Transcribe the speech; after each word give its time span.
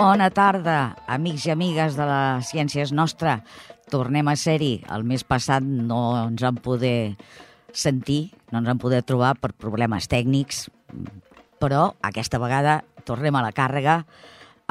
Bona 0.00 0.30
tarda, 0.32 0.94
amics 1.12 1.42
i 1.44 1.50
amigues 1.52 1.92
de 1.92 2.04
la 2.08 2.40
Ciència 2.40 2.86
és 2.86 2.92
Nostra. 2.96 3.34
Tornem 3.92 4.30
a 4.30 4.34
ser-hi. 4.40 4.78
El 4.88 5.02
mes 5.04 5.20
passat 5.28 5.60
no 5.60 5.98
ens 6.22 6.40
vam 6.40 6.56
poder 6.56 7.18
sentir, 7.76 8.30
no 8.48 8.62
ens 8.62 8.70
vam 8.70 8.78
poder 8.80 9.02
trobar 9.04 9.34
per 9.36 9.50
problemes 9.52 10.06
tècnics, 10.08 10.62
però 11.60 11.82
aquesta 12.00 12.40
vegada 12.40 12.78
tornem 13.04 13.36
a 13.36 13.42
la 13.44 13.50
càrrega 13.52 13.98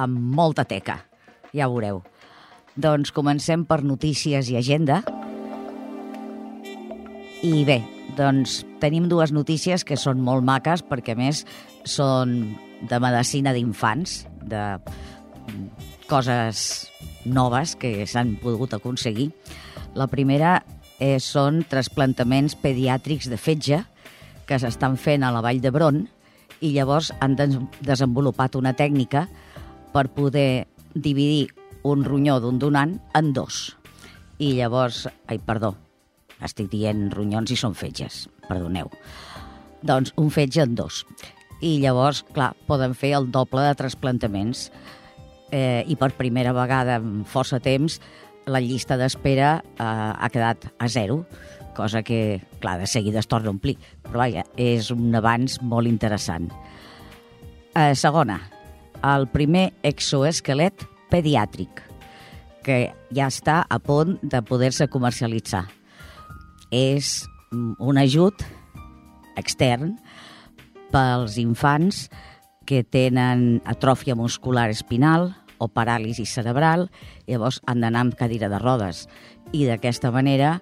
amb 0.01 0.17
molta 0.39 0.65
teca. 0.65 0.95
Ja 1.53 1.67
ho 1.67 1.75
veureu. 1.75 2.01
Doncs 2.73 3.13
comencem 3.13 3.67
per 3.69 3.83
notícies 3.85 4.49
i 4.49 4.57
agenda. 4.57 5.03
I 7.45 7.53
bé, 7.69 7.83
doncs 8.17 8.63
tenim 8.81 9.05
dues 9.13 9.29
notícies 9.29 9.85
que 9.85 9.99
són 9.99 10.25
molt 10.25 10.41
maques 10.41 10.81
perquè, 10.89 11.13
a 11.13 11.21
més, 11.21 11.43
són 11.85 12.33
de 12.89 12.97
medicina 13.03 13.53
d'infants, 13.53 14.23
de 14.49 14.63
coses 16.09 16.89
noves 17.25 17.75
que 17.79 18.07
s'han 18.09 18.35
pogut 18.41 18.73
aconseguir. 18.73 19.29
La 19.95 20.09
primera 20.11 20.59
eh, 20.99 21.17
són 21.21 21.63
trasplantaments 21.69 22.57
pediàtrics 22.59 23.29
de 23.31 23.37
fetge 23.37 23.83
que 24.49 24.57
s'estan 24.59 24.97
fent 24.97 25.23
a 25.23 25.31
la 25.31 25.43
Vall 25.45 25.61
d'Hebron 25.61 26.03
i 26.65 26.73
llavors 26.73 27.13
han 27.21 27.37
des 27.39 27.55
desenvolupat 27.85 28.57
una 28.59 28.73
tècnica 28.75 29.27
per 29.93 30.09
poder 30.13 30.67
dividir 30.93 31.49
un 31.83 32.03
ronyó 32.03 32.39
d'un 32.39 32.59
donant 32.59 32.97
en 33.15 33.33
dos. 33.33 33.77
I 34.39 34.53
llavors, 34.57 35.05
ai, 35.27 35.39
perdó, 35.39 35.75
estic 36.43 36.69
dient 36.71 37.09
ronyons 37.13 37.51
i 37.51 37.57
són 37.59 37.75
fetges, 37.75 38.27
perdoneu. 38.47 38.91
Doncs 39.83 40.13
un 40.19 40.31
fetge 40.31 40.63
en 40.63 40.75
dos. 40.75 41.05
I 41.61 41.77
llavors, 41.83 42.23
clar, 42.35 42.53
poden 42.67 42.95
fer 42.95 43.13
el 43.17 43.29
doble 43.31 43.63
de 43.67 43.75
trasplantaments. 43.79 44.69
Eh, 45.51 45.83
I 45.87 45.95
per 45.97 46.11
primera 46.17 46.53
vegada 46.53 46.99
en 47.01 47.23
força 47.25 47.59
temps 47.63 47.99
la 48.49 48.61
llista 48.61 48.97
d'espera 48.97 49.59
eh, 49.59 49.83
ha 49.83 50.29
quedat 50.29 50.69
a 50.77 50.89
zero, 50.89 51.23
cosa 51.77 52.03
que, 52.03 52.41
clar, 52.59 52.77
de 52.79 52.87
seguida 52.87 53.19
es 53.19 53.27
torna 53.27 53.49
a 53.49 53.55
omplir. 53.55 53.77
Però 54.03 54.23
vaja, 54.23 54.45
és 54.57 54.91
un 54.93 55.15
avanç 55.15 55.59
molt 55.61 55.89
interessant. 55.89 56.49
Eh, 57.73 57.93
segona, 57.95 58.39
el 59.05 59.29
primer 59.31 59.69
exoesquelet 59.87 60.85
pediàtric, 61.09 61.81
que 62.65 62.79
ja 63.15 63.29
està 63.31 63.61
a 63.63 63.79
punt 63.79 64.17
de 64.21 64.41
poder-se 64.45 64.89
comercialitzar. 64.91 65.65
És 66.69 67.23
un 67.51 67.97
ajut 67.97 68.43
extern 69.39 69.95
pels 70.91 71.37
infants 71.41 72.07
que 72.09 72.28
tenen 72.85 73.59
atròfia 73.65 74.15
muscular 74.15 74.69
espinal 74.69 75.31
o 75.59 75.67
paràlisi 75.67 76.25
cerebral, 76.29 76.87
llavors 77.27 77.59
han 77.67 77.83
d'anar 77.83 78.05
amb 78.05 78.17
cadira 78.17 78.49
de 78.51 78.59
rodes. 78.61 79.07
I 79.51 79.65
d'aquesta 79.67 80.11
manera 80.13 80.59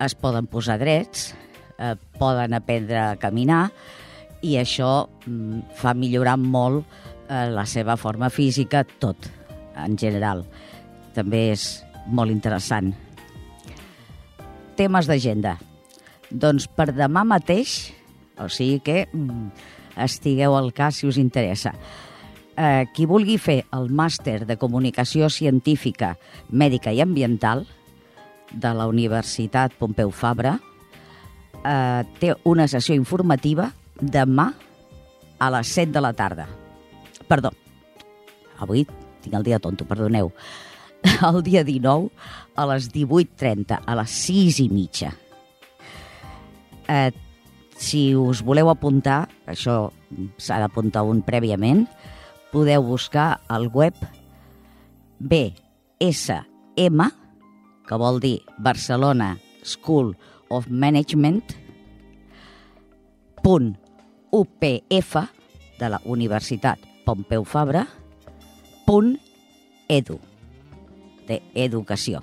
es 0.00 0.14
poden 0.14 0.46
posar 0.50 0.78
drets, 0.80 1.32
eh, 1.78 1.96
poden 2.18 2.54
aprendre 2.54 3.00
a 3.00 3.16
caminar 3.20 3.70
i 4.42 4.56
això 4.60 5.08
mm, 5.26 5.76
fa 5.76 5.94
millorar 5.96 6.36
molt 6.40 6.84
eh, 7.28 7.48
la 7.50 7.66
seva 7.66 7.96
forma 8.00 8.30
física, 8.30 8.84
tot, 8.84 9.28
en 9.76 9.96
general. 9.98 10.44
També 11.16 11.50
és 11.54 11.82
molt 12.06 12.32
interessant. 12.32 12.92
Temes 14.78 15.08
d'agenda. 15.10 15.58
Doncs 16.30 16.68
per 16.70 16.92
demà 16.94 17.24
mateix, 17.26 17.90
o 18.40 18.46
sigui 18.48 18.78
que 18.86 19.02
mm, 19.10 19.50
estigueu 19.96 20.56
al 20.56 20.72
cas 20.72 21.00
si 21.00 21.08
us 21.08 21.18
interessa. 21.18 21.74
Eh, 22.56 22.86
qui 22.94 23.06
vulgui 23.06 23.38
fer 23.38 23.64
el 23.72 23.88
màster 23.90 24.44
de 24.46 24.58
Comunicació 24.60 25.30
Científica, 25.30 26.16
Mèdica 26.50 26.92
i 26.92 27.00
Ambiental 27.00 27.64
de 28.52 28.72
la 28.74 28.86
Universitat 28.90 29.72
Pompeu 29.78 30.10
Fabra 30.10 30.58
eh, 31.64 32.02
té 32.20 32.34
una 32.44 32.66
sessió 32.68 32.94
informativa 32.94 33.70
demà 34.00 34.50
a 35.40 35.50
les 35.56 35.72
7 35.72 35.94
de 35.94 36.02
la 36.04 36.12
tarda. 36.12 36.48
Perdó, 37.30 37.54
avui 38.58 38.84
tinc 39.20 39.36
el 39.36 39.46
dia 39.46 39.60
tonto, 39.60 39.84
perdoneu. 39.84 40.32
El 41.24 41.42
dia 41.42 41.64
19 41.64 42.10
a 42.56 42.66
les 42.68 42.90
18.30, 42.92 43.78
a 43.86 43.94
les 43.96 44.16
6 44.26 44.58
i 44.60 44.68
mitja. 44.68 45.14
Eh, 46.88 47.12
si 47.80 48.12
us 48.14 48.42
voleu 48.44 48.68
apuntar, 48.68 49.24
això 49.48 49.88
s'ha 50.36 50.60
d'apuntar 50.60 51.02
un 51.08 51.22
prèviament, 51.24 51.86
podeu 52.52 52.84
buscar 52.84 53.40
al 53.48 53.70
web 53.72 53.96
BSM, 55.18 57.00
que 57.88 57.96
vol 57.98 58.20
dir 58.20 58.38
Barcelona 58.60 59.32
School 59.64 60.12
of 60.52 60.68
Management, 60.68 61.56
punt 63.40 63.72
UPF, 64.30 65.16
de 65.80 65.88
la 65.88 66.00
Universitat 66.04 66.78
Pompeu 67.06 67.46
Fabra, 67.48 67.86
punt 68.84 69.14
edu, 69.88 70.18
d'educació. 71.26 72.20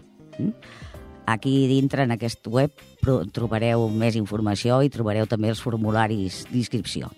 Aquí 1.25 1.65
dintre, 1.67 2.05
en 2.05 2.13
aquest 2.13 2.45
web, 2.47 2.71
trobareu 3.03 3.87
més 3.89 4.17
informació 4.19 4.81
i 4.83 4.91
trobareu 4.91 5.27
també 5.27 5.51
els 5.53 5.61
formularis 5.63 6.45
d'inscripció. 6.51 7.11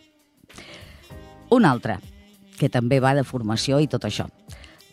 Un 1.50 1.66
altre, 1.66 1.98
que 2.60 2.70
també 2.70 3.00
va 3.00 3.16
de 3.18 3.24
formació 3.24 3.80
i 3.80 3.88
tot 3.88 4.06
això. 4.06 4.28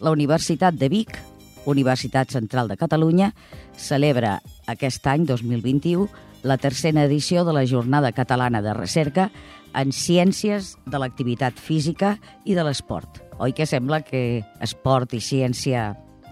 La 0.00 0.12
Universitat 0.12 0.76
de 0.76 0.88
Vic, 0.88 1.18
Universitat 1.66 2.30
Central 2.32 2.68
de 2.68 2.78
Catalunya, 2.80 3.32
celebra 3.76 4.38
aquest 4.66 5.06
any 5.10 5.26
2021 5.26 6.08
la 6.46 6.56
tercera 6.56 7.04
edició 7.04 7.44
de 7.44 7.52
la 7.52 7.66
Jornada 7.66 8.12
Catalana 8.12 8.62
de 8.62 8.72
Recerca 8.72 9.30
en 9.74 9.92
Ciències 9.92 10.76
de 10.86 10.98
l'Activitat 11.02 11.58
Física 11.58 12.16
i 12.44 12.54
de 12.54 12.64
l'Esport. 12.64 13.20
Oi 13.42 13.52
que 13.52 13.66
sembla 13.68 14.00
que 14.06 14.44
esport 14.64 15.12
i 15.12 15.20
ciència 15.20 15.90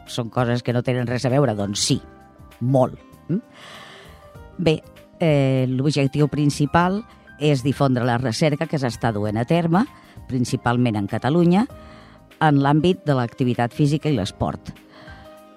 són 0.09 0.31
coses 0.32 0.62
que 0.62 0.72
no 0.72 0.84
tenen 0.86 1.09
res 1.10 1.26
a 1.26 1.32
veure? 1.32 1.56
Doncs 1.59 1.82
sí, 1.91 1.98
molt. 2.60 2.97
Mm? 3.28 3.42
Bé, 4.59 4.82
eh, 5.20 5.66
l'objectiu 5.69 6.28
principal 6.28 7.03
és 7.41 7.65
difondre 7.65 8.04
la 8.06 8.19
recerca 8.19 8.69
que 8.70 8.78
s'està 8.78 9.10
duent 9.12 9.38
a 9.41 9.44
terme, 9.44 9.84
principalment 10.28 10.97
en 10.97 11.09
Catalunya, 11.10 11.66
en 12.41 12.60
l'àmbit 12.62 13.04
de 13.06 13.16
l'activitat 13.16 13.75
física 13.75 14.10
i 14.10 14.16
l'esport. 14.16 14.72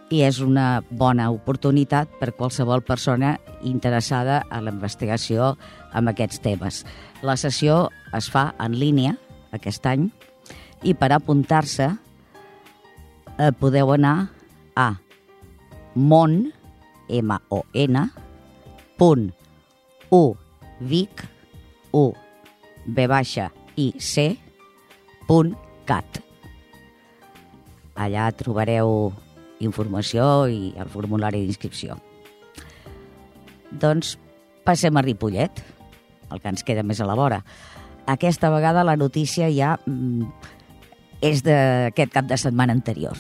I 0.09 0.23
és 0.23 0.39
una 0.39 0.81
bona 0.89 1.27
oportunitat 1.31 2.09
per 2.19 2.31
qualsevol 2.33 2.81
persona 2.81 3.35
interessada 3.61 4.39
a 4.49 4.61
la 4.63 4.71
investigació 4.71 5.57
amb 5.91 6.13
aquests 6.13 6.39
temes. 6.41 6.85
La 7.21 7.35
sessió 7.35 7.89
es 8.15 8.29
fa 8.31 8.53
en 8.63 8.77
línia 8.79 9.17
aquest 9.51 9.85
any 9.85 10.07
i 10.83 10.93
per 10.93 11.11
apuntar-se 11.11 11.89
eh, 13.37 13.51
podeu 13.59 13.91
anar 13.93 14.29
a 14.77 14.93
món, 15.95 16.53
M-O-N, 17.09 18.07
punt 18.97 19.29
u 20.11 20.35
vic, 20.79 21.23
u, 21.93 22.11
b 22.85 23.07
baixa, 23.09 23.49
i 23.75 23.91
c, 23.99 24.29
punt 25.27 25.55
cat. 25.87 26.21
Allà 27.97 28.27
trobareu 28.37 29.11
informació 29.63 30.47
i 30.51 30.73
el 30.77 30.91
formulari 30.93 31.41
d'inscripció. 31.43 31.97
Doncs 33.71 34.15
passem 34.67 34.95
a 34.95 35.03
Ripollet, 35.03 35.63
el 36.31 36.43
que 36.43 36.51
ens 36.51 36.63
queda 36.63 36.85
més 36.85 37.01
a 37.01 37.07
la 37.09 37.17
vora. 37.17 37.41
Aquesta 38.07 38.51
vegada 38.53 38.85
la 38.87 38.95
notícia 38.95 39.49
ja 39.51 39.75
mm, 39.85 40.27
és 41.25 41.41
d'aquest 41.43 42.13
cap 42.13 42.29
de 42.29 42.37
setmana 42.39 42.75
anterior. 42.77 43.17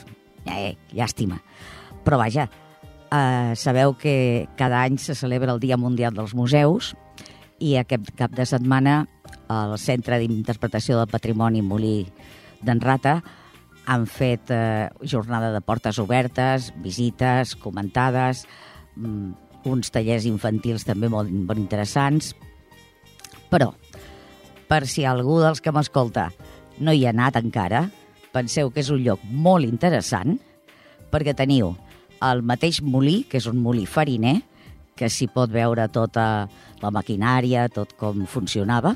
Eh, 0.47 0.77
llàstima. 0.95 1.41
Però 2.05 2.19
vaja, 2.21 2.47
eh, 3.11 3.53
sabeu 3.55 3.95
que 3.97 4.47
cada 4.57 4.81
any 4.83 4.97
se 4.97 5.15
celebra 5.15 5.53
el 5.53 5.59
Dia 5.59 5.77
Mundial 5.77 6.15
dels 6.15 6.35
Museus 6.35 6.93
i 7.59 7.75
aquest 7.77 8.11
cap 8.17 8.33
de 8.37 8.45
setmana 8.45 9.05
el 9.49 9.77
Centre 9.79 10.19
d'Interpretació 10.19 10.97
del 10.99 11.11
Patrimoni 11.11 11.63
Molí 11.63 12.05
d'en 12.61 12.81
Rata 12.83 13.21
han 13.87 14.05
fet 14.11 14.51
eh, 14.51 14.89
jornada 15.07 15.53
de 15.53 15.61
portes 15.63 15.99
obertes, 16.03 16.73
visites, 16.83 17.55
comentades, 17.55 18.43
mm, 18.95 19.31
uns 19.71 19.91
tallers 19.91 20.27
infantils 20.27 20.83
també 20.87 21.07
molt, 21.11 21.31
molt 21.31 21.59
interessants. 21.59 22.33
Però, 23.47 23.71
per 24.67 24.83
si 24.91 25.07
algú 25.07 25.39
dels 25.39 25.63
que 25.63 25.71
m'escolta 25.71 26.27
no 26.83 26.91
hi 26.91 27.05
ha 27.05 27.15
anat 27.15 27.39
encara, 27.39 27.85
penseu 28.35 28.69
que 28.71 28.83
és 28.83 28.91
un 28.91 28.99
lloc 29.05 29.23
molt 29.23 29.65
interessant 29.65 30.35
perquè 31.11 31.33
teniu 31.33 31.71
el 32.23 32.43
mateix 32.45 32.81
molí, 32.81 33.23
que 33.29 33.39
és 33.41 33.47
un 33.49 33.59
molí 33.61 33.85
fariner, 33.85 34.39
que 34.97 35.09
s'hi 35.13 35.27
pot 35.29 35.51
veure 35.53 35.85
tota 35.93 36.47
la 36.81 36.91
maquinària, 36.93 37.67
tot 37.69 37.93
com 37.99 38.25
funcionava, 38.29 38.95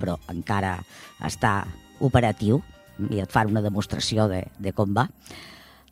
però 0.00 0.16
encara 0.32 0.78
està 1.22 1.62
operatiu, 2.02 2.62
i 3.10 3.20
et 3.22 3.32
fan 3.32 3.52
una 3.52 3.62
demostració 3.64 4.26
de, 4.30 4.42
de 4.58 4.72
com 4.76 4.92
va. 4.96 5.06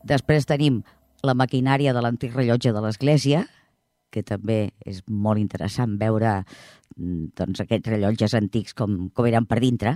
Després 0.07 0.49
tenim 0.49 0.81
la 1.27 1.37
maquinària 1.37 1.93
de 1.93 2.03
l'antic 2.03 2.35
rellotge 2.35 2.73
de 2.73 2.83
l'església, 2.85 3.45
que 4.11 4.23
també 4.27 4.73
és 4.89 5.03
molt 5.07 5.39
interessant 5.39 5.95
veure 6.01 6.41
mm, 6.41 7.31
doncs, 7.39 7.63
aquests 7.63 7.93
rellotges 7.93 8.35
antics 8.35 8.75
com, 8.75 9.09
com 9.15 9.29
eren 9.29 9.47
per 9.47 9.61
dintre. 9.63 9.95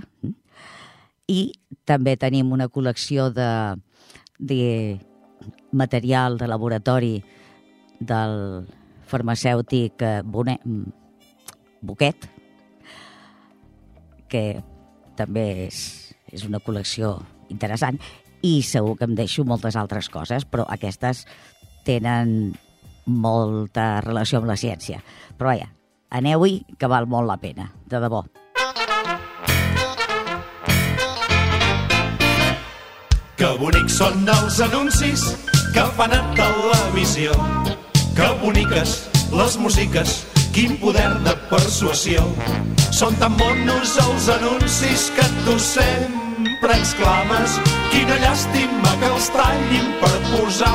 I 1.27 1.51
també 1.89 2.15
tenim 2.21 2.53
una 2.53 2.69
col·lecció 2.69 3.31
de, 3.33 3.49
de 4.37 4.61
material 5.71 6.37
de 6.37 6.47
laboratori 6.47 7.15
del 7.99 8.65
farmacèutic 9.05 10.01
eh, 10.01 10.21
Bonet, 10.25 10.61
Boquet, 11.85 12.27
que 14.29 14.45
també 15.15 15.45
és, 15.67 15.79
és 16.33 16.45
una 16.47 16.59
col·lecció 16.63 17.15
interessant 17.53 17.99
i 18.45 18.59
segur 18.65 18.95
que 18.99 19.07
em 19.07 19.15
deixo 19.17 19.45
moltes 19.47 19.77
altres 19.79 20.09
coses, 20.13 20.45
però 20.45 20.65
aquestes 20.69 21.25
tenen 21.85 22.55
molta 23.05 24.01
relació 24.01 24.41
amb 24.41 24.49
la 24.49 24.57
ciència. 24.59 25.01
Però 25.37 25.53
vaja, 25.53 25.69
aneu-hi, 26.09 26.63
que 26.77 26.89
val 26.89 27.07
molt 27.09 27.29
la 27.29 27.39
pena, 27.41 27.69
de 27.89 28.01
debò. 28.01 28.25
Que 33.35 33.49
bonics 33.59 33.97
són 33.99 34.29
els 34.31 34.61
anuncis 34.63 35.23
que 35.75 35.83
fan 35.97 36.13
a 36.15 36.21
televisió. 36.37 37.33
Que 38.15 38.29
boniques 38.39 38.93
les 39.35 39.57
músiques, 39.59 40.13
quin 40.55 40.77
poder 40.79 41.09
de 41.25 41.33
persuasió. 41.49 42.23
Són 42.95 43.17
tan 43.19 43.35
monos 43.35 43.97
els 44.05 44.29
anuncis 44.37 45.09
que 45.17 45.25
tu 45.43 45.57
sempre 45.59 46.77
exclames 46.77 47.57
quina 47.91 48.15
llàstima 48.23 48.93
que 49.01 49.09
els 49.11 49.27
tallin 49.35 49.89
per 49.99 50.13
posar 50.29 50.71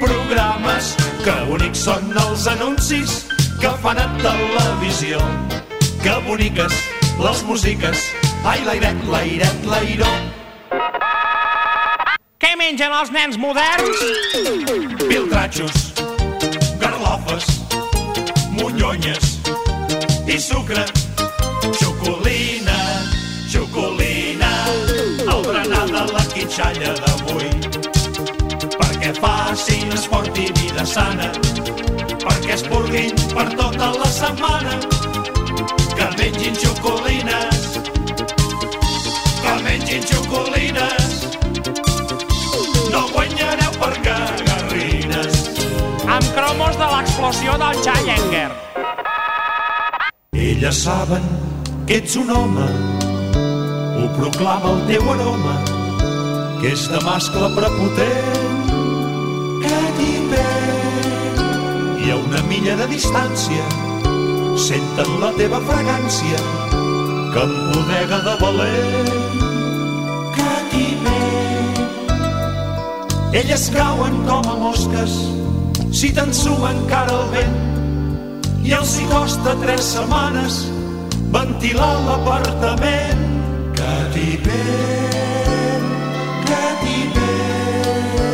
programes. 0.00 0.94
Que 1.26 1.34
bonics 1.50 1.84
són 1.84 2.16
els 2.24 2.46
anuncis 2.54 3.18
que 3.60 3.74
fan 3.84 4.00
a 4.00 4.08
televisió. 4.24 5.20
Que 6.00 6.16
boniques 6.30 6.80
les 7.20 7.44
músiques, 7.44 8.08
ai 8.48 8.64
l'airet, 8.64 9.04
l'airet, 9.12 9.68
l'airó. 9.68 10.14
Què 12.44 12.50
mengen 12.60 12.92
els 12.92 13.08
nens 13.08 13.38
moderns? 13.40 14.00
Piltratxos, 15.00 15.76
garlofes, 16.76 17.46
monyonyes 18.52 19.38
i 20.28 20.36
sucre. 20.36 20.82
Xocolina, 21.78 22.76
xocolina, 23.48 24.50
el 25.24 25.40
berenar 25.46 25.86
de 25.88 26.04
la 26.10 26.26
quitxalla 26.34 26.92
d'avui. 27.00 27.48
Perquè 28.76 29.14
facin 29.22 29.96
esport 29.96 30.36
i 30.36 30.50
vida 30.60 30.84
sana, 30.84 31.32
perquè 32.26 32.58
es 32.58 32.66
purguin 32.68 33.16
per 33.32 33.48
tota 33.56 33.88
la 33.96 34.12
setmana. 34.18 34.76
Que 35.96 36.12
mengin 36.20 36.60
xocolines, 36.60 37.80
que 39.40 39.58
mengin 39.64 40.08
xocolines, 40.12 41.13
no 42.94 43.08
guanyareu 43.10 43.72
per 43.82 43.94
cagarrines. 44.06 45.38
Amb 46.16 46.26
cromos 46.36 46.76
de 46.78 46.88
l'explosió 46.92 47.56
del 47.62 47.80
Challenger. 47.86 48.50
Elles 50.44 50.82
saben 50.86 51.24
que 51.86 51.98
ets 52.00 52.14
un 52.20 52.30
home, 52.30 52.68
ho 53.98 54.06
proclama 54.18 54.74
el 54.74 54.82
teu 54.90 55.10
aroma, 55.14 55.56
que 56.60 56.72
és 56.74 56.86
de 56.92 57.00
mascle 57.06 57.50
prepotent, 57.58 58.72
que 59.64 59.82
t'hi. 59.98 60.12
I 62.04 62.10
a 62.12 62.16
una 62.20 62.42
milla 62.50 62.76
de 62.82 62.86
distància 62.94 63.66
senten 64.68 65.14
la 65.22 65.32
teva 65.40 65.62
fragància, 65.70 66.42
que 67.34 67.46
empodega 67.48 68.20
de 68.28 68.36
valent, 68.44 69.14
que 70.36 70.52
t'hi. 70.70 71.33
Elles 73.34 73.68
cauen 73.74 74.14
com 74.28 74.46
a 74.46 74.54
mosques 74.54 75.14
si 75.90 76.12
t'ensuen 76.14 76.76
cara 76.86 77.16
al 77.18 77.26
vent 77.32 77.56
i 78.62 78.70
els 78.78 78.92
hi 78.94 79.06
costa 79.10 79.56
tres 79.58 79.82
setmanes 79.96 80.60
ventilar 81.34 81.94
l'apartament. 82.06 83.22
Que 83.74 83.94
t'hi 84.14 84.30
ven, 84.44 85.82
que 86.46 86.62
t'hi 86.82 87.00
ven. 87.16 88.24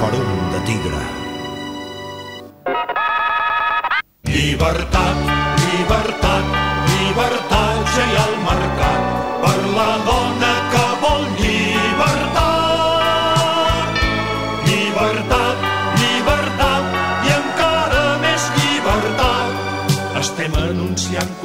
Farum 0.00 0.32
de 0.54 0.60
tigre. 0.70 1.02
Llibertat, 4.32 5.07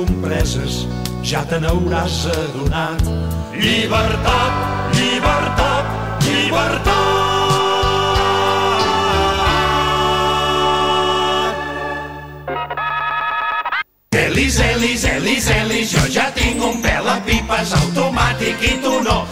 compreses, 0.06 0.84
ja 1.24 1.44
te 1.48 1.60
n'hauràs 1.64 2.26
adonat. 2.34 3.04
Llibertat, 3.56 4.54
llibertat, 4.98 5.86
llibertat. 6.26 6.94
Elis, 14.24 14.60
Elis, 14.60 15.04
Elis, 15.06 15.50
Elis, 15.50 15.94
jo 15.94 16.04
ja 16.12 16.28
tinc 16.36 16.62
un 16.64 16.82
pèl 16.84 17.08
a 17.08 17.20
pipes 17.26 17.74
automàtic 17.80 18.68
i 18.72 18.76
tu 18.84 19.00
no. 19.08 19.24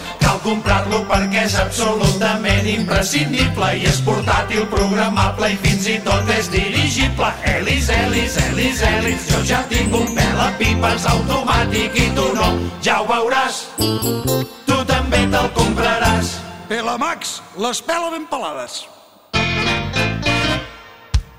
Comprar-lo 0.42 1.04
perquè 1.06 1.44
és 1.46 1.54
absolutament 1.54 2.66
imprescindible 2.66 3.68
i 3.78 3.84
és 3.86 4.00
portàtil, 4.02 4.64
programable 4.72 5.52
i 5.54 5.58
fins 5.62 5.86
i 5.86 5.98
tot 6.02 6.30
és 6.34 6.48
dirigible. 6.50 7.28
Elis, 7.52 7.90
Elis, 7.94 8.38
Elis, 8.48 8.82
Elis, 8.88 9.28
jo 9.30 9.42
ja 9.46 9.60
tinc 9.70 9.94
un 9.94 10.10
pèl 10.16 10.40
a 10.42 10.48
pipes 10.58 11.06
automàtic 11.12 11.94
i 11.94 12.08
tu 12.16 12.26
no. 12.34 12.48
Ja 12.82 13.00
ho 13.02 13.06
veuràs, 13.06 13.62
tu 13.78 14.80
també 14.90 15.22
te'l 15.30 15.52
compraràs. 15.58 16.34
Pelamax, 16.66 17.38
les 17.62 17.82
pela 17.86 18.10
ben 18.10 18.26
pelades. 18.26 18.82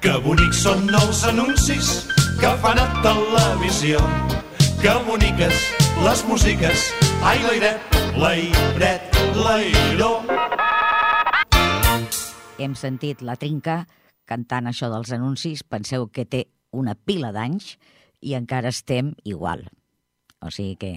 Que 0.03 0.15
bonics 0.23 0.63
són 0.63 0.87
els 0.99 1.23
anuncis 1.27 1.91
que 2.39 2.55
fan 2.63 2.79
a 2.79 2.87
televisió. 3.03 3.99
Que 4.83 4.95
boniques 5.07 5.67
les 6.03 6.23
músiques. 6.27 6.89
Ai, 7.23 7.39
l'airet, 7.45 8.02
l'airet, 8.19 9.17
l'airó. 9.37 10.11
Hem 12.61 12.75
sentit 12.77 13.23
la 13.25 13.35
trinca 13.39 13.83
cantant 14.29 14.69
això 14.69 14.89
dels 14.93 15.11
anuncis. 15.15 15.63
Penseu 15.63 16.07
que 16.13 16.25
té 16.25 16.45
una 16.71 16.95
pila 16.95 17.33
d'anys 17.35 17.75
i 18.23 18.35
encara 18.37 18.71
estem 18.71 19.13
igual. 19.23 19.65
O 20.43 20.51
sigui 20.51 20.77
que 20.79 20.93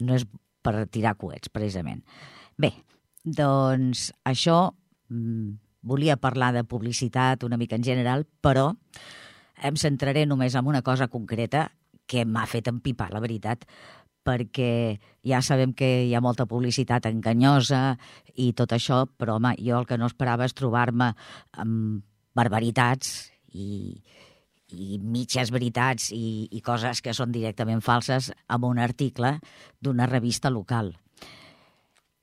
no 0.00 0.16
és 0.16 0.26
per 0.64 0.86
tirar 0.92 1.16
coets, 1.20 1.48
precisament. 1.52 2.02
Bé, 2.60 2.74
doncs 3.24 4.10
això 4.28 4.74
mm, 5.08 5.56
volia 5.82 6.20
parlar 6.20 6.52
de 6.56 6.64
publicitat 6.64 7.44
una 7.44 7.56
mica 7.60 7.78
en 7.78 7.84
general, 7.84 8.26
però 8.40 8.72
em 9.60 9.76
centraré 9.76 10.26
només 10.26 10.56
en 10.56 10.68
una 10.68 10.82
cosa 10.82 11.08
concreta 11.08 11.70
que 12.10 12.24
m'ha 12.26 12.46
fet 12.50 12.68
empipar, 12.68 13.12
la 13.14 13.22
veritat, 13.22 13.64
perquè 14.26 15.00
ja 15.26 15.40
sabem 15.42 15.72
que 15.76 15.88
hi 16.06 16.14
ha 16.14 16.22
molta 16.24 16.46
publicitat 16.46 17.08
enganyosa 17.08 17.96
i 18.36 18.52
tot 18.56 18.72
això, 18.76 19.04
però 19.18 19.38
home, 19.38 19.54
jo 19.58 19.78
el 19.80 19.88
que 19.88 19.98
no 19.98 20.08
esperava 20.10 20.46
és 20.48 20.56
trobar-me 20.56 21.12
amb 21.60 22.02
barbaritats 22.36 23.30
i, 23.52 23.96
i 24.76 24.98
mitges 25.02 25.50
veritats 25.50 26.10
i, 26.14 26.48
i 26.52 26.60
coses 26.64 27.02
que 27.02 27.14
són 27.16 27.32
directament 27.34 27.82
falses 27.84 28.30
amb 28.48 28.68
un 28.68 28.78
article 28.78 29.38
d'una 29.80 30.08
revista 30.10 30.50
local. 30.50 30.94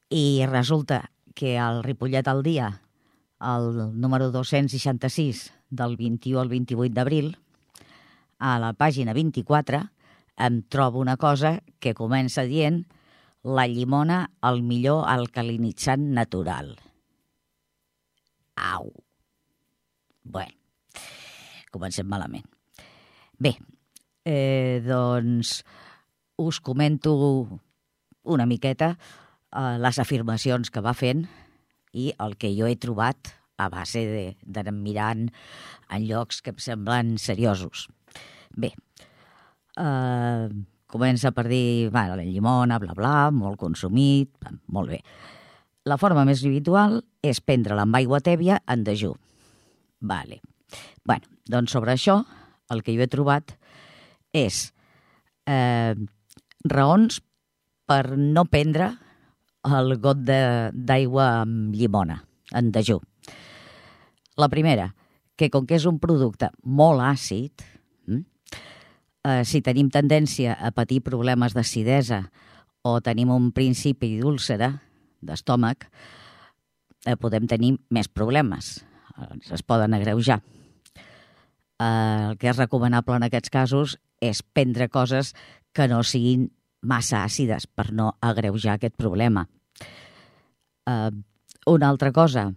I 0.10 0.46
resulta 0.48 1.04
que 1.36 1.58
el 1.60 1.84
Ripollet 1.84 2.27
al 2.27 2.42
dia, 2.44 2.72
el 3.44 4.00
número 4.00 4.32
266 4.32 5.51
del 5.70 5.98
21 5.98 6.39
al 6.42 6.50
28 6.50 6.96
d'abril, 6.96 7.36
a 8.39 8.58
la 8.62 8.72
pàgina 8.77 9.13
24, 9.18 9.84
em 10.38 10.62
trobo 10.70 11.01
una 11.01 11.17
cosa 11.17 11.58
que 11.82 11.96
comença 11.98 12.46
dient 12.46 12.84
la 13.48 13.65
llimona, 13.67 14.27
el 14.44 14.62
millor 14.62 15.06
alcalinitzant 15.10 16.12
natural. 16.13 16.75
Au! 18.58 18.91
Bé, 20.27 20.48
comencem 21.72 22.08
malament. 22.10 22.46
Bé, 23.39 23.53
eh, 24.25 24.82
doncs 24.84 25.62
us 26.38 26.60
comento 26.60 27.13
una 28.24 28.46
miqueta 28.46 28.91
eh, 28.98 29.77
les 29.79 30.00
afirmacions 30.00 30.70
que 30.74 30.84
va 30.84 30.94
fent 30.98 31.25
i 31.94 32.12
el 32.20 32.36
que 32.38 32.51
jo 32.58 32.67
he 32.67 32.75
trobat 32.75 33.32
a 33.58 33.70
base 33.74 34.03
d'anar 34.46 34.75
mirant 34.75 35.27
en 35.89 36.03
llocs 36.10 36.44
que 36.44 36.53
em 36.53 36.60
semblen 36.62 37.15
seriosos. 37.22 37.88
Bé, 38.51 38.74
eh, 38.74 39.07
comença 40.88 41.31
per 41.36 41.48
dir, 41.50 41.89
va, 41.93 42.07
la 42.15 42.24
llimona, 42.24 42.79
bla, 42.81 42.96
bla, 42.98 43.29
molt 43.31 43.60
consumit, 43.62 44.31
molt 44.74 44.93
bé. 44.96 45.01
La 45.88 46.00
forma 46.00 46.25
més 46.27 46.43
habitual 46.43 47.00
és 47.24 47.39
prendre-la 47.43 47.86
amb 47.88 47.96
aigua 48.00 48.19
tèbia 48.24 48.60
en 48.67 48.84
dejú. 48.84 49.13
Vale. 50.00 50.41
bueno, 51.03 51.25
doncs 51.48 51.72
sobre 51.72 51.93
això, 51.93 52.24
el 52.69 52.84
que 52.84 52.93
jo 52.93 53.01
he 53.01 53.07
trobat 53.07 53.53
és 54.36 54.74
eh, 55.48 55.96
raons 56.67 57.22
per 57.88 58.17
no 58.17 58.43
prendre 58.51 58.91
el 59.67 59.96
got 60.03 60.19
d'aigua 60.27 61.27
amb 61.43 61.75
llimona 61.75 62.19
en 62.53 62.72
dejú. 62.72 63.00
La 64.38 64.50
primera, 64.51 64.91
que 65.39 65.50
com 65.50 65.65
que 65.65 65.79
és 65.79 65.88
un 65.88 66.00
producte 66.03 66.51
molt 66.63 67.01
àcid, 67.01 67.63
eh, 69.27 69.43
si 69.46 69.62
tenim 69.62 69.91
tendència 69.91 70.55
a 70.55 70.72
patir 70.72 71.01
problemes 71.05 71.55
d'acidesa 71.57 72.24
o 72.88 72.98
tenim 73.03 73.31
un 73.34 73.51
principi 73.51 74.15
d'úlcera 74.22 74.72
d'estómac, 75.22 75.89
eh, 77.05 77.15
podem 77.19 77.48
tenir 77.48 77.75
més 77.91 78.07
problemes. 78.07 78.86
Eh, 79.17 79.53
es 79.53 79.63
poden 79.63 79.93
agreujar. 79.93 80.41
Eh, 81.79 82.29
el 82.31 82.38
que 82.38 82.50
és 82.50 82.57
recomanable 82.57 83.17
en 83.17 83.27
aquests 83.27 83.51
casos 83.53 83.98
és 84.22 84.41
prendre 84.41 84.89
coses 84.89 85.34
que 85.74 85.88
no 85.88 86.01
siguin 86.03 86.50
massa 86.81 87.24
àcides 87.25 87.67
per 87.67 87.91
no 87.93 88.15
agreujar 88.22 88.77
aquest 88.77 88.96
problema. 88.98 89.48
Uh, 90.88 91.12
una 91.67 91.89
altra 91.89 92.13
cosa, 92.15 92.48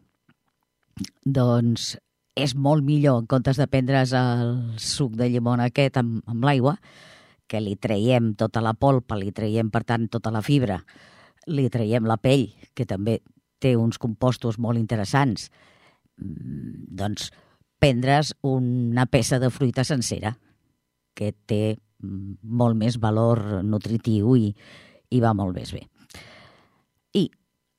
doncs 1.24 1.96
és 2.42 2.54
molt 2.56 2.84
millor, 2.86 3.22
en 3.22 3.28
comptes 3.30 3.58
de 3.60 3.66
prendre's 3.70 4.12
el 4.16 4.54
suc 4.80 5.16
de 5.18 5.28
llimona 5.30 5.68
aquest 5.70 5.98
amb, 6.00 6.20
amb 6.30 6.46
l'aigua, 6.46 6.76
que 7.50 7.60
li 7.62 7.74
traiem 7.76 8.34
tota 8.38 8.62
la 8.62 8.76
polpa, 8.78 9.18
li 9.18 9.32
traiem, 9.34 9.70
per 9.74 9.82
tant, 9.84 10.06
tota 10.12 10.30
la 10.30 10.42
fibra, 10.46 10.78
li 11.50 11.66
traiem 11.72 12.06
la 12.06 12.18
pell, 12.22 12.46
que 12.74 12.86
també 12.86 13.18
té 13.60 13.74
uns 13.76 13.98
compostos 14.00 14.58
molt 14.58 14.78
interessants, 14.78 15.50
mm, 16.20 16.94
doncs 17.00 17.30
prendre's 17.80 18.34
una 18.46 19.06
peça 19.06 19.40
de 19.40 19.50
fruita 19.50 19.84
sencera, 19.84 20.36
que 21.14 21.32
té 21.46 21.76
molt 22.00 22.78
més 22.78 22.96
valor 23.00 23.62
nutritiu 23.66 24.36
i, 24.36 24.52
i 25.10 25.20
va 25.20 25.34
molt 25.36 25.56
més 25.56 25.72
bé. 25.74 25.82
I, 27.18 27.26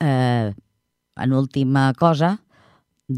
eh, 0.03 0.51
en 1.21 1.33
última 1.33 1.91
cosa, 1.97 2.35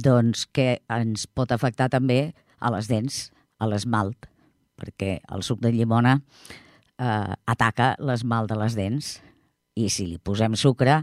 doncs 0.02 0.48
que 0.50 0.80
ens 0.92 1.28
pot 1.28 1.52
afectar 1.52 1.90
també 1.94 2.34
a 2.60 2.72
les 2.74 2.90
dents, 2.90 3.28
a 3.60 3.68
l'esmalt, 3.70 4.28
perquè 4.80 5.20
el 5.32 5.44
suc 5.46 5.62
de 5.64 5.72
llimona 5.74 6.18
eh, 6.98 7.34
ataca 7.46 7.94
l'esmalt 8.00 8.52
de 8.52 8.60
les 8.60 8.78
dents 8.80 9.14
i 9.80 9.90
si 9.90 10.08
li 10.08 10.20
posem 10.22 10.58
sucre, 10.60 11.02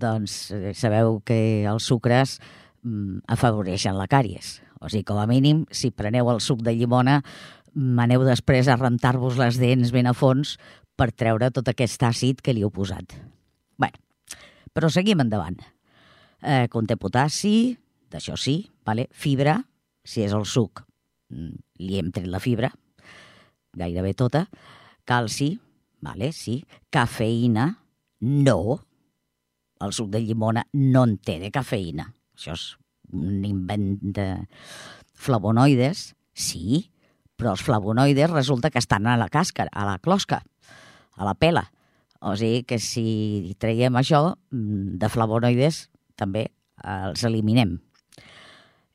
doncs 0.00 0.50
eh, 0.54 0.72
sabeu 0.74 1.20
que 1.26 1.66
els 1.68 1.86
sucres 1.86 2.38
mm, 2.82 3.24
afavoreixen 3.36 3.98
la 3.98 4.08
càries. 4.10 4.58
O 4.80 4.88
sigui, 4.88 5.04
com 5.08 5.20
a 5.20 5.28
mínim, 5.28 5.66
si 5.70 5.92
preneu 5.92 6.30
el 6.32 6.40
suc 6.40 6.62
de 6.64 6.74
llimona, 6.76 7.20
aneu 8.02 8.24
després 8.26 8.68
a 8.68 8.78
rentar-vos 8.80 9.36
les 9.38 9.60
dents 9.60 9.92
ben 9.94 10.08
a 10.08 10.14
fons 10.16 10.56
per 10.98 11.10
treure 11.12 11.50
tot 11.54 11.68
aquest 11.70 12.02
àcid 12.02 12.40
que 12.44 12.54
li 12.56 12.64
heu 12.64 12.70
posat. 12.70 13.14
bueno, 13.76 13.98
però 14.72 14.90
seguim 14.90 15.20
endavant. 15.20 15.56
Eh, 16.42 16.68
conté 16.68 16.96
potassi, 16.96 17.76
d'això 18.10 18.36
sí, 18.38 18.62
vale? 18.86 19.08
fibra, 19.12 19.58
si 20.04 20.24
és 20.24 20.34
el 20.36 20.46
suc, 20.48 20.82
mm, 21.30 21.80
li 21.86 21.98
hem 21.98 22.10
tret 22.12 22.28
la 22.30 22.42
fibra, 22.42 22.70
gairebé 23.76 24.14
tota, 24.14 24.46
calci, 25.04 25.54
vale? 26.02 26.32
sí, 26.32 26.60
cafeïna, 26.90 27.70
no, 28.20 28.60
el 29.80 29.92
suc 29.96 30.10
de 30.12 30.20
llimona 30.20 30.66
no 30.76 31.04
en 31.08 31.16
té 31.18 31.38
de 31.40 31.50
cafeïna. 31.54 32.10
Això 32.36 32.52
és 32.56 32.64
un 33.16 33.44
invent 33.44 33.94
de 34.02 34.26
flavonoides, 35.16 36.10
sí, 36.36 36.90
però 37.36 37.54
els 37.54 37.64
flavonoides 37.64 38.30
resulta 38.32 38.70
que 38.70 38.80
estan 38.80 39.08
a 39.08 39.16
la 39.20 39.30
càscara, 39.32 39.72
a 39.72 39.86
la 39.88 39.98
closca, 39.98 40.42
a 41.16 41.24
la 41.24 41.34
pela. 41.34 41.70
O 42.20 42.34
sigui 42.36 42.64
que 42.68 42.76
si 42.78 43.56
traiem 43.58 43.96
això, 43.96 44.36
mm, 44.52 44.98
de 45.00 45.08
flavonoides 45.08 45.88
també 46.16 46.50
els 46.84 47.24
eliminem. 47.24 47.78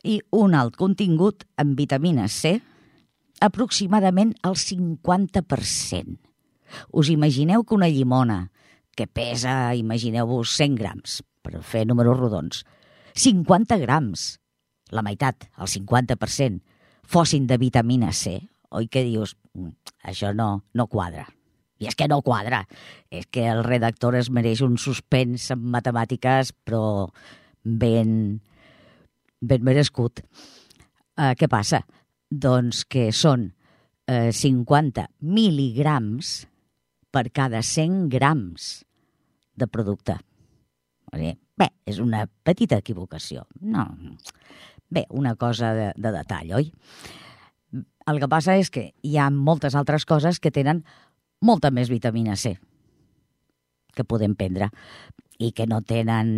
I 0.06 0.20
un 0.38 0.54
alt 0.54 0.76
contingut 0.78 1.48
en 1.58 1.74
vitamina 1.78 2.28
C, 2.30 2.60
aproximadament 3.42 4.36
el 4.46 4.54
50%. 4.54 6.20
Us 6.94 7.10
imagineu 7.10 7.64
que 7.66 7.74
una 7.74 7.90
llimona 7.90 8.52
que 8.96 9.08
pesa, 9.08 9.74
imagineu-vos, 9.76 10.54
100 10.56 10.78
grams, 10.78 11.20
per 11.42 11.62
fer 11.66 11.86
números 11.90 12.20
rodons, 12.20 12.64
50 13.18 13.78
grams, 13.82 14.36
la 14.94 15.02
meitat, 15.02 15.50
el 15.58 15.72
50%, 15.72 16.62
fossin 17.06 17.48
de 17.50 17.58
vitamina 17.58 18.12
C, 18.14 18.38
oi 18.70 18.88
que 18.92 19.04
dius, 19.08 19.36
mm, 19.54 19.74
això 20.12 20.34
no, 20.36 20.66
no 20.74 20.88
quadra. 20.88 21.26
I 21.80 21.90
és 21.90 21.96
que 21.98 22.08
no 22.08 22.22
quadra. 22.24 22.64
És 23.12 23.26
que 23.28 23.50
el 23.52 23.64
redactor 23.66 24.16
es 24.16 24.30
mereix 24.32 24.62
un 24.64 24.78
suspens 24.80 25.50
en 25.52 25.66
matemàtiques, 25.74 26.54
però 26.64 27.10
ben, 27.64 28.40
ben 29.48 29.64
merescut. 29.66 30.22
Uh, 31.16 31.34
què 31.40 31.48
passa? 31.52 31.84
Doncs 32.30 32.84
que 32.90 33.08
són 33.16 33.48
eh, 34.10 34.32
50 34.34 35.06
mil·ligrams 35.24 36.32
per 37.14 37.30
cada 37.32 37.62
100 37.64 38.10
grams 38.12 38.84
de 39.56 39.68
producte. 39.72 40.18
Bé, 41.16 41.70
és 41.88 42.02
una 42.04 42.26
petita 42.44 42.82
equivocació. 42.82 43.46
No, 43.62 43.86
Bé, 44.90 45.06
una 45.10 45.36
cosa 45.36 45.74
de, 45.74 45.88
de 45.98 46.12
detall, 46.14 46.52
oi? 46.60 46.70
El 48.06 48.22
que 48.22 48.30
passa 48.30 48.54
és 48.60 48.70
que 48.70 48.90
hi 49.02 49.18
ha 49.18 49.32
moltes 49.34 49.76
altres 49.76 50.06
coses 50.06 50.40
que 50.40 50.54
tenen 50.54 50.84
molta 51.42 51.72
més 51.74 51.90
vitamina 51.90 52.38
C 52.38 52.54
que 53.96 54.04
podem 54.04 54.36
prendre 54.36 54.70
i 55.40 55.52
que 55.52 55.68
no 55.68 55.82
tenen 55.84 56.30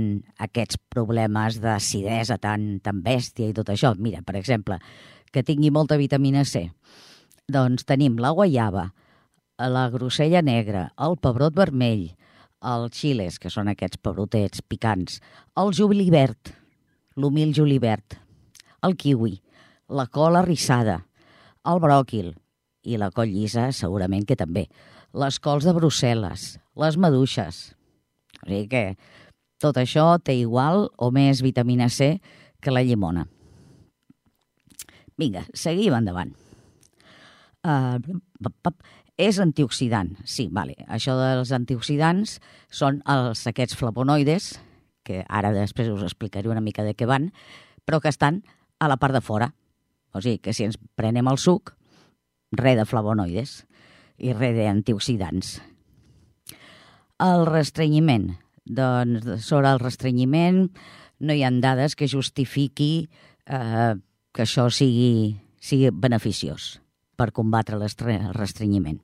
aquests 0.41 0.79
problemes 0.89 1.59
d'acidesa 1.61 2.39
tan, 2.41 2.79
tan 2.83 3.03
bèstia 3.05 3.49
i 3.49 3.55
tot 3.55 3.69
això. 3.69 3.93
Mira, 3.97 4.23
per 4.25 4.37
exemple, 4.39 4.79
que 5.31 5.43
tingui 5.45 5.71
molta 5.71 5.97
vitamina 5.99 6.45
C. 6.45 6.67
Doncs 7.47 7.85
tenim 7.87 8.17
la 8.19 8.33
guaiava, 8.35 8.89
la 9.57 9.87
grosella 9.89 10.41
negra, 10.41 10.89
el 10.97 11.17
pebrot 11.21 11.55
vermell, 11.55 12.09
els 12.61 12.97
xiles, 12.97 13.37
que 13.39 13.51
són 13.53 13.69
aquests 13.69 14.01
pebrotets 14.01 14.63
picants, 14.65 15.21
el 15.57 15.73
julivert, 15.77 16.53
l'humil 17.15 17.53
julivert, 17.53 18.17
el 18.83 18.97
kiwi, 18.97 19.37
la 19.89 20.07
col 20.11 20.35
arrissada, 20.35 20.99
el 21.67 21.81
bròquil 21.83 22.33
i 22.87 22.97
la 22.99 23.11
col 23.11 23.29
llisa 23.31 23.69
segurament 23.75 24.25
que 24.27 24.37
també, 24.39 24.67
les 25.13 25.39
cols 25.39 25.65
de 25.65 25.73
Brussel·les, 25.75 26.57
les 26.77 26.97
maduixes. 26.97 27.76
O 28.47 28.49
sigui 28.49 28.67
que 28.71 28.83
tot 29.61 29.77
això 29.77 30.15
té 30.23 30.37
igual 30.39 30.87
o 30.97 31.11
més 31.11 31.43
vitamina 31.43 31.89
C 31.89 32.17
que 32.63 32.71
la 32.71 32.83
llimona. 32.85 33.27
Vinga, 35.17 35.43
seguim 35.57 35.95
endavant. 35.97 36.31
Uh, 37.67 37.97
és 39.17 39.39
antioxidant, 39.41 40.13
sí, 40.29 40.45
vale. 40.53 40.77
Això 40.87 41.17
dels 41.17 41.51
antioxidants 41.51 42.37
són 42.69 43.01
els, 43.09 43.41
aquests 43.49 43.75
flavonoides, 43.75 44.51
que 45.03 45.23
ara 45.27 45.51
després 45.55 45.89
us 45.89 46.05
explicaré 46.05 46.51
una 46.51 46.61
mica 46.61 46.85
de 46.85 46.93
què 46.93 47.07
van, 47.09 47.31
però 47.83 47.99
que 47.99 48.13
estan 48.13 48.43
a 48.79 48.87
la 48.87 48.99
part 49.01 49.17
de 49.17 49.23
fora. 49.25 49.49
O 50.13 50.21
sigui, 50.21 50.37
que 50.37 50.53
si 50.53 50.67
ens 50.67 50.77
prenem 50.95 51.27
el 51.27 51.41
suc, 51.41 51.73
res 52.53 52.77
de 52.77 52.85
flavonoides 52.85 53.63
i 54.21 54.37
res 54.37 54.55
d'antioxidants. 54.55 55.57
El 57.23 57.47
restrenyiment. 57.49 58.35
Doncs 58.67 59.45
sobre 59.45 59.71
el 59.73 59.79
restrenyiment 59.81 60.67
no 61.19 61.33
hi 61.33 61.43
han 61.47 61.61
dades 61.63 61.95
que 61.97 62.09
justifiqui 62.11 63.07
eh, 63.47 63.95
que 64.33 64.45
això 64.45 64.67
sigui, 64.69 65.33
sigui 65.57 65.89
beneficiós 65.89 66.75
per 67.17 67.31
combatre 67.33 67.79
el 67.79 67.87
restrenyiment. 68.37 68.99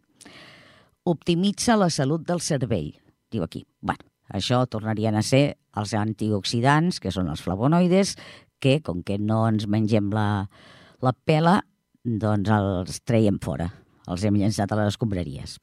Optimitza 1.09 1.75
la 1.75 1.89
salut 1.89 2.21
del 2.27 2.39
cervell, 2.39 2.93
diu 3.31 3.43
aquí. 3.43 3.65
bueno, 3.81 4.05
això 4.29 4.61
tornarien 4.69 5.15
a 5.15 5.21
ser 5.21 5.57
els 5.75 5.93
antioxidants, 5.93 6.99
que 6.99 7.11
són 7.11 7.27
els 7.29 7.41
flavonoides, 7.41 8.15
que, 8.59 8.79
com 8.79 9.01
que 9.03 9.17
no 9.17 9.47
ens 9.49 9.67
mengem 9.67 10.11
la, 10.13 10.47
la 11.01 11.13
pela, 11.13 11.63
doncs 12.05 12.49
els 12.49 13.01
traiem 13.03 13.39
fora. 13.43 13.71
Els 14.07 14.23
hem 14.23 14.37
llançat 14.39 14.71
a 14.71 14.79
les 14.79 14.93
escombraries. 14.93 15.57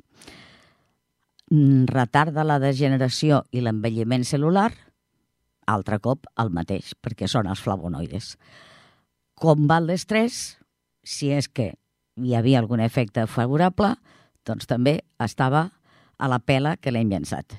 Mm, 1.51 1.91
retarda 1.91 2.47
la 2.47 2.59
degeneració 2.63 3.45
i 3.53 3.63
l'envelliment 3.65 4.25
celular, 4.25 4.71
altre 5.71 6.01
cop 6.03 6.27
el 6.41 6.51
mateix, 6.55 6.95
perquè 6.99 7.29
són 7.31 7.51
els 7.51 7.63
flavonoides. 7.63 8.35
Combat 9.41 9.85
l'estrès, 9.85 10.59
si 11.03 11.31
és 11.33 11.49
que 11.49 11.73
hi 12.21 12.35
havia 12.37 12.61
algun 12.61 12.83
efecte 12.85 13.27
favorable, 13.31 13.95
doncs 14.47 14.69
també 14.69 15.01
estava 15.23 15.69
a 16.21 16.29
la 16.29 16.41
pela 16.41 16.77
que 16.77 16.93
l'hem 16.93 17.11
llançat. 17.13 17.57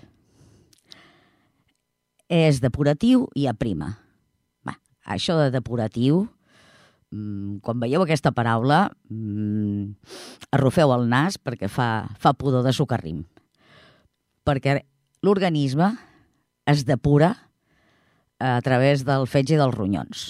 És 2.32 2.62
depuratiu 2.64 3.26
i 3.36 3.48
aprima. 3.50 3.96
Va, 4.68 4.78
això 5.04 5.36
de 5.40 5.50
depuratiu, 5.52 6.28
mm, 7.12 7.60
quan 7.66 7.80
veieu 7.80 8.04
aquesta 8.04 8.32
paraula, 8.32 8.92
mm, 9.10 9.96
arrufeu 10.52 10.94
el 10.94 11.10
nas 11.10 11.38
perquè 11.38 11.68
fa, 11.68 12.08
fa 12.20 12.34
pudor 12.34 12.64
de 12.64 12.72
socarrim. 12.72 13.26
Perquè 14.48 14.80
l'organisme 15.22 15.92
es 16.70 16.86
depura 16.88 17.36
a 18.42 18.60
través 18.66 19.06
del 19.06 19.28
fetge 19.30 19.58
dels 19.60 19.76
ronyons. 19.76 20.26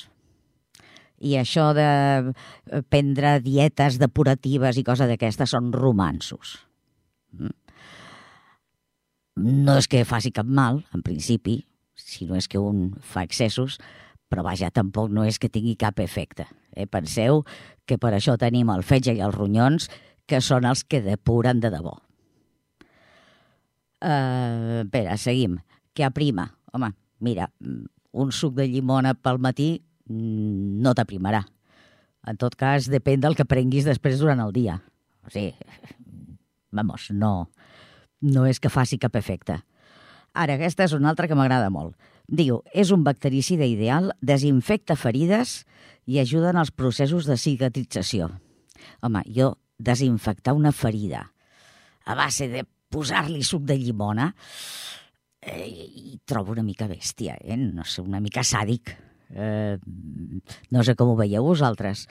I 1.21 1.37
això 1.37 1.69
de 1.77 1.85
eh, 1.87 2.81
prendre 2.89 3.37
dietes 3.45 3.99
depuratives 4.01 4.77
i 4.77 4.83
coses 4.83 5.07
d'aquestes 5.07 5.53
són 5.53 5.71
romansos. 5.71 6.57
Mm. 7.37 7.55
No 9.41 9.77
és 9.79 9.87
que 9.87 10.03
faci 10.05 10.33
cap 10.35 10.49
mal, 10.49 10.81
en 10.91 11.03
principi, 11.05 11.61
si 11.95 12.27
no 12.27 12.35
és 12.35 12.49
que 12.51 12.59
un 12.59 12.97
fa 12.99 13.23
excessos, 13.23 13.77
però 14.31 14.43
vaja, 14.43 14.71
tampoc 14.73 15.11
no 15.11 15.23
és 15.27 15.39
que 15.39 15.49
tingui 15.51 15.77
cap 15.79 15.99
efecte. 16.03 16.47
Eh? 16.75 16.87
Penseu 16.87 17.45
que 17.87 17.97
per 18.01 18.11
això 18.15 18.37
tenim 18.39 18.71
el 18.73 18.83
fetge 18.83 19.15
i 19.15 19.23
els 19.23 19.35
ronyons, 19.35 19.87
que 20.27 20.41
són 20.43 20.67
els 20.67 20.83
que 20.83 21.03
depuren 21.03 21.59
de 21.63 21.71
debò. 21.71 21.95
Uh, 24.01 24.81
espera, 24.81 25.17
seguim. 25.21 25.59
Què 25.93 26.05
aprima? 26.07 26.47
Home, 26.73 26.91
mira, 27.21 27.49
un 28.11 28.31
suc 28.33 28.55
de 28.57 28.65
llimona 28.67 29.13
pel 29.13 29.39
matí 29.43 29.75
no 30.11 30.93
t'aprimarà. 30.97 31.43
En 32.27 32.37
tot 32.37 32.55
cas, 32.57 32.89
depèn 32.91 33.21
del 33.21 33.37
que 33.37 33.47
prenguis 33.49 33.87
després 33.87 34.19
durant 34.21 34.41
el 34.43 34.53
dia. 34.53 34.79
O 35.25 35.31
sigui, 35.33 35.53
vamos, 36.71 37.09
no, 37.13 37.51
no 38.21 38.45
és 38.49 38.59
que 38.61 38.73
faci 38.73 38.99
cap 39.01 39.15
efecte. 39.17 39.59
Ara, 40.33 40.55
aquesta 40.55 40.85
és 40.87 40.95
una 40.95 41.11
altra 41.11 41.27
que 41.27 41.37
m'agrada 41.37 41.69
molt. 41.73 41.95
Diu, 42.31 42.61
és 42.71 42.93
un 42.95 43.03
bactericida 43.03 43.67
ideal, 43.67 44.13
desinfecta 44.21 44.95
ferides 44.95 45.61
i 46.07 46.21
ajuda 46.21 46.53
en 46.53 46.61
els 46.61 46.71
processos 46.71 47.27
de 47.27 47.35
cicatrització. 47.37 48.29
Home, 49.03 49.25
jo 49.27 49.55
desinfectar 49.77 50.53
una 50.55 50.71
ferida 50.71 51.25
a 52.05 52.15
base 52.15 52.47
de 52.47 52.63
posar-li 52.91 53.43
suc 53.47 53.63
de 53.67 53.77
llimona 53.79 54.29
eh, 55.41 55.67
i 55.67 56.19
trobo 56.25 56.53
una 56.53 56.65
mica 56.65 56.87
bèstia, 56.91 57.37
eh? 57.41 57.57
no 57.57 57.85
sé, 57.87 58.03
una 58.03 58.21
mica 58.21 58.43
sàdic. 58.45 58.93
Eh, 59.31 59.77
no 60.71 60.83
sé 60.83 60.95
com 60.99 61.13
ho 61.13 61.17
veieu 61.19 61.45
vosaltres. 61.47 62.07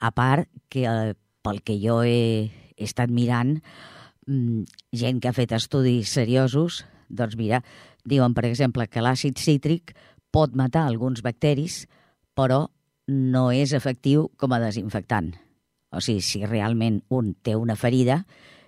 A 0.00 0.10
part 0.16 0.48
que 0.72 0.86
eh, 0.88 1.14
pel 1.44 1.60
que 1.62 1.76
jo 1.80 2.00
he, 2.02 2.50
he 2.76 2.88
estat 2.88 3.12
mirant, 3.12 3.58
mm, 4.26 4.64
gent 4.96 5.20
que 5.20 5.30
ha 5.30 5.36
fet 5.36 5.54
estudis 5.56 6.12
seriosos, 6.16 6.82
doncs 7.08 7.36
mira, 7.38 7.62
diuen, 8.04 8.34
per 8.34 8.46
exemple, 8.48 8.88
que 8.88 9.04
l'àcid 9.04 9.38
cítric 9.38 9.94
pot 10.34 10.56
matar 10.56 10.88
alguns 10.88 11.22
bacteris, 11.22 11.84
però 12.34 12.66
no 13.06 13.50
és 13.52 13.74
efectiu 13.76 14.30
com 14.40 14.54
a 14.56 14.60
desinfectant. 14.62 15.34
O 15.94 16.00
sigui, 16.02 16.24
si 16.24 16.42
realment 16.46 17.02
un 17.14 17.34
té 17.44 17.54
una 17.54 17.76
ferida, 17.78 18.24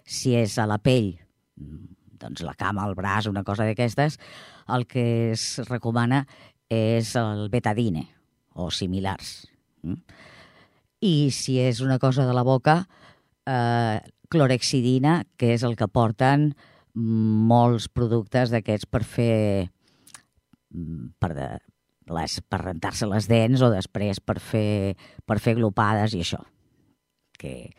si 0.07 0.37
és 0.39 0.55
a 0.63 0.67
la 0.71 0.79
pell, 0.79 1.17
doncs 1.57 2.43
la 2.45 2.55
cama, 2.55 2.87
el 2.89 2.95
braç, 2.97 3.29
una 3.31 3.45
cosa 3.45 3.67
d'aquestes, 3.67 4.19
el 4.73 4.87
que 4.89 5.33
es 5.33 5.47
recomana 5.69 6.25
és 6.73 7.15
el 7.21 7.49
betadine 7.53 8.07
o 8.57 8.71
similars. 8.71 9.47
Mm? 9.85 10.01
I 11.07 11.15
si 11.35 11.59
és 11.61 11.83
una 11.85 11.99
cosa 12.03 12.25
de 12.27 12.35
la 12.35 12.43
boca, 12.47 12.87
eh, 13.47 14.01
clorexidina, 14.33 15.25
que 15.37 15.53
és 15.55 15.63
el 15.63 15.77
que 15.77 15.89
porten 15.89 16.51
molts 16.97 17.91
productes 17.93 18.51
d'aquests 18.51 18.89
per 18.89 19.03
fer 19.05 19.69
mm, 20.73 21.13
per, 21.21 21.33
de, 21.37 21.49
les, 22.17 22.41
per 22.49 22.63
rentar-se 22.65 23.09
les 23.11 23.29
dents 23.29 23.63
o 23.63 23.71
després 23.73 24.21
per 24.21 24.39
fer, 24.41 24.97
per 25.27 25.39
fer 25.43 25.57
glopades 25.61 26.17
i 26.17 26.25
això. 26.25 26.41
Que 27.37 27.71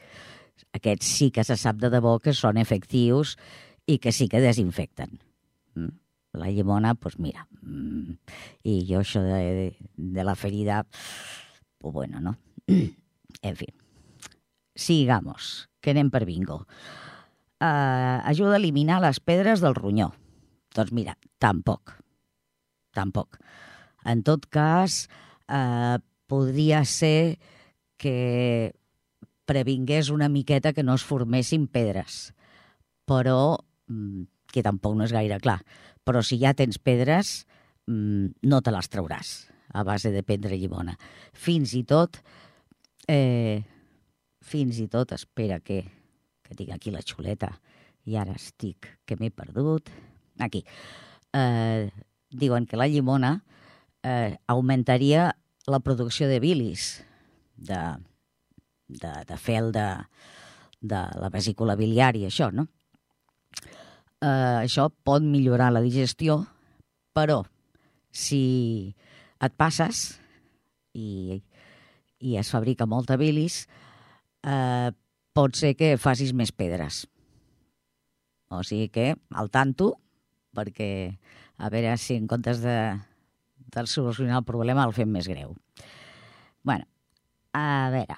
aquests 0.78 1.10
sí 1.18 1.32
que 1.34 1.44
se 1.48 1.58
sap 1.58 1.80
de 1.82 1.90
debò 1.90 2.18
que 2.22 2.36
són 2.38 2.60
efectius 2.62 3.36
i 3.88 3.98
que 4.04 4.12
sí 4.12 4.28
que 4.28 4.44
desinfecten. 4.44 5.18
Mm? 5.76 5.96
La 6.38 6.52
llimona, 6.52 6.92
doncs 6.94 7.02
pues 7.02 7.20
mira, 7.24 7.48
mm, 7.62 8.18
i 8.68 8.82
jo 8.90 9.02
això 9.02 9.24
de, 9.24 9.72
de, 9.96 10.24
la 10.28 10.36
ferida, 10.36 10.84
pues 11.80 11.94
bueno, 11.94 12.20
¿no? 12.22 12.38
en 12.68 13.56
fin, 13.56 13.74
sigamos, 14.76 15.70
que 15.82 15.96
anem 15.96 16.12
per 16.12 16.26
bingo. 16.28 16.66
Uh, 17.58 18.22
ajuda 18.30 18.58
a 18.58 18.62
eliminar 18.62 19.00
les 19.02 19.20
pedres 19.20 19.64
del 19.64 19.74
ronyó. 19.74 20.12
Doncs 20.76 20.92
mira, 20.94 21.16
tampoc. 21.42 21.96
Tampoc. 22.94 23.40
En 24.06 24.22
tot 24.22 24.46
cas, 24.54 25.08
uh, 25.50 25.98
podria 26.30 26.84
ser 26.86 27.40
que 27.98 28.76
previngués 29.48 30.12
una 30.12 30.30
miqueta 30.30 30.74
que 30.74 30.84
no 30.84 30.94
es 30.94 31.08
formessin 31.08 31.66
pedres. 31.72 32.36
Però 33.08 33.58
que 33.88 34.64
tampoc 34.64 34.96
no 34.98 35.06
és 35.06 35.14
gaire 35.16 35.40
clar. 35.44 35.60
Però 36.08 36.24
si 36.24 36.40
ja 36.42 36.54
tens 36.58 36.80
pedres, 36.80 37.46
mm, 37.88 38.44
no 38.44 38.62
te 38.62 38.72
les 38.72 38.90
trauràs 38.90 39.50
a 39.74 39.84
base 39.84 40.12
de 40.12 40.24
prendre 40.24 40.58
llimona. 40.58 40.98
Fins 41.34 41.74
i 41.74 41.84
tot, 41.84 42.22
eh, 43.08 43.64
fins 44.42 44.80
i 44.80 44.88
tot, 44.88 45.12
espera 45.12 45.60
que, 45.60 45.84
que 46.44 46.56
tinc 46.56 46.72
aquí 46.72 46.92
la 46.92 47.04
xuleta 47.04 47.52
i 48.06 48.16
ara 48.16 48.36
estic, 48.40 48.88
que 49.06 49.18
m'he 49.20 49.30
perdut. 49.30 49.90
Aquí. 50.40 50.64
Eh, 51.34 51.90
diuen 52.32 52.66
que 52.66 52.78
la 52.78 52.88
llimona 52.88 53.44
eh, 54.04 54.38
augmentaria 54.48 55.36
la 55.68 55.80
producció 55.80 56.28
de 56.28 56.40
bilis, 56.40 57.04
de, 57.58 57.80
de, 58.88 59.12
de 59.28 59.38
fel 59.38 59.72
de, 59.76 59.88
de 60.80 61.02
la 61.20 61.30
vesícula 61.34 61.76
biliar 61.76 62.16
i 62.16 62.28
això, 62.30 62.52
no? 62.54 62.70
Eh, 64.22 64.58
això 64.64 64.90
pot 64.90 65.26
millorar 65.26 65.72
la 65.74 65.84
digestió, 65.84 66.42
però 67.14 67.44
si 68.12 68.96
et 69.44 69.54
passes 69.58 70.18
i, 70.98 71.38
i 72.20 72.38
es 72.38 72.50
fabrica 72.54 72.88
molta 72.90 73.18
bilis, 73.20 73.66
eh, 74.44 74.90
pot 75.38 75.58
ser 75.58 75.76
que 75.78 75.96
facis 76.02 76.34
més 76.34 76.52
pedres. 76.52 77.06
O 78.50 78.64
sigui 78.64 78.90
que, 78.90 79.12
al 79.36 79.52
tanto, 79.52 79.94
perquè 80.56 80.90
a 81.58 81.70
veure 81.74 81.98
si 82.02 82.16
en 82.16 82.28
comptes 82.32 82.62
de, 82.64 82.78
de 83.74 83.86
solucionar 83.86 84.40
el 84.42 84.48
problema 84.48 84.86
el 84.88 84.96
fem 84.96 85.10
més 85.12 85.28
greu. 85.28 85.56
bueno, 86.64 86.86
a 87.54 87.90
veure, 87.94 88.18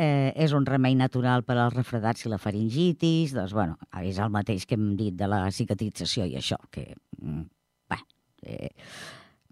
eh, 0.00 0.32
és 0.36 0.54
un 0.56 0.64
remei 0.66 0.96
natural 0.96 1.44
per 1.44 1.58
als 1.58 1.76
refredats 1.76 2.24
i 2.24 2.32
la 2.32 2.40
faringitis, 2.40 3.34
doncs, 3.36 3.52
bueno, 3.56 3.76
és 4.00 4.18
el 4.22 4.32
mateix 4.32 4.64
que 4.66 4.78
hem 4.78 4.94
dit 4.96 5.16
de 5.16 5.28
la 5.28 5.42
cicatrització 5.52 6.24
i 6.28 6.38
això, 6.40 6.56
que, 6.72 6.94
mm, 7.20 7.42
bé, 7.90 7.98
eh, 8.42 8.70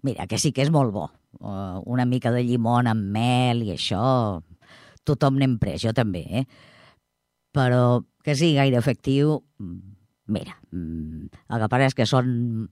mira, 0.01 0.25
que 0.27 0.39
sí 0.39 0.51
que 0.51 0.63
és 0.63 0.71
molt 0.71 0.93
bo. 0.93 1.09
Uh, 1.39 1.77
una 1.85 2.05
mica 2.05 2.31
de 2.31 2.41
llimon 2.41 2.87
amb 2.87 3.11
mel 3.13 3.61
i 3.61 3.69
això, 3.75 4.41
tothom 5.05 5.37
n'hem 5.37 5.59
pres, 5.59 5.83
jo 5.83 5.93
també, 5.93 6.25
eh? 6.41 6.45
Però 7.53 8.03
que 8.23 8.33
sigui 8.35 8.55
gaire 8.55 8.77
efectiu, 8.77 9.43
mm, 9.59 9.79
mira, 10.27 10.57
mm, 10.71 11.29
el 11.49 11.59
que 11.59 11.69
passa 11.69 11.85
és 11.85 11.93
que 11.93 12.07
són 12.07 12.69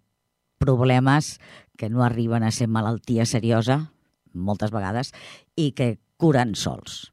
problemes 0.57 1.37
que 1.77 1.89
no 1.89 2.03
arriben 2.03 2.41
a 2.41 2.49
ser 2.49 2.67
malaltia 2.67 3.25
seriosa, 3.25 3.91
moltes 4.33 4.71
vegades, 4.71 5.13
i 5.55 5.71
que 5.73 5.99
curen 6.17 6.55
sols 6.55 7.11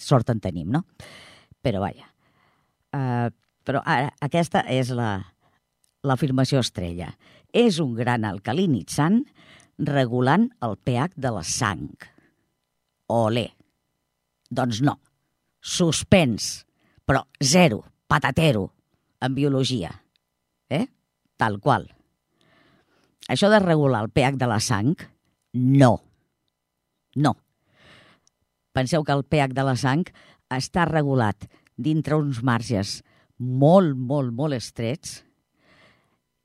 sort 0.00 0.30
en 0.32 0.40
tenim, 0.42 0.70
no? 0.72 0.84
Però 1.60 1.82
vaja. 1.82 2.08
Uh, 2.90 3.28
però 3.66 3.82
ara, 3.84 4.10
aquesta 4.24 4.64
és 4.72 4.90
l'afirmació 4.96 6.58
la, 6.60 6.66
estrella. 6.66 7.12
És 7.52 7.78
un 7.82 7.94
gran 7.98 8.24
alcalinitzant 8.24 9.22
regulant 9.80 10.48
el 10.64 10.76
pH 10.80 11.20
de 11.20 11.32
la 11.34 11.44
sang. 11.46 11.88
Olé. 13.10 13.48
Doncs 14.50 14.80
no. 14.86 14.96
Suspens, 15.60 16.64
però 17.04 17.22
zero, 17.42 17.84
patatero, 18.08 18.70
en 19.20 19.34
biologia. 19.36 19.92
Eh? 20.70 20.86
Tal 21.36 21.60
qual. 21.60 21.86
Això 23.28 23.50
de 23.52 23.60
regular 23.62 24.02
el 24.06 24.10
pH 24.10 24.40
de 24.40 24.48
la 24.50 24.58
sang, 24.64 24.94
no. 25.52 25.92
No. 27.14 27.36
Penseu 28.76 29.04
que 29.04 29.14
el 29.16 29.24
pH 29.24 29.54
de 29.56 29.64
la 29.66 29.76
sang 29.78 30.04
està 30.50 30.86
regulat 30.88 31.48
dintre 31.80 32.18
uns 32.20 32.42
marges 32.46 33.00
molt, 33.38 33.96
molt, 33.96 34.34
molt 34.36 34.54
estrets 34.54 35.20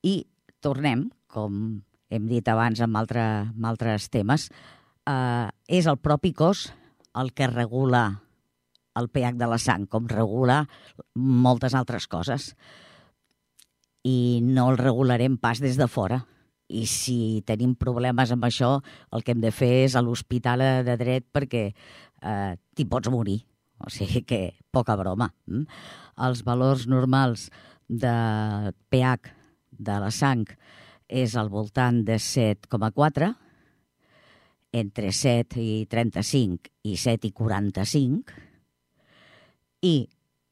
i 0.06 0.22
tornem, 0.64 1.10
com 1.28 1.82
hem 2.10 2.28
dit 2.30 2.48
abans 2.48 2.80
amb, 2.82 2.98
altre, 2.98 3.24
amb 3.52 3.68
altres 3.68 4.08
temes, 4.14 4.48
eh, 5.10 5.48
és 5.68 5.90
el 5.90 5.98
propi 5.98 6.32
cos 6.34 6.70
el 7.16 7.34
que 7.34 7.50
regula 7.52 8.06
el 8.96 9.10
pH 9.12 9.36
de 9.40 9.50
la 9.52 9.60
sang, 9.60 9.86
com 9.92 10.08
regula 10.08 10.64
moltes 11.16 11.76
altres 11.76 12.08
coses. 12.08 12.54
I 14.08 14.40
no 14.46 14.70
el 14.72 14.80
regularem 14.80 15.36
pas 15.42 15.60
des 15.60 15.76
de 15.80 15.88
fora. 15.92 16.24
I 16.70 16.86
si 16.90 17.44
tenim 17.46 17.76
problemes 17.78 18.32
amb 18.34 18.48
això, 18.48 18.80
el 19.14 19.24
que 19.24 19.36
hem 19.36 19.42
de 19.44 19.52
fer 19.54 19.86
és 19.86 19.96
a 19.96 20.02
l'hospital 20.02 20.64
de 20.88 20.96
dret 20.98 21.28
perquè 21.34 21.68
eh, 21.70 22.54
t'hi 22.76 22.88
pots 22.90 23.12
morir. 23.14 23.44
O 23.86 23.92
sigui 23.92 24.24
que 24.26 24.42
poca 24.74 24.96
broma. 24.98 25.30
Mm? 25.52 25.66
Els 26.26 26.42
valors 26.48 26.88
normals 26.88 27.50
de 27.88 28.16
pH 28.90 29.34
de 29.78 29.98
la 30.02 30.12
sang 30.12 30.46
és 31.06 31.36
al 31.38 31.52
voltant 31.54 32.02
de 32.08 32.18
7,4, 32.18 33.30
entre 34.76 35.12
7 35.14 35.62
i 35.62 35.86
35 35.92 36.72
i 36.90 36.96
7 36.98 37.30
i 37.30 37.34
45, 37.36 38.40
i 39.86 39.96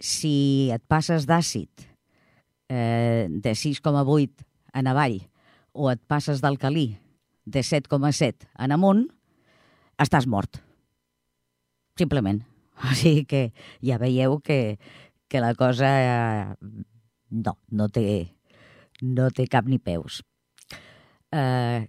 si 0.04 0.70
et 0.72 0.84
passes 0.88 1.26
d'àcid 1.28 1.88
eh, 2.70 3.28
de 3.28 3.54
6,8 3.56 4.46
en 4.80 4.90
avall 4.92 5.20
o 5.74 5.90
et 5.92 6.02
passes 6.08 6.42
d'alcalí 6.42 6.94
de 7.46 7.62
7,7 7.66 8.48
en 8.64 8.72
amunt, 8.72 9.08
estàs 10.00 10.28
mort. 10.28 10.62
Simplement. 12.00 12.42
O 12.84 12.94
sigui 12.98 13.26
que 13.30 13.42
ja 13.86 14.00
veieu 14.02 14.40
que, 14.42 14.78
que 15.30 15.42
la 15.44 15.54
cosa 15.56 15.90
eh, 16.02 16.56
no, 17.30 17.58
no 17.70 17.90
té, 17.90 18.34
no 19.02 19.30
té 19.30 19.46
cap 19.48 19.70
ni 19.70 19.78
peus. 19.80 20.24
Eh, 21.34 21.86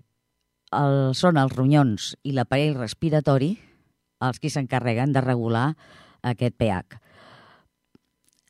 el, 0.75 0.99
són 1.17 1.39
els 1.41 1.55
ronyons 1.55 2.13
i 2.25 2.35
l'aparell 2.37 2.77
respiratori 2.79 3.55
els 4.25 4.41
qui 4.41 4.51
s'encarreguen 4.53 5.13
de 5.13 5.23
regular 5.25 5.67
aquest 6.25 6.57
pH. 6.61 7.01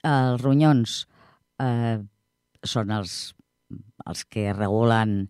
Els 0.05 0.43
ronyons 0.43 0.99
eh, 1.63 1.99
són 2.65 2.93
els, 2.95 3.35
els 4.09 4.25
que 4.25 4.53
regulen 4.53 5.29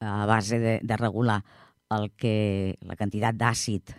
a 0.00 0.24
base 0.26 0.58
de, 0.58 0.78
de 0.82 0.96
regular 0.96 1.42
el 1.90 2.10
que, 2.16 2.76
la 2.86 2.96
quantitat 2.96 3.36
d'àcid 3.36 3.94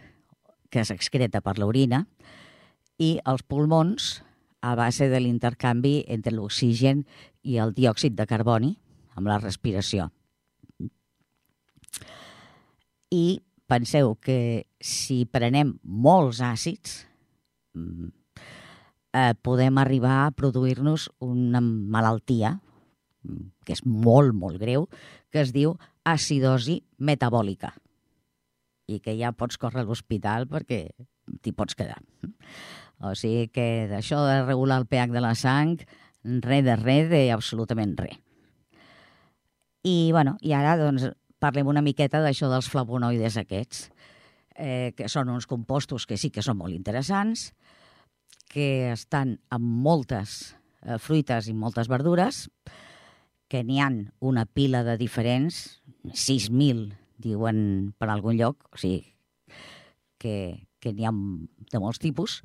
que 0.71 0.86
s'excreta 0.88 1.41
per 1.43 1.57
l'orina 1.60 2.05
i 3.01 3.17
els 3.27 3.43
pulmons 3.43 4.21
a 4.62 4.75
base 4.77 5.10
de 5.10 5.19
l'intercanvi 5.19 6.01
entre 6.07 6.34
l'oxigen 6.36 7.03
i 7.43 7.57
el 7.62 7.73
diòxid 7.75 8.15
de 8.15 8.27
carboni 8.29 8.75
amb 9.17 9.27
la 9.27 9.39
respiració. 9.41 10.07
I 13.12 13.41
penseu 13.67 14.15
que 14.21 14.67
si 14.79 15.25
prenem 15.25 15.73
molts 15.84 16.39
àcids, 16.45 17.01
mm, 17.75 18.07
eh, 19.13 19.34
podem 19.41 19.77
arribar 19.77 20.25
a 20.25 20.31
produir-nos 20.31 21.10
una 21.19 21.60
malaltia 21.62 22.60
que 23.65 23.75
és 23.75 23.84
molt, 23.86 24.34
molt 24.34 24.60
greu, 24.62 24.88
que 25.31 25.43
es 25.43 25.53
diu 25.53 25.75
acidosi 26.07 26.81
metabòlica 26.97 27.73
i 28.91 28.99
que 28.99 29.15
ja 29.19 29.31
pots 29.38 29.60
córrer 29.62 29.84
a 29.84 29.88
l'hospital 29.88 30.47
perquè 30.51 30.84
t'hi 31.41 31.53
pots 31.55 31.77
quedar. 31.77 32.01
O 33.01 33.13
sigui 33.17 33.47
que 33.53 33.88
d'això 33.89 34.19
de 34.27 34.41
regular 34.43 34.81
el 34.81 34.88
pH 34.89 35.15
de 35.15 35.23
la 35.23 35.34
sang, 35.38 35.77
res 36.43 36.65
de 36.65 36.75
res 36.77 37.10
de 37.10 37.21
absolutament 37.34 37.95
res. 37.97 38.19
I, 39.81 40.12
bueno, 40.13 40.36
i 40.45 40.53
ara 40.53 40.75
doncs, 40.77 41.07
parlem 41.41 41.71
una 41.71 41.81
miqueta 41.81 42.21
d'això 42.21 42.51
dels 42.51 42.69
flavonoides 42.69 43.39
aquests, 43.41 43.88
eh, 44.53 44.93
que 44.93 45.10
són 45.10 45.31
uns 45.34 45.47
compostos 45.49 46.05
que 46.05 46.19
sí 46.21 46.29
que 46.29 46.43
són 46.45 46.60
molt 46.60 46.75
interessants, 46.75 47.49
que 48.51 48.91
estan 48.91 49.39
en 49.49 49.65
moltes 49.81 50.53
eh, 50.84 50.99
fruites 51.01 51.49
i 51.49 51.55
moltes 51.57 51.89
verdures, 51.89 52.45
que 53.52 53.66
n'hi 53.68 53.82
han 53.84 54.06
una 54.24 54.46
pila 54.48 54.86
de 54.88 54.96
diferents, 54.96 55.82
6.000 56.08 56.86
diuen 57.22 57.58
per 58.00 58.08
algun 58.10 58.38
lloc, 58.40 58.64
o 58.72 58.80
sigui, 58.80 59.04
que, 60.22 60.36
que 60.80 60.94
n'hi 60.96 61.08
ha 61.08 61.12
de 61.12 61.82
molts 61.84 62.00
tipus, 62.00 62.40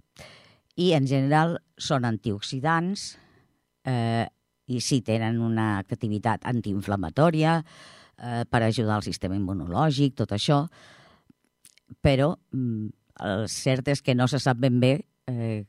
i 0.74 0.90
en 0.96 1.06
general 1.06 1.60
són 1.78 2.08
antioxidants 2.08 3.12
eh, 3.86 4.26
i 4.66 4.82
sí 4.82 4.98
tenen 5.06 5.38
una 5.40 5.76
activitat 5.78 6.44
antiinflamatòria 6.50 7.60
eh, 7.62 8.42
per 8.50 8.62
ajudar 8.66 8.98
al 8.98 9.06
sistema 9.06 9.38
immunològic, 9.38 10.16
tot 10.18 10.34
això, 10.34 10.64
però 12.02 12.32
mm, 12.50 12.90
el 13.30 13.46
cert 13.52 13.94
és 13.94 14.02
que 14.02 14.18
no 14.18 14.26
se 14.26 14.42
sap 14.42 14.58
ben 14.58 14.82
bé 14.82 14.96
eh, 15.30 15.62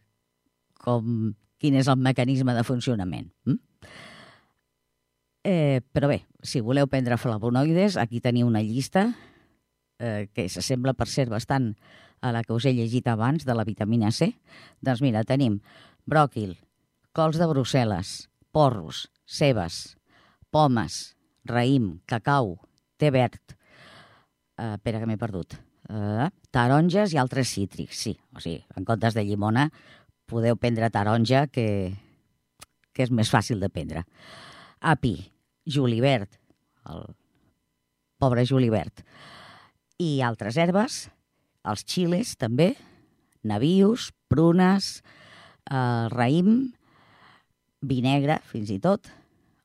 com, 0.81 1.31
quin 1.61 1.77
és 1.77 1.87
el 1.93 2.01
mecanisme 2.01 2.57
de 2.57 2.65
funcionament. 2.65 3.29
Mm? 3.45 3.66
Eh, 5.47 5.79
però 5.95 6.09
bé, 6.11 6.25
si 6.43 6.59
voleu 6.59 6.89
prendre 6.91 7.15
flavonoides, 7.15 7.95
aquí 7.95 8.19
teniu 8.19 8.49
una 8.49 8.59
llista 8.59 9.13
eh, 9.95 10.27
que 10.35 10.49
s'assembla 10.51 10.91
per 10.91 11.07
ser 11.07 11.29
bastant 11.31 11.69
a 12.19 12.33
la 12.35 12.41
que 12.43 12.51
us 12.51 12.65
he 12.67 12.73
llegit 12.75 13.07
abans, 13.07 13.45
de 13.47 13.55
la 13.55 13.63
vitamina 13.63 14.11
C. 14.11 14.33
Doncs 14.83 14.99
mira, 15.05 15.21
tenim 15.23 15.61
bròquil, 16.03 16.57
cols 17.15 17.39
de 17.39 17.47
Brussel·les, 17.47 18.27
porros, 18.51 19.05
cebes, 19.23 19.95
pomes, 20.51 20.97
raïm, 21.47 21.93
cacau, 22.11 22.57
té 22.99 23.13
verd, 23.15 23.55
eh, 24.59 24.73
espera 24.73 24.99
que 24.99 25.07
m'he 25.07 25.21
perdut, 25.21 25.55
eh, 25.87 26.27
taronges 26.51 27.15
i 27.15 27.21
altres 27.23 27.55
cítrics, 27.55 28.03
sí. 28.03 28.17
O 28.35 28.43
sigui, 28.43 28.65
en 28.75 28.83
comptes 28.83 29.15
de 29.15 29.23
llimona 29.23 29.69
podeu 30.27 30.59
prendre 30.59 30.91
taronja, 30.91 31.47
que, 31.47 31.95
que 32.91 33.07
és 33.07 33.15
més 33.15 33.31
fàcil 33.31 33.63
de 33.63 33.71
prendre. 33.71 34.03
Api, 34.83 35.15
julivert, 35.67 36.39
el 36.89 37.03
pobre 38.17 38.45
julivert, 38.47 39.03
i 40.01 40.21
altres 40.25 40.57
herbes, 40.57 41.07
els 41.67 41.83
xiles 41.85 42.35
també, 42.39 42.71
navius, 43.47 44.11
prunes, 44.31 45.01
eh, 45.69 46.07
raïm, 46.13 46.71
vi 47.81 48.01
negre, 48.01 48.39
fins 48.49 48.71
i 48.73 48.79
tot. 48.79 49.11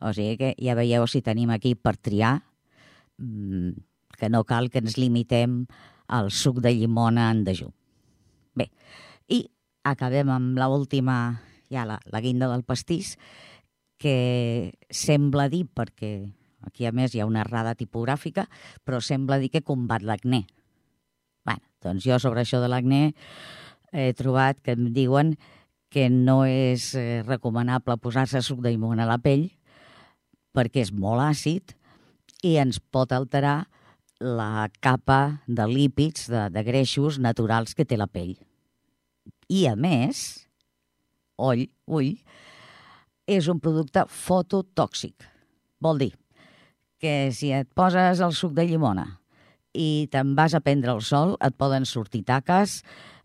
O 0.02 0.12
sigui 0.12 0.36
que 0.40 0.52
ja 0.58 0.74
veieu 0.74 1.06
si 1.06 1.22
tenim 1.22 1.52
aquí 1.54 1.74
per 1.78 1.94
triar, 1.96 2.40
mmm, 3.18 3.72
que 4.18 4.28
no 4.28 4.44
cal 4.44 4.68
que 4.70 4.82
ens 4.82 4.98
limitem 4.98 5.64
al 6.08 6.30
suc 6.30 6.60
de 6.62 6.74
llimona 6.74 7.30
en 7.30 7.44
dejú. 7.46 7.70
Bé, 8.58 8.68
i 9.28 9.46
acabem 9.88 10.28
amb 10.30 10.58
l'última, 10.58 11.16
ja 11.72 11.86
la, 11.88 11.98
la 12.12 12.20
guinda 12.20 12.50
del 12.50 12.66
pastís, 12.66 13.16
que 14.02 14.74
sembla 14.90 15.48
dir, 15.52 15.64
perquè 15.70 16.12
aquí 16.66 16.86
a 16.86 16.92
més 16.94 17.14
hi 17.14 17.22
ha 17.22 17.28
una 17.28 17.42
errada 17.44 17.76
tipogràfica, 17.78 18.48
però 18.82 19.00
sembla 19.02 19.38
dir 19.42 19.52
que 19.54 19.64
combat 19.66 20.02
l'acné. 20.02 20.44
Bé, 21.46 21.56
doncs 21.82 22.06
jo 22.06 22.18
sobre 22.22 22.42
això 22.42 22.60
de 22.62 22.70
l'acné 22.70 23.12
he 23.92 24.12
trobat 24.16 24.60
que 24.64 24.74
em 24.74 24.88
diuen 24.94 25.36
que 25.92 26.08
no 26.08 26.42
és 26.48 26.94
eh, 26.96 27.20
recomanable 27.26 27.98
posar-se 28.00 28.40
suc 28.40 28.62
de 28.64 28.72
llimona 28.72 29.04
a 29.04 29.10
la 29.10 29.18
pell 29.20 29.50
perquè 30.56 30.84
és 30.86 30.92
molt 30.92 31.20
àcid 31.24 31.74
i 32.42 32.56
ens 32.60 32.80
pot 32.80 33.12
alterar 33.12 33.66
la 34.22 34.68
capa 34.80 35.42
de 35.46 35.66
lípids, 35.66 36.28
de, 36.30 36.46
de 36.54 36.62
greixos 36.64 37.18
naturals 37.18 37.74
que 37.74 37.84
té 37.84 37.98
la 37.98 38.06
pell. 38.06 38.36
I, 39.50 39.66
a 39.66 39.74
més, 39.76 40.46
ull, 41.42 41.66
ull, 41.90 42.14
és 43.38 43.48
un 43.50 43.60
producte 43.62 44.04
fototòxic. 44.08 45.26
Vol 45.82 46.04
dir 46.04 46.12
que 47.02 47.32
si 47.34 47.50
et 47.54 47.68
poses 47.74 48.22
el 48.22 48.34
suc 48.36 48.54
de 48.54 48.66
llimona 48.68 49.06
i 49.74 50.06
te'n 50.12 50.34
vas 50.38 50.54
a 50.54 50.60
prendre 50.62 50.92
el 50.92 51.00
sol, 51.02 51.34
et 51.40 51.56
poden 51.58 51.86
sortir 51.88 52.22
taques 52.28 52.82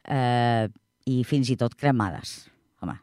eh, 0.07 0.65
i 1.05 1.19
fins 1.27 1.51
i 1.51 1.57
tot 1.59 1.75
cremades. 1.75 2.47
Home, 2.81 2.97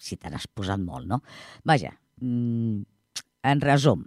si 0.00 0.16
te 0.16 0.32
n'has 0.32 0.48
posat 0.48 0.80
molt, 0.80 1.06
no? 1.10 1.20
Vaja, 1.68 1.92
mm, 2.20 2.80
en 3.44 3.62
resum, 3.64 4.06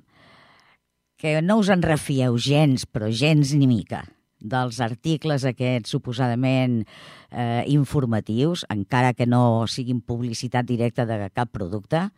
que 1.17 1.39
no 1.41 1.59
us 1.61 1.69
en 1.73 1.85
refieu 1.85 2.37
gens, 2.37 2.85
però 2.85 3.09
gens 3.09 3.53
ni 3.57 3.69
mica, 3.69 4.03
dels 4.39 4.79
articles 4.83 5.45
aquests 5.47 5.91
suposadament 5.95 6.83
eh, 7.31 7.63
informatius, 7.73 8.65
encara 8.69 9.13
que 9.13 9.25
no 9.25 9.65
siguin 9.67 10.01
publicitat 10.01 10.67
directa 10.67 11.05
de 11.09 11.29
cap 11.33 11.51
producte, 11.51 12.09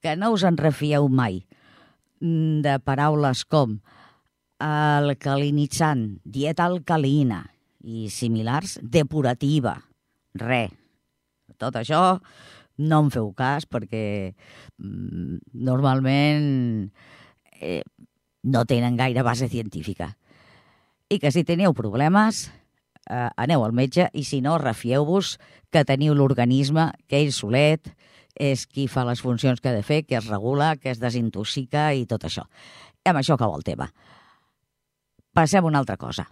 que 0.00 0.16
no 0.16 0.32
us 0.32 0.44
en 0.46 0.56
refieu 0.56 1.08
mai 1.08 1.42
mm, 2.20 2.60
de 2.64 2.78
paraules 2.80 3.44
com 3.44 3.78
alcalinitzant, 4.58 6.18
dieta 6.24 6.66
alcalina 6.66 7.44
i 7.84 8.08
similars, 8.10 8.78
depurativa. 8.82 9.76
Re. 10.38 10.68
Tot 11.58 11.78
això 11.78 12.18
no 12.78 13.00
em 13.02 13.10
feu 13.10 13.32
cas 13.34 13.66
perquè 13.66 14.34
mm, 14.78 15.38
normalment 15.66 16.90
eh, 17.60 17.82
no 18.42 18.64
tenen 18.64 18.98
gaire 18.98 19.22
base 19.26 19.48
científica. 19.50 20.14
I 21.08 21.18
que 21.18 21.32
si 21.32 21.44
teniu 21.44 21.72
problemes, 21.72 22.50
eh, 23.08 23.28
aneu 23.36 23.64
al 23.64 23.72
metge 23.72 24.10
i 24.12 24.24
si 24.28 24.42
no, 24.44 24.58
refieu-vos 24.60 25.38
que 25.72 25.84
teniu 25.88 26.14
l'organisme, 26.14 26.90
que 27.08 27.22
ell 27.22 27.32
solet 27.32 27.94
és 28.38 28.66
qui 28.68 28.86
fa 28.92 29.06
les 29.08 29.22
funcions 29.24 29.60
que 29.60 29.70
ha 29.70 29.76
de 29.76 29.82
fer, 29.82 30.04
que 30.06 30.18
es 30.20 30.28
regula, 30.28 30.76
que 30.76 30.92
es 30.92 31.00
desintoxica 31.00 31.92
i 31.96 32.04
tot 32.06 32.28
això. 32.28 32.44
I 33.04 33.10
amb 33.10 33.22
això 33.22 33.34
acaba 33.34 33.56
el 33.56 33.64
tema. 33.64 33.88
Passem 35.34 35.64
a 35.64 35.68
una 35.68 35.80
altra 35.80 35.96
cosa. 35.96 36.28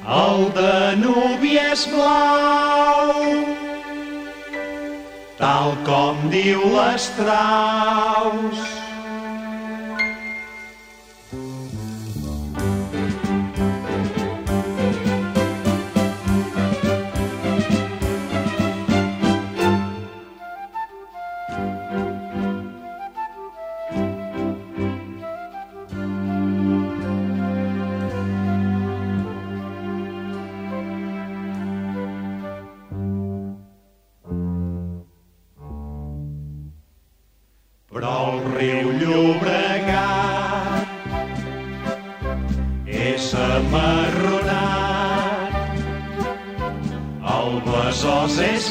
El 0.00 0.52
Danubi 0.54 1.56
és 1.58 1.82
blau, 1.90 3.24
tal 5.40 5.74
com 5.88 6.28
diu 6.30 6.62
l'Estraus. 6.76 8.79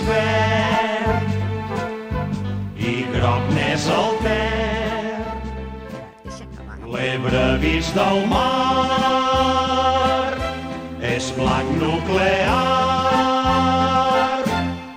Verd 0.08 1.30
i 2.80 2.94
groc 3.14 3.44
n'és 3.56 3.86
el 3.96 4.10
Ter. 4.24 5.26
L'Ebre 6.90 7.46
vist 7.62 7.94
del 7.94 8.20
mar 8.32 8.50
és 11.06 11.30
blanc 11.38 11.70
nuclear 11.82 12.80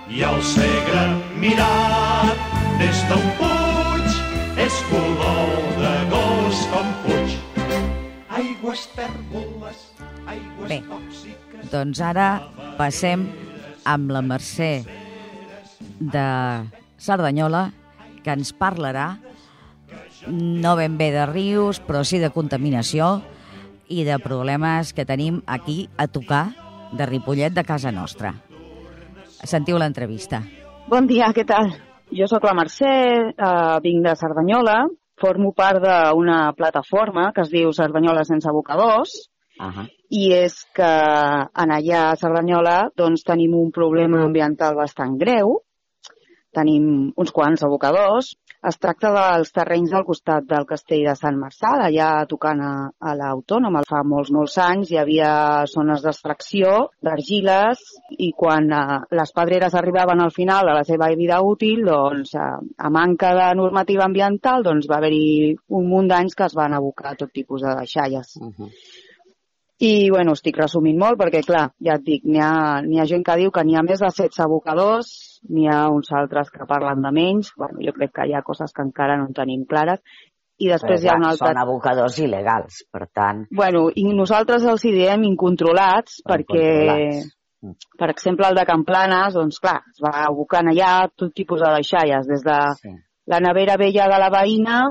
i 0.09 0.23
el 0.29 0.39
Segre 0.45 1.03
mirat 1.43 2.37
des 2.81 2.97
d'un 3.11 3.27
puig 3.39 4.09
és 4.65 4.75
color 4.89 5.53
de 5.83 5.95
gos 6.11 6.57
com 6.73 6.87
fuig. 7.05 7.29
Aigües 8.41 8.81
tèrboles, 8.97 9.79
aigües 10.25 10.67
Bé, 10.69 10.79
tòxiques... 10.89 11.69
Doncs 11.73 11.99
ara 12.01 12.29
passem 12.79 13.19
amb 13.85 14.11
la 14.11 14.21
Mercè 14.21 14.83
de 15.99 16.27
Cerdanyola, 16.97 17.67
que 18.23 18.31
ens 18.31 18.53
parlarà 18.55 19.17
no 20.27 20.75
ben 20.79 20.97
bé 20.97 21.11
de 21.11 21.25
rius, 21.27 21.81
però 21.83 22.03
sí 22.07 22.19
de 22.21 22.31
contaminació 22.31 23.17
i 23.91 24.05
de 24.07 24.17
problemes 24.23 24.93
que 24.95 25.05
tenim 25.05 25.41
aquí 25.45 25.89
a 25.97 26.07
tocar 26.07 26.45
de 26.93 27.05
Ripollet 27.09 27.53
de 27.53 27.65
casa 27.67 27.91
nostra. 27.91 28.33
Sentiu 29.43 29.77
l'entrevista. 29.77 30.39
Bon 30.87 31.07
dia, 31.07 31.33
què 31.35 31.43
tal? 31.45 31.73
Jo 32.13 32.29
sóc 32.29 32.45
la 32.47 32.55
Mercè, 32.55 32.93
eh, 33.33 33.79
vinc 33.83 34.05
de 34.05 34.15
Cerdanyola, 34.15 34.83
formo 35.19 35.51
part 35.51 35.83
d'una 35.83 36.53
plataforma 36.55 37.31
que 37.33 37.41
es 37.41 37.51
diu 37.51 37.73
Cerdanyola 37.75 38.23
sense 38.23 38.47
abocadors, 38.47 39.33
Uh 39.59 39.65
-huh. 39.65 39.89
I 40.13 40.29
és 40.37 40.55
que 40.77 40.93
en 41.63 41.73
allà 41.73 42.07
a 42.11 42.17
Cerdanyola 42.21 42.77
doncs, 42.99 43.25
tenim 43.25 43.55
un 43.57 43.71
problema 43.73 44.21
ambiental 44.27 44.75
bastant 44.77 45.17
greu, 45.17 45.57
tenim 46.53 46.85
uns 47.17 47.31
quants 47.33 47.63
abocadors. 47.65 48.33
Es 48.63 48.77
tracta 48.79 49.09
dels 49.11 49.49
terrenys 49.51 49.91
del 49.91 50.05
costat 50.07 50.45
del 50.47 50.67
castell 50.69 51.01
de 51.09 51.15
Sant 51.19 51.39
Marçal, 51.39 51.81
allà 51.83 52.09
tocant 52.29 52.61
a, 52.63 52.73
a 52.93 53.15
l'Autònoma. 53.19 53.81
Fa 53.89 54.03
molts, 54.07 54.29
molts 54.31 54.55
anys 54.61 54.93
hi 54.93 54.99
havia 55.01 55.31
zones 55.71 56.05
d'extracció 56.05 56.75
d'argiles 57.03 57.81
i 58.23 58.29
quan 58.37 58.69
eh, 58.69 58.99
les 59.19 59.35
pedreres 59.35 59.75
arribaven 59.75 60.23
al 60.23 60.31
final 60.35 60.69
de 60.69 60.77
la 60.77 60.85
seva 60.87 61.09
vida 61.17 61.41
útil, 61.43 61.83
doncs, 61.89 62.35
eh, 62.37 62.51
a 62.77 62.93
manca 62.93 63.33
de 63.39 63.49
normativa 63.59 64.05
ambiental, 64.07 64.63
doncs 64.63 64.87
va 64.91 65.01
haver-hi 65.01 65.57
un 65.79 65.89
munt 65.89 66.13
d'anys 66.13 66.37
que 66.37 66.47
es 66.47 66.55
van 66.55 66.77
abocar 66.77 67.17
tot 67.19 67.33
tipus 67.33 67.65
de 67.65 67.75
deixalles. 67.81 68.37
Uh 68.39 68.53
-huh. 68.53 68.71
I, 69.83 70.09
bueno, 70.13 70.31
estic 70.37 70.55
resumint 70.61 70.99
molt 70.99 71.19
perquè, 71.19 71.41
clar, 71.43 71.65
ja 71.83 71.97
et 71.99 72.03
dic, 72.05 72.21
n'hi 72.23 72.39
ha, 72.39 72.79
ha 72.79 73.05
gent 73.09 73.23
que 73.27 73.35
diu 73.41 73.51
que 73.51 73.63
n'hi 73.67 73.75
ha 73.75 73.83
més 73.83 73.99
de 73.99 74.07
16 74.07 74.39
abocadors, 74.45 75.09
n'hi 75.51 75.67
ha 75.67 75.81
uns 75.91 76.11
altres 76.15 76.51
que 76.53 76.67
parlen 76.69 77.03
de 77.03 77.11
menys, 77.11 77.51
bueno, 77.59 77.81
jo 77.83 77.91
crec 77.97 78.13
que 78.15 78.27
hi 78.29 78.35
ha 78.37 78.45
coses 78.47 78.71
que 78.71 78.85
encara 78.85 79.17
no 79.19 79.27
en 79.27 79.35
tenim 79.35 79.65
clares, 79.67 79.99
i 80.63 80.69
després 80.71 81.03
hi 81.03 81.09
ha 81.11 81.17
un 81.19 81.27
altre... 81.27 81.49
Són 81.49 81.59
abocadors 81.65 82.19
il·legals, 82.23 82.83
per 82.93 83.07
tant... 83.11 83.43
Bueno, 83.51 83.87
i 83.99 84.05
nosaltres 84.15 84.63
els 84.71 84.85
hi 84.87 84.93
diem 84.95 85.25
incontrolats 85.27 86.21
perquè, 86.29 86.63
Incontrolats. 86.63 87.31
Mm. 87.63 87.77
per 87.99 88.09
exemple, 88.13 88.47
el 88.47 88.59
de 88.59 88.65
Camplanes, 88.69 89.35
doncs 89.35 89.59
clar, 89.63 89.79
es 89.91 90.03
va 90.03 90.13
abocant 90.29 90.71
allà 90.71 90.93
tot 91.15 91.33
tipus 91.35 91.63
de 91.63 91.75
deixalles, 91.75 92.27
des 92.29 92.43
de 92.45 92.59
Sí. 92.79 92.95
la 93.31 93.39
nevera 93.43 93.75
vella 93.79 94.07
de 94.11 94.19
la 94.19 94.29
veïna 94.31 94.83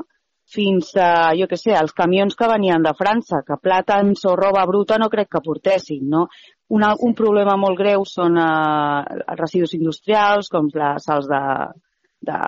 fins 0.52 0.90
a, 1.00 1.32
jo 1.38 1.46
què 1.48 1.56
sé, 1.56 1.72
els 1.78 1.94
camions 1.96 2.34
que 2.36 2.48
venien 2.50 2.82
de 2.84 2.92
França, 2.98 3.40
que 3.46 3.56
plàtans 3.62 4.24
o 4.28 4.34
roba 4.36 4.64
bruta 4.68 4.98
no 5.00 5.08
crec 5.12 5.30
que 5.32 5.40
portessin, 5.44 6.02
no? 6.12 6.26
Una, 6.72 6.94
un 7.04 7.14
problema 7.16 7.56
molt 7.60 7.76
greu 7.78 8.04
són 8.08 8.36
eh, 8.40 9.22
residus 9.36 9.74
industrials, 9.76 10.48
com 10.52 10.68
les 10.72 11.04
sals 11.04 11.26
de, 11.28 11.40
de 12.28 12.38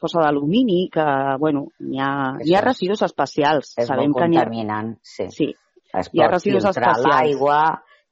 fosa 0.00 0.24
d'alumini, 0.26 0.82
que, 0.92 1.04
bueno, 1.40 1.66
n'hi 1.80 2.00
ha, 2.04 2.10
hi 2.44 2.56
ha 2.56 2.64
residus 2.64 3.04
especials. 3.06 3.74
És 3.80 3.88
Sabem 3.88 4.10
molt 4.12 4.22
que 4.24 4.28
n'hi 4.32 4.40
ha... 4.40 4.44
contaminant, 4.48 4.94
sí. 5.02 5.28
Sí, 5.36 5.50
Es 5.90 6.10
Hi 6.14 6.20
ha 6.22 6.28
residus 6.30 6.64
especials. 6.70 7.06
l'aigua 7.08 7.60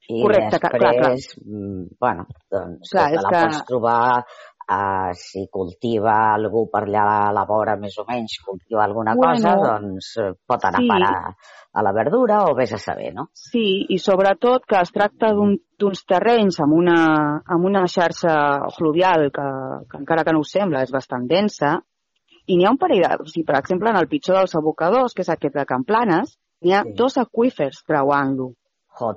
i 0.08 0.22
Correcte, 0.22 0.58
clar, 0.58 0.70
clar, 0.72 0.92
clar. 0.96 1.10
després, 1.12 1.36
mm, 1.44 1.82
bueno, 2.00 2.24
doncs 2.50 2.90
Clar, 2.94 3.04
que 3.12 3.18
és 3.18 3.26
la 3.26 3.30
que- 3.34 3.42
pots 3.44 3.64
trobar 3.68 4.24
uh, 4.70 5.12
si 5.16 5.46
cultiva 5.50 6.34
algú 6.34 6.66
per 6.70 6.84
allà 6.86 7.04
a 7.28 7.32
la 7.32 7.44
vora 7.48 7.76
més 7.80 7.96
o 7.98 8.04
menys, 8.08 8.38
cultiva 8.44 8.84
alguna 8.84 9.14
Bueno, 9.16 9.32
cosa, 9.34 9.54
doncs 9.56 10.12
eh, 10.18 10.32
pot 10.46 10.64
anar 10.64 10.82
sí. 10.82 10.88
a 10.88 10.92
parar 10.94 11.34
a 11.78 11.82
la 11.82 11.92
verdura 11.92 12.44
o 12.48 12.54
vés 12.56 12.72
a 12.72 12.78
saber, 12.78 13.12
no? 13.14 13.28
Sí, 13.32 13.86
i 13.88 13.98
sobretot 13.98 14.64
que 14.66 14.80
es 14.80 14.90
tracta 14.92 15.32
d'un- 15.36 15.58
d'uns 15.78 16.04
terrenys 16.06 16.60
amb 16.60 16.74
una, 16.74 16.98
amb 17.46 17.64
una 17.64 17.84
xarxa 17.86 18.34
fluvial 18.76 19.30
que, 19.30 19.46
que 19.90 19.98
encara 20.00 20.24
que 20.24 20.32
no 20.32 20.40
ho 20.40 20.48
sembla 20.48 20.82
és 20.82 20.90
bastant 20.92 21.26
densa 21.28 21.76
i 22.48 22.56
n'hi 22.56 22.64
ha 22.64 22.70
un 22.72 22.78
parell 22.80 23.02
de... 23.04 23.10
O 23.20 23.26
sigui, 23.28 23.44
per 23.44 23.58
exemple, 23.58 23.90
en 23.90 23.96
el 24.00 24.08
pitjor 24.08 24.38
dels 24.40 24.54
abocadors, 24.56 25.12
que 25.14 25.20
és 25.22 25.28
aquest 25.28 25.54
de 25.54 25.66
Camplanes, 25.68 26.38
n'hi 26.64 26.72
ha 26.72 26.82
Sí. 26.86 26.94
dos 26.96 27.18
aquífers 27.20 27.82
creuant-lo. 27.84 28.54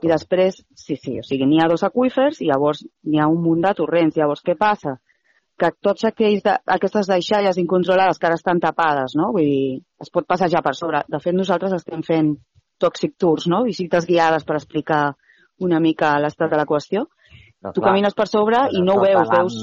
I 0.03 0.09
després, 0.11 0.59
sí, 0.77 0.93
sí, 0.99 1.15
o 1.17 1.23
sigui, 1.25 1.47
n'hi 1.49 1.57
ha 1.63 1.69
dos 1.71 1.81
aquífers 1.87 2.41
i 2.43 2.49
llavors 2.51 2.83
n'hi 3.07 3.17
ha 3.23 3.25
un 3.31 3.39
munt 3.41 3.63
de 3.63 3.71
torrents. 3.79 4.13
Llavors, 4.19 4.43
què 4.45 4.53
passa? 4.59 4.97
Que 5.62 5.69
tots 5.86 6.08
aquells 6.10 6.41
de, 6.45 6.56
aquestes 6.76 7.10
deixalles 7.10 7.60
incontrolades 7.62 8.17
que 8.17 8.30
ara 8.30 8.38
estan 8.39 8.62
tapades, 8.63 9.13
no? 9.19 9.30
Vull 9.36 9.45
dir, 9.45 9.82
es 10.02 10.10
pot 10.13 10.26
passejar 10.26 10.63
per 10.65 10.74
sobre. 10.78 11.04
De 11.08 11.19
fet, 11.21 11.38
nosaltres 11.38 11.76
estem 11.78 12.02
fent 12.08 12.34
toxic 12.82 13.13
tours, 13.21 13.45
no? 13.52 13.62
Visites 13.67 14.08
guiades 14.10 14.47
per 14.47 14.58
explicar 14.58 15.04
una 15.62 15.80
mica 15.84 16.15
l'estat 16.24 16.50
de 16.50 16.58
la 16.58 16.65
qüestió. 16.69 17.06
Però, 17.62 17.76
Tu 17.76 17.84
clar, 17.84 17.91
camines 17.91 18.17
per 18.17 18.26
sobre 18.26 18.63
i 18.74 18.82
no 18.82 18.97
ho 18.97 19.04
veus, 19.06 19.30
veus 19.30 19.58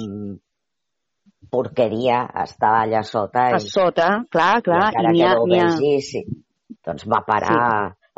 porqueria 1.50 2.22
està 2.44 2.74
allà 2.82 3.02
sota 3.06 3.48
a 3.48 3.58
i, 3.58 3.70
sota, 3.72 4.08
clar, 4.30 4.58
clar, 4.64 4.88
i 4.92 4.98
encara 5.00 5.14
i 5.14 5.22
ha... 5.22 5.30
que 5.30 5.38
no 5.38 5.44
ho 5.44 5.48
vegis, 5.52 6.10
sí, 6.12 6.22
doncs 6.86 7.06
va 7.10 7.22
parar 7.26 7.60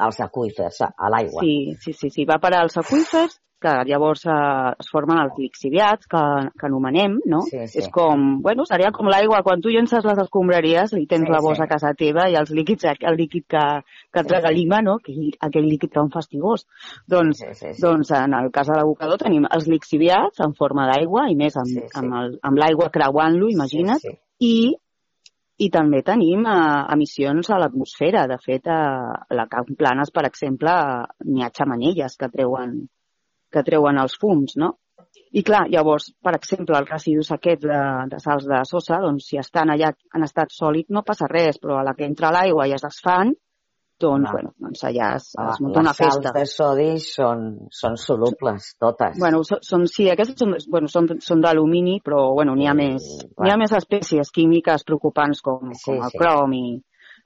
als 0.01 0.21
aquífers, 0.25 0.81
a, 0.87 0.91
a 0.97 1.11
l'aigua. 1.13 1.45
Sí, 1.45 1.77
sí, 1.85 1.95
sí, 1.97 2.11
sí, 2.13 2.27
va 2.29 2.41
parar 2.43 2.65
als 2.65 2.79
aquífers, 2.81 3.39
que 3.61 3.73
llavors 3.89 4.25
eh, 4.27 4.73
es 4.81 4.89
formen 4.93 5.19
els 5.23 5.37
lixiviats, 5.39 6.09
que, 6.11 6.23
que 6.59 6.67
anomenem, 6.69 7.19
no? 7.29 7.43
Sí, 7.49 7.61
sí. 7.69 7.79
És 7.83 7.89
com, 7.93 8.41
bueno, 8.43 8.65
seria 8.69 8.91
com 8.97 9.09
l'aigua, 9.13 9.43
quan 9.47 9.61
tu 9.63 9.71
llences 9.73 10.05
les 10.09 10.19
escombraries 10.25 10.95
i 10.99 11.07
tens 11.11 11.27
Sí, 11.29 11.33
la 11.33 11.43
bossa 11.45 11.63
sí. 11.63 11.69
a 11.69 11.71
casa 11.75 11.95
teva 11.99 12.29
i 12.33 12.37
els 12.41 12.51
líquids, 12.57 12.89
el 12.91 13.17
líquid 13.21 13.47
que, 13.47 13.65
que 14.13 14.21
et 14.25 14.29
Sí, 14.29 14.35
regalima, 14.35 14.81
no? 14.83 14.97
Aquell, 15.03 15.33
aquell 15.41 15.69
líquid 15.71 15.93
tan 15.95 16.11
fastigós. 16.11 16.67
Doncs, 17.07 17.39
Sí, 17.45 17.55
sí, 17.55 17.75
sí. 17.75 17.83
doncs 17.83 18.11
en 18.17 18.35
el 18.35 18.51
cas 18.51 18.69
de 18.69 18.77
l'abocador 18.81 19.19
tenim 19.21 19.47
els 19.51 19.69
lixiviats 19.69 20.41
en 20.45 20.55
forma 20.59 20.89
d'aigua 20.91 21.29
i 21.31 21.37
més 21.37 21.57
amb, 21.57 21.69
Sí, 21.71 21.81
sí. 21.85 21.99
amb, 22.01 22.15
el, 22.23 22.39
amb 22.43 22.59
l'aigua 22.59 22.91
creuant-lo, 22.91 23.49
imagina't, 23.53 24.01
Sí, 24.01 24.09
sí. 24.15 24.19
i 24.41 24.55
i 25.61 25.67
també 25.69 25.99
tenim 26.01 26.47
eh, 26.49 26.53
emissions 26.95 27.51
a 27.53 27.59
l'atmosfera. 27.61 28.23
De 28.31 28.39
fet, 28.41 28.65
a 28.73 29.27
la 29.37 29.45
Camp 29.47 29.69
Planes, 29.77 30.09
per 30.11 30.23
exemple, 30.25 30.73
n'hi 31.29 31.43
ha 31.45 31.51
xamanelles 31.53 32.17
que 32.17 32.31
treuen, 32.33 32.79
que 33.53 33.63
treuen 33.67 33.99
els 33.99 34.17
fums, 34.21 34.57
no? 34.57 34.77
I 35.33 35.43
clar, 35.47 35.65
llavors, 35.71 36.09
per 36.23 36.33
exemple, 36.37 36.77
els 36.79 36.91
residus 36.91 37.31
aquests 37.35 37.63
de, 37.67 37.79
de 38.11 38.19
sals 38.23 38.47
de 38.51 38.59
sosa, 38.67 38.99
doncs 39.03 39.29
si 39.31 39.39
estan 39.39 39.71
allà 39.71 39.93
en 40.15 40.25
estat 40.27 40.51
sòlid 40.55 40.89
no 40.91 41.03
passa 41.07 41.29
res, 41.31 41.59
però 41.63 41.79
a 41.81 41.85
la 41.87 41.95
que 41.95 42.05
entra 42.07 42.33
l'aigua 42.35 42.67
i 42.67 42.75
es 42.75 42.83
desfan, 42.83 43.31
doncs, 44.01 44.25
Clar. 44.27 44.33
bueno, 44.33 44.51
doncs 44.59 44.83
allà 44.89 45.11
es, 45.19 45.29
Ah, 45.39 45.51
es 45.53 45.61
munta 45.61 45.81
una 45.83 45.91
les 45.91 45.99
sals 46.01 46.17
festa. 46.19 46.33
de 46.39 46.45
sodi 46.49 46.89
són, 47.05 47.43
són 47.71 47.97
solubles, 48.01 48.71
totes. 48.81 49.19
Bueno, 49.21 49.43
són, 49.45 49.61
són, 49.63 49.87
sí, 49.93 50.09
aquestes 50.11 50.39
són, 50.41 50.55
bueno, 50.73 50.89
són, 50.89 51.09
són 51.21 51.41
d'alumini, 51.45 51.99
però 52.05 52.23
bueno, 52.35 52.55
n'hi 52.57 52.67
ha, 52.67 52.73
Sí, 52.73 52.79
més, 52.83 53.11
n'hi 53.39 53.51
ha 53.53 53.59
més 53.61 53.75
espècies 53.77 54.31
químiques 54.33 54.85
preocupants 54.89 55.43
com, 55.43 55.71
Sí, 55.75 55.85
com 55.91 56.03
el 56.07 56.11
sí. 56.15 56.19
crom 56.19 56.55
i 56.57 56.65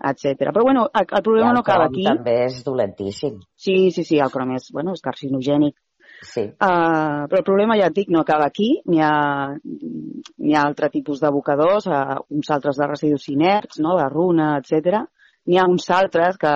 etc. 0.04 0.50
Però 0.50 0.64
bueno, 0.66 0.88
el, 0.92 1.06
el 1.08 1.22
problema 1.22 1.52
el 1.52 1.54
no 1.54 1.60
acaba 1.62 1.86
aquí. 1.86 2.02
també 2.04 2.40
és 2.48 2.62
dolentíssim. 2.66 3.38
Sí, 3.54 3.90
sí, 3.94 4.02
sí, 4.04 4.18
el 4.18 4.30
crom 4.34 4.50
és, 4.56 4.66
bueno, 4.74 4.92
és 4.98 5.00
carcinogènic. 5.00 5.76
Sí. 6.24 6.44
Uh, 6.56 7.24
però 7.28 7.40
el 7.40 7.46
problema, 7.46 7.76
ja 7.78 7.90
et 7.90 7.96
dic, 7.96 8.08
no 8.10 8.22
acaba 8.24 8.46
aquí. 8.48 8.70
N'hi 8.90 9.00
ha, 9.04 9.12
n'hi 9.54 10.54
ha 10.56 10.62
altre 10.64 10.88
tipus 10.92 11.20
d'abocadors, 11.22 11.86
uh, 11.90 12.18
uns 12.34 12.50
altres 12.54 12.80
de 12.80 12.88
residus 12.90 13.28
inerts, 13.32 13.78
no? 13.84 13.96
de 14.00 14.08
runa, 14.08 14.54
etc. 14.62 15.04
N'hi 15.46 15.58
ha 15.60 15.66
uns 15.68 15.88
altres 15.92 16.38
que 16.40 16.52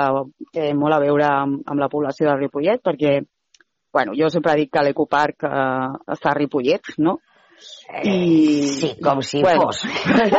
té 0.55 0.71
molt 0.75 0.97
a 0.97 1.03
veure 1.05 1.27
amb, 1.29 1.63
amb 1.69 1.83
la 1.85 1.91
població 1.93 2.31
de 2.31 2.37
Ripollet, 2.41 2.81
perquè 2.85 3.19
bueno, 3.93 4.13
jo 4.17 4.29
sempre 4.33 4.55
dic 4.59 4.71
que 4.73 4.83
l'Ecoparc 4.85 5.45
uh, 5.49 5.97
està 6.13 6.33
a 6.33 6.37
Ripollet, 6.39 6.95
no? 6.99 7.19
I... 8.05 8.69
Sí, 8.71 8.93
com 9.03 9.21
si 9.27 9.41
bueno. 9.43 9.69
fos. 9.69 9.81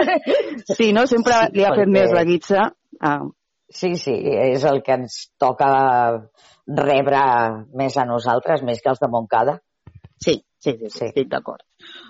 Sí, 0.78 0.92
no? 0.94 1.06
Sempre 1.10 1.34
Sí, 1.50 1.58
li 1.58 1.66
ha 1.66 1.74
fet 1.74 1.88
perquè- 1.88 1.94
més 1.98 2.14
la 2.16 2.24
guitza. 2.28 2.70
Uh, 3.00 3.30
Sí, 3.70 3.96
sí, 3.96 4.14
és 4.14 4.64
el 4.66 4.82
que 4.82 4.94
ens 4.98 5.30
toca 5.38 5.70
rebre 6.68 7.22
més 7.78 7.98
a 7.98 8.06
nosaltres, 8.06 8.64
més 8.66 8.82
que 8.82 8.90
els 8.90 9.00
de 9.02 9.08
Montcada. 9.10 9.60
sí, 10.20 10.44
sí, 10.60 10.72
sí, 10.76 10.90
sí, 10.90 10.98
Sí. 11.00 11.06
estic 11.06 11.30
d'acord. 11.32 11.62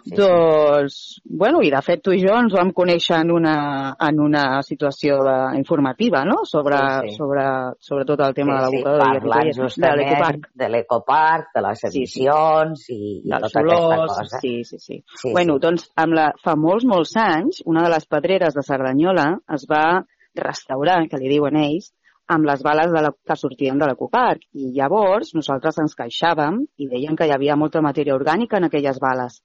Sí, 0.04 0.16
doncs, 0.18 0.96
bueno, 1.30 1.60
i 1.62 1.70
de 1.70 1.82
fet 1.86 2.02
tu 2.02 2.12
i 2.12 2.24
jo 2.24 2.34
ens 2.40 2.54
vam 2.58 2.72
conèixer 2.74 3.20
en 3.22 3.30
una, 3.32 3.96
en 4.02 4.20
una 4.20 4.64
situació 4.66 5.20
de, 5.28 5.36
informativa, 5.60 6.24
no?, 6.26 6.40
sobre, 6.46 6.78
Sí, 7.04 7.10
sí. 7.10 7.16
sobre, 7.20 7.44
sobre 7.80 8.06
tot 8.06 8.20
el 8.26 8.34
tema 8.34 8.56
de 8.56 8.62
l'abocador 8.66 9.04
sí, 9.04 9.20
parlant 9.20 9.52
de 9.52 9.54
justament 9.62 10.00
l'ecoparc. 10.10 10.50
de 10.56 10.70
l'ecoparc, 10.70 11.48
de 11.54 11.62
les 11.68 11.80
Sí, 11.80 11.88
sí. 11.92 11.98
emissions 12.00 12.90
i, 12.90 13.00
i 13.26 13.30
tota 13.30 13.38
aquesta 13.46 13.60
olors, 13.62 14.18
cosa. 14.18 14.40
sí, 14.42 14.64
sí, 14.64 14.80
sí. 14.80 15.04
Sí, 15.22 15.32
bueno, 15.32 15.60
sí. 15.60 15.60
doncs 15.68 15.92
amb 15.96 16.14
la, 16.18 16.32
fa 16.44 16.56
molts, 16.58 16.86
molts 16.86 17.16
anys, 17.18 17.62
una 17.68 17.84
de 17.84 17.90
les 17.94 18.06
pedreres 18.08 18.56
de 18.56 18.64
Cerdanyola 18.66 19.36
es 19.54 19.68
va 19.70 20.06
restaurar, 20.36 21.02
que 21.10 21.20
li 21.22 21.32
diuen 21.32 21.58
ells, 21.60 21.92
amb 22.30 22.46
les 22.46 22.62
bales 22.64 22.92
de 22.94 23.02
la, 23.02 23.12
que 23.12 23.36
sortien 23.36 23.80
de 23.82 23.88
l'ecoparc. 23.90 24.46
I 24.54 24.72
llavors 24.78 25.34
nosaltres 25.36 25.80
ens 25.84 25.98
queixàvem 25.98 26.62
i 26.78 26.90
deien 26.92 27.18
que 27.18 27.28
hi 27.28 27.34
havia 27.36 27.58
molta 27.58 27.82
matèria 27.82 28.18
orgànica 28.18 28.60
en 28.60 28.70
aquelles 28.70 29.00
bales, 29.02 29.42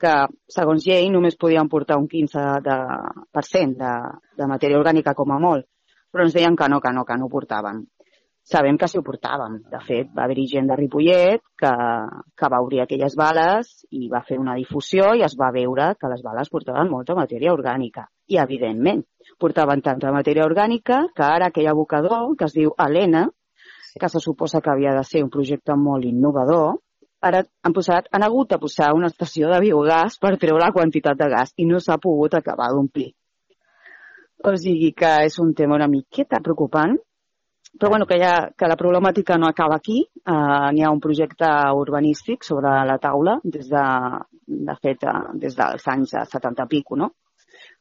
que 0.00 0.14
segons 0.48 0.86
llei 0.86 1.10
només 1.12 1.36
podien 1.36 1.68
portar 1.68 1.98
un 2.00 2.06
15% 2.08 2.66
de, 2.66 3.70
de, 3.80 3.94
de 4.38 4.50
matèria 4.52 4.78
orgànica 4.78 5.14
com 5.18 5.34
a 5.34 5.40
molt, 5.42 5.66
però 6.10 6.26
ens 6.26 6.36
deien 6.36 6.56
que 6.56 6.68
no, 6.70 6.80
que 6.80 6.92
no, 6.94 7.04
que 7.04 7.18
no 7.18 7.26
ho 7.26 7.32
portaven. 7.32 7.82
Sabem 8.50 8.78
que 8.80 8.88
sí 8.88 8.98
ho 8.98 9.04
portàvem. 9.06 9.58
De 9.70 9.78
fet, 9.84 10.08
va 10.16 10.24
haver-hi 10.24 10.46
gent 10.50 10.70
de 10.70 10.78
Ripollet 10.78 11.42
que, 11.60 11.72
que 12.38 12.48
va 12.50 12.62
obrir 12.64 12.80
aquelles 12.82 13.14
bales 13.18 13.74
i 13.90 14.08
va 14.10 14.24
fer 14.26 14.40
una 14.40 14.56
difusió 14.58 15.12
i 15.14 15.22
es 15.26 15.36
va 15.38 15.52
veure 15.54 15.92
que 16.00 16.10
les 16.10 16.24
bales 16.24 16.50
portaven 16.50 16.90
molta 16.90 17.14
matèria 17.18 17.52
orgànica. 17.54 18.08
I, 18.30 18.38
evidentment, 18.38 19.02
portaven 19.42 19.82
tanta 19.82 20.12
matèria 20.14 20.46
orgànica 20.46 21.00
que 21.16 21.26
ara 21.26 21.50
aquell 21.50 21.70
abocador, 21.70 22.36
que 22.38 22.46
es 22.46 22.54
diu 22.54 22.74
Helena, 22.78 23.24
que 23.98 24.08
se 24.08 24.20
suposa 24.22 24.60
que 24.62 24.70
havia 24.70 24.94
de 24.94 25.02
ser 25.04 25.24
un 25.24 25.30
projecte 25.34 25.74
molt 25.74 26.06
innovador, 26.06 26.78
ara 27.20 27.42
han, 27.42 27.74
posat, 27.76 28.06
han 28.14 28.24
hagut 28.24 28.52
de 28.52 28.58
posar 28.62 28.92
una 28.96 29.10
estació 29.12 29.50
de 29.50 29.58
biogàs 29.64 30.18
per 30.22 30.36
treure 30.38 30.62
la 30.62 30.72
quantitat 30.76 31.18
de 31.18 31.28
gas 31.32 31.52
i 31.56 31.66
no 31.68 31.80
s'ha 31.82 31.98
pogut 31.98 32.36
acabar 32.38 32.70
d'omplir. 32.72 33.10
O 34.46 34.54
sigui 34.56 34.92
que 34.96 35.10
és 35.26 35.36
un 35.42 35.50
tema 35.54 35.76
una 35.76 35.88
miqueta 35.90 36.40
preocupant, 36.40 36.94
però 37.78 37.90
bueno, 37.90 38.06
que, 38.06 38.16
ja, 38.18 38.50
que 38.56 38.68
la 38.68 38.76
problemàtica 38.76 39.36
no 39.38 39.48
acaba 39.48 39.76
aquí. 39.76 40.00
Uh, 40.24 40.70
N'hi 40.74 40.82
ha 40.82 40.90
un 40.90 41.00
projecte 41.00 41.50
urbanístic 41.76 42.46
sobre 42.46 42.72
la 42.88 42.96
taula 42.98 43.36
des 43.44 43.68
de, 43.70 43.84
de 44.70 44.78
fet, 44.80 45.04
uh, 45.06 45.34
des 45.38 45.54
dels 45.58 45.86
anys 45.92 46.16
70 46.32 46.66
pico, 46.72 46.96
no? 46.96 47.12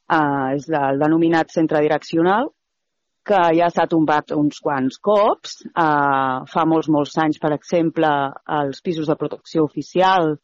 Uh, 0.10 0.56
és 0.58 0.66
el 0.74 0.98
denominat 1.02 1.52
centre 1.54 1.84
direccional, 1.86 2.50
que 3.30 3.40
ja 3.54 3.68
s'ha 3.70 3.86
tombat 3.90 4.32
uns 4.34 4.58
quants 4.64 4.98
cops. 5.06 5.60
Uh, 5.70 6.46
fa 6.50 6.66
molts, 6.66 6.90
molts 6.90 7.18
anys, 7.22 7.38
per 7.42 7.52
exemple, 7.54 8.10
els 8.60 8.82
pisos 8.82 9.10
de 9.10 9.18
protecció 9.20 9.66
oficial 9.68 10.38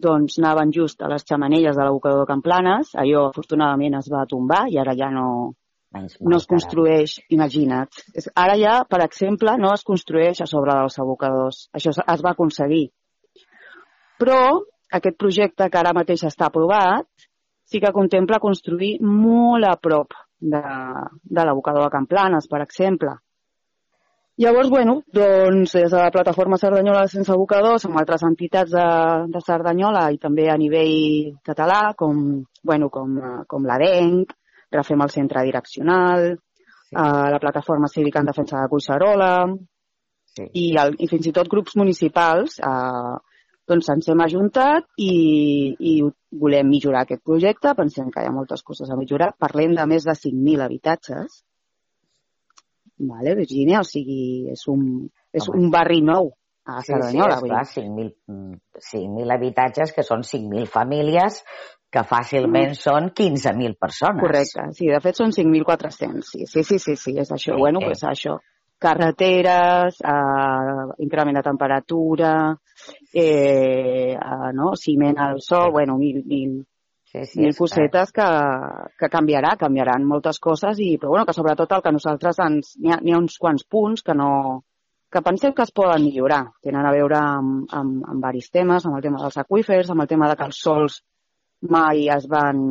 doncs 0.00 0.38
anaven 0.38 0.70
just 0.72 1.02
a 1.02 1.08
les 1.10 1.24
xamanelles 1.26 1.76
de 1.76 1.84
l'abocador 1.84 2.22
de 2.22 2.28
Camplanes. 2.30 2.94
Allò, 3.02 3.26
afortunadament, 3.28 3.98
es 3.98 4.08
va 4.12 4.26
tombar 4.30 4.66
i 4.70 4.78
ara 4.80 4.94
ja 4.96 5.10
no, 5.12 5.26
no 5.98 6.38
es 6.38 6.46
construeix, 6.48 7.18
imagina't. 7.34 8.02
Ara 8.34 8.56
ja, 8.60 8.76
per 8.88 9.02
exemple, 9.04 9.56
no 9.58 9.72
es 9.74 9.84
construeix 9.84 10.40
a 10.40 10.48
sobre 10.48 10.76
dels 10.78 10.98
abocadors. 11.02 11.64
Això 11.76 11.92
es 11.98 12.24
va 12.24 12.34
aconseguir. 12.36 12.86
Però 14.20 14.40
aquest 14.92 15.18
projecte 15.18 15.68
que 15.70 15.80
ara 15.80 15.96
mateix 15.96 16.24
està 16.28 16.48
aprovat 16.48 17.29
sí 17.70 17.80
que 17.80 17.92
contempla 17.94 18.40
construir 18.42 18.96
molt 19.00 19.66
a 19.68 19.76
prop 19.78 20.14
de, 20.40 20.62
de 21.22 21.44
l'abocador 21.46 21.86
de 21.86 21.92
Camplanes, 21.94 22.48
per 22.50 22.62
exemple. 22.64 23.14
Llavors, 24.40 24.70
bueno, 24.72 25.02
doncs 25.12 25.74
des 25.76 25.90
de 25.92 25.98
la 26.00 26.10
plataforma 26.10 26.56
Cerdanyola 26.56 27.04
sense 27.12 27.30
abocadors, 27.34 27.84
amb 27.84 27.98
altres 28.00 28.22
entitats 28.24 28.72
de, 28.72 28.84
de 29.34 29.42
Cerdanyola 29.44 30.06
i 30.14 30.18
també 30.22 30.48
a 30.48 30.56
nivell 30.56 31.34
català, 31.44 31.92
com, 31.98 32.22
bueno, 32.64 32.88
com, 32.90 33.18
com 33.46 33.66
l'ADENC, 33.68 34.36
Refem 34.70 35.00
el 35.02 35.10
centre 35.10 35.42
direccional, 35.42 36.36
Sí. 36.90 36.94
eh, 36.96 37.30
la 37.34 37.38
plataforma 37.42 37.88
cívica 37.88 38.20
en 38.20 38.26
defensa 38.26 38.60
de 38.60 38.68
Cuixarola 38.68 39.32
Sí. 40.36 40.44
i, 40.54 40.64
el, 40.78 40.94
i 40.98 41.08
fins 41.10 41.26
i 41.26 41.32
tot 41.34 41.48
grups 41.50 41.74
municipals 41.76 42.58
eh, 42.62 43.16
doncs 43.70 43.88
ens 43.94 44.08
hem 44.10 44.20
ajuntat 44.24 44.88
i, 45.00 45.12
i 45.78 45.94
volem 46.42 46.68
millorar 46.70 47.04
aquest 47.06 47.22
projecte, 47.26 47.72
pensem 47.78 48.10
que 48.10 48.22
hi 48.24 48.28
ha 48.28 48.34
moltes 48.34 48.64
coses 48.66 48.90
a 48.90 48.98
millorar. 48.98 49.32
Parlem 49.38 49.76
de 49.78 49.86
més 49.90 50.06
de 50.08 50.16
5.000 50.18 50.66
habitatges. 50.66 51.40
Vale, 53.00 53.34
Virgínia, 53.38 53.80
o 53.80 53.86
sigui, 53.88 54.50
és 54.52 54.66
un, 54.68 54.84
és 55.32 55.48
Home. 55.48 55.62
un 55.62 55.70
barri 55.72 56.02
nou 56.04 56.34
a 56.68 56.82
Sí, 56.82 56.92
Cerdanyola. 56.92 57.38
sí, 57.38 57.46
vull 57.46 57.54
esclar, 57.56 57.64
dir. 57.64 57.84
5.000 57.88 58.14
mm, 58.28 58.58
5.000 58.92 59.36
habitatges, 59.36 59.94
que 59.96 60.04
són 60.04 60.26
5.000 60.28 60.68
famílies, 60.68 61.40
que 61.90 62.04
fàcilment 62.06 62.76
són 62.78 63.10
15.000 63.16 63.78
persones. 63.80 64.20
Correcte, 64.22 64.66
sí, 64.76 64.90
de 64.92 65.00
fet 65.02 65.18
són 65.18 65.32
5.400, 65.34 66.28
sí, 66.28 66.46
sí, 66.46 66.62
sí, 66.62 66.78
sí, 66.78 66.96
sí, 66.96 67.16
és 67.18 67.32
això. 67.32 67.56
Sí, 67.56 67.58
bueno, 67.58 67.80
eh. 67.82 67.90
pues 67.90 68.04
això. 68.06 68.36
Carreteres, 68.80 70.00
eh, 70.00 70.84
increment 71.04 71.36
de 71.36 71.44
temperatura, 71.44 72.32
eh, 73.12 74.14
eh, 74.14 74.52
no? 74.56 74.72
ciment 74.80 75.18
al 75.20 75.40
sol, 75.44 75.70
bueno, 75.72 75.98
mil, 75.98 76.22
mil, 76.24 76.60
Sí, 77.10 77.24
sí, 77.26 77.40
mil 77.42 77.56
cosetes 77.58 78.12
que, 78.14 78.24
que 78.94 79.08
canviarà, 79.10 79.56
canviaran 79.58 80.04
moltes 80.06 80.38
coses, 80.38 80.78
i, 80.78 80.92
però 80.94 81.16
bueno, 81.16 81.26
que 81.26 81.34
sobretot 81.34 81.72
el 81.74 81.82
que 81.82 81.92
nosaltres 81.96 82.38
ens... 82.44 82.76
N'hi 82.78 82.92
ha, 82.94 83.00
n'hi 83.02 83.16
ha 83.16 83.18
uns 83.18 83.34
quants 83.42 83.66
punts 83.66 84.04
que 84.06 84.14
no 84.14 84.30
que 85.10 85.22
pensem 85.26 85.52
que 85.52 85.64
es 85.66 85.72
poden 85.74 86.04
millorar. 86.06 86.44
Tenen 86.62 86.86
a 86.86 86.92
veure 86.94 87.18
amb, 87.18 87.64
amb, 87.74 88.04
amb 88.12 88.22
varis 88.22 88.46
temes, 88.54 88.86
amb 88.86 89.00
el 89.00 89.02
tema 89.02 89.18
dels 89.24 89.40
aquífers, 89.42 89.90
amb 89.90 90.04
el 90.04 90.10
tema 90.12 90.28
de 90.30 90.36
que 90.38 90.46
els 90.46 90.60
sols 90.62 91.00
mai 91.74 92.06
es 92.14 92.28
van, 92.30 92.62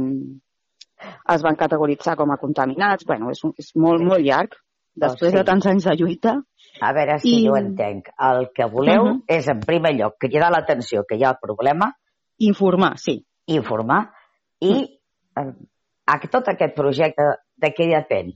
es 1.35 1.43
van 1.43 1.59
categoritzar 1.59 2.15
com 2.15 2.31
a 2.31 2.39
contaminats. 2.39 3.05
bueno, 3.05 3.29
és, 3.35 3.43
un, 3.43 3.53
és 3.59 3.73
molt, 3.75 4.05
molt 4.07 4.23
llarg. 4.23 4.55
Després 4.99 5.31
sí. 5.31 5.37
de 5.37 5.43
tants 5.47 5.65
anys 5.71 5.87
de 5.89 5.95
lluita, 5.99 6.37
A 6.81 6.93
veure 6.93 7.17
si 7.19 7.41
I- 7.41 7.47
jo 7.47 7.57
entenc. 7.57 8.07
El 8.17 8.51
que 8.55 8.65
voleu 8.71 9.03
Mhm. 9.05 9.23
és, 9.27 9.47
en 9.51 9.59
primer 9.59 9.91
lloc, 9.97 10.13
cridar 10.17 10.49
l'atenció 10.51 11.03
que 11.07 11.17
hi 11.17 11.23
ha 11.25 11.31
el 11.31 11.39
problema, 11.41 11.89
informar, 12.37 12.97
sí. 12.97 13.25
informar, 13.47 14.13
i 14.61 14.99
eh, 15.35 15.53
a 16.07 16.19
tot 16.31 16.47
aquest 16.47 16.75
projecte 16.75 17.23
de 17.57 17.73
què 17.75 17.89
depèn? 17.89 18.31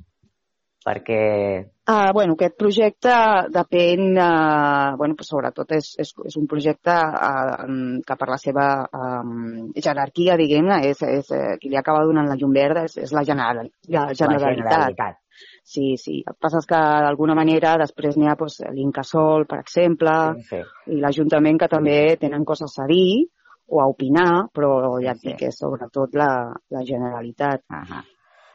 Perquè 0.86 1.70
Uh, 1.86 2.14
bueno, 2.14 2.36
aquest 2.38 2.55
projecte 2.57 3.11
depèn, 3.51 4.14
uh, 4.16 4.95
bueno, 4.95 5.16
pues 5.20 5.28
sobretot 5.28 5.70
és, 5.76 5.89
és, 5.99 6.14
és 6.30 6.38
un 6.39 6.45
projecte 6.47 6.93
uh, 6.95 7.99
que 8.07 8.16
per 8.16 8.30
la 8.30 8.38
seva 8.39 8.88
um, 8.88 9.66
jerarquia, 9.76 10.38
diguem-ne, 10.39 10.78
és, 10.88 11.01
és, 11.03 11.28
uh, 11.36 11.57
qui 11.59 11.68
li 11.68 11.76
acaba 11.76 12.05
donant 12.07 12.30
la 12.30 12.38
llum 12.39 12.53
verda 12.55 12.86
és, 12.88 12.95
és 13.03 13.11
la, 13.11 13.26
general, 13.28 13.68
la 13.89 14.05
la 14.05 14.14
Generalitat. 14.14 15.20
Sí, 15.64 15.95
sí. 15.97 16.18
El 16.28 16.34
que 16.36 16.41
passa 16.43 16.59
és 16.59 16.68
que 16.68 16.80
d'alguna 17.05 17.36
manera 17.39 17.78
després 17.80 18.18
n'hi 18.20 18.28
ha 18.28 18.36
pues, 18.36 18.59
l'Incasol, 18.76 19.45
per 19.47 19.61
exemple, 19.64 20.11
Sí, 20.41 20.49
sí. 20.49 20.61
i 20.91 20.99
l'Ajuntament 20.99 21.57
que 21.61 21.70
també 21.72 22.18
tenen 22.20 22.43
coses 22.45 22.76
a 22.84 22.88
dir 22.89 23.24
o 23.72 23.80
a 23.80 23.88
opinar, 23.88 24.49
però 24.53 24.99
ja 25.01 25.14
et 25.16 25.22
Sí, 25.22 25.22
sí. 25.22 25.28
dic 25.30 25.39
que 25.39 25.47
és 25.53 25.57
sobretot 25.57 26.14
la, 26.20 26.51
la 26.70 26.84
Generalitat. 26.84 27.64
Uh 27.72 28.01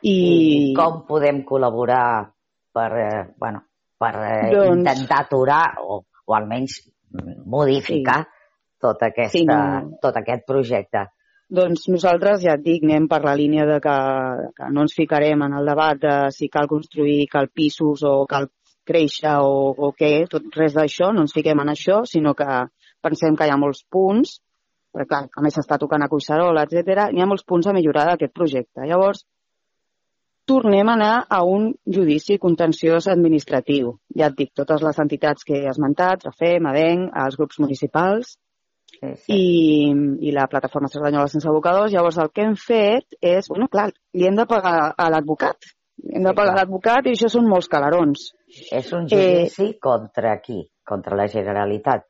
I, 0.02 0.12
I 0.14 0.74
com 0.76 1.00
podem 1.08 1.40
col·laborar 1.42 2.28
per, 2.72 2.90
eh, 3.02 3.24
bueno, 3.36 3.64
per 3.98 4.12
eh, 4.14 4.50
Doncs- 4.52 4.76
intentar 4.78 5.24
aturar 5.24 5.64
o, 5.82 6.04
o 6.26 6.34
almenys 6.36 6.76
modificar 7.44 8.20
tot, 8.78 9.02
aquesta, 9.02 9.32
Sí, 9.32 9.44
tot 10.00 10.16
aquest 10.20 10.44
projecte. 10.46 11.06
Doncs 11.48 11.86
nosaltres, 11.88 12.42
ja 12.44 12.58
et 12.58 12.64
dic, 12.64 12.82
anem 12.84 13.06
per 13.08 13.22
la 13.24 13.32
línia 13.40 13.64
de 13.68 13.78
que, 13.80 13.96
que 14.56 14.66
no 14.74 14.82
ens 14.84 14.94
ficarem 14.96 15.44
en 15.46 15.54
el 15.56 15.70
debat 15.70 16.00
de 16.00 16.16
si 16.34 16.48
cal 16.52 16.68
construir, 16.68 17.22
cal 17.32 17.48
pisos 17.48 18.02
o 18.04 18.26
cal 18.28 18.50
créixer 18.88 19.38
o, 19.44 19.70
o 19.72 19.88
què, 19.96 20.10
tot, 20.28 20.50
res 20.60 20.76
d'això, 20.76 21.08
no 21.12 21.24
ens 21.24 21.32
fiquem 21.36 21.62
en 21.64 21.72
això, 21.72 22.02
sinó 22.10 22.34
que 22.36 22.48
pensem 23.04 23.36
que 23.36 23.48
hi 23.48 23.52
ha 23.54 23.56
molts 23.60 23.80
punts, 23.88 24.34
perquè 24.92 25.08
clar, 25.08 25.22
a 25.32 25.44
més 25.44 25.56
s'està 25.56 25.78
tocant 25.80 26.04
a 26.04 26.08
Cuixarola, 26.12 26.66
etc. 26.68 27.08
hi 27.16 27.24
ha 27.24 27.28
molts 27.30 27.46
punts 27.48 27.68
a 27.68 27.74
millorar 27.76 28.04
d'aquest 28.10 28.34
projecte. 28.36 28.84
Llavors, 28.90 29.24
tornem 30.48 30.88
a 30.88 30.98
anar 30.98 31.14
a 31.32 31.40
un 31.44 31.70
judici 31.96 32.36
contenciós 32.42 33.08
administratiu. 33.12 33.94
Ja 34.20 34.28
et 34.28 34.36
dic, 34.36 34.52
totes 34.56 34.84
les 34.84 35.00
entitats 35.00 35.48
que 35.48 35.62
he 35.62 35.72
esmentat, 35.72 36.28
Rafem, 36.28 36.68
Adenc, 36.68 37.08
els 37.24 37.40
grups 37.40 37.60
municipals, 37.64 38.36
Sí, 38.88 39.14
sí. 39.22 39.32
i, 39.32 39.92
i 40.28 40.32
la 40.34 40.48
plataforma 40.50 40.88
Cerdanyola 40.90 41.28
sense 41.30 41.48
abocadors. 41.48 41.92
Llavors 41.92 42.18
el 42.18 42.30
que 42.34 42.46
hem 42.46 42.56
fet 42.58 43.18
és, 43.20 43.48
bueno, 43.50 43.68
clar, 43.70 43.90
li 44.14 44.26
hem 44.26 44.38
de 44.38 44.46
pagar 44.48 44.92
a 44.96 45.08
l'advocat. 45.12 45.70
Hem 46.08 46.24
de 46.26 46.34
pagar 46.34 46.54
a 46.54 46.60
l'advocat 46.60 47.06
i 47.06 47.14
això 47.14 47.30
són 47.30 47.48
molts 47.50 47.70
calarons. 47.70 48.30
És 48.72 48.92
un 48.92 49.06
Eh, 49.06 49.16
judici 49.16 49.72
contra 49.82 50.38
qui? 50.40 50.62
Contra 50.86 51.16
la 51.16 51.28
Generalitat. 51.28 52.06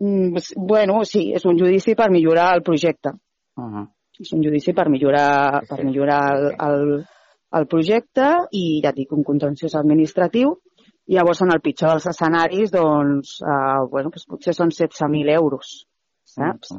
Mm, 0.00 0.38
bueno, 0.56 1.02
sí, 1.04 1.32
és 1.34 1.44
un 1.46 1.58
judici 1.58 1.94
per 1.98 2.10
millorar 2.10 2.54
el 2.54 2.62
projecte. 2.62 3.10
Uh 3.56 3.64
-huh. 3.64 3.86
És 4.20 4.32
un 4.32 4.42
judici 4.42 4.72
per 4.74 4.88
millorar, 4.88 5.62
per 5.68 5.84
millorar 5.84 6.22
el, 6.36 6.54
el, 6.68 7.04
el 7.52 7.66
projecte 7.66 8.30
i, 8.50 8.80
ja 8.84 8.92
dic, 8.92 9.12
un 9.12 9.24
contenciós 9.24 9.74
administratiu. 9.74 10.58
Llavors, 11.06 11.40
en 11.42 11.52
el 11.52 11.60
pitjor 11.60 11.90
dels 11.90 12.06
escenaris, 12.06 12.70
doncs, 12.70 13.40
eh, 13.40 13.88
bueno, 13.90 14.10
doncs 14.10 14.26
potser 14.26 14.54
són 14.54 14.68
16.000 14.68 15.30
euros, 15.30 15.87
saps? 16.36 16.74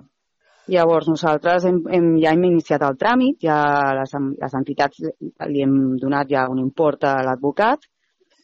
Llavors, 0.69 1.07
nosaltres 1.09 1.65
hem, 1.65 1.79
hem, 1.89 2.09
ja 2.21 2.33
hem 2.35 2.43
iniciat 2.45 2.83
el 2.85 2.97
tràmit, 3.01 3.39
ja 3.41 3.57
les, 3.97 4.11
les 4.37 4.57
entitats 4.59 5.01
li 5.49 5.63
hem 5.65 5.79
donat 6.01 6.29
ja 6.29 6.45
un 6.51 6.59
import 6.61 7.07
a 7.09 7.15
l'advocat, 7.25 7.87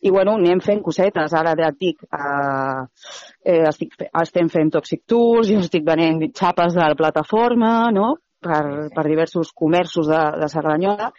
i 0.05 0.11
bueno, 0.13 0.35
anem 0.37 0.61
fent 0.61 0.81
cosetes. 0.85 1.33
Ara 1.33 1.55
ja 1.57 1.71
et 1.71 1.79
dic, 1.81 2.03
eh, 2.13 2.81
eh, 3.45 3.63
estic, 3.69 3.95
estem 4.21 4.49
fent 4.53 4.73
toxic 4.73 5.05
tours, 5.09 5.49
jo 5.49 5.61
estic 5.63 5.85
venent 5.87 6.21
xapes 6.33 6.77
de 6.77 6.83
la 6.83 6.97
plataforma, 6.97 7.91
no?, 7.95 8.15
per, 8.45 8.91
per 8.93 9.03
diversos 9.07 9.49
comerços 9.57 10.05
de, 10.05 10.21
de 10.37 10.49
Cerdanyola, 10.51 11.09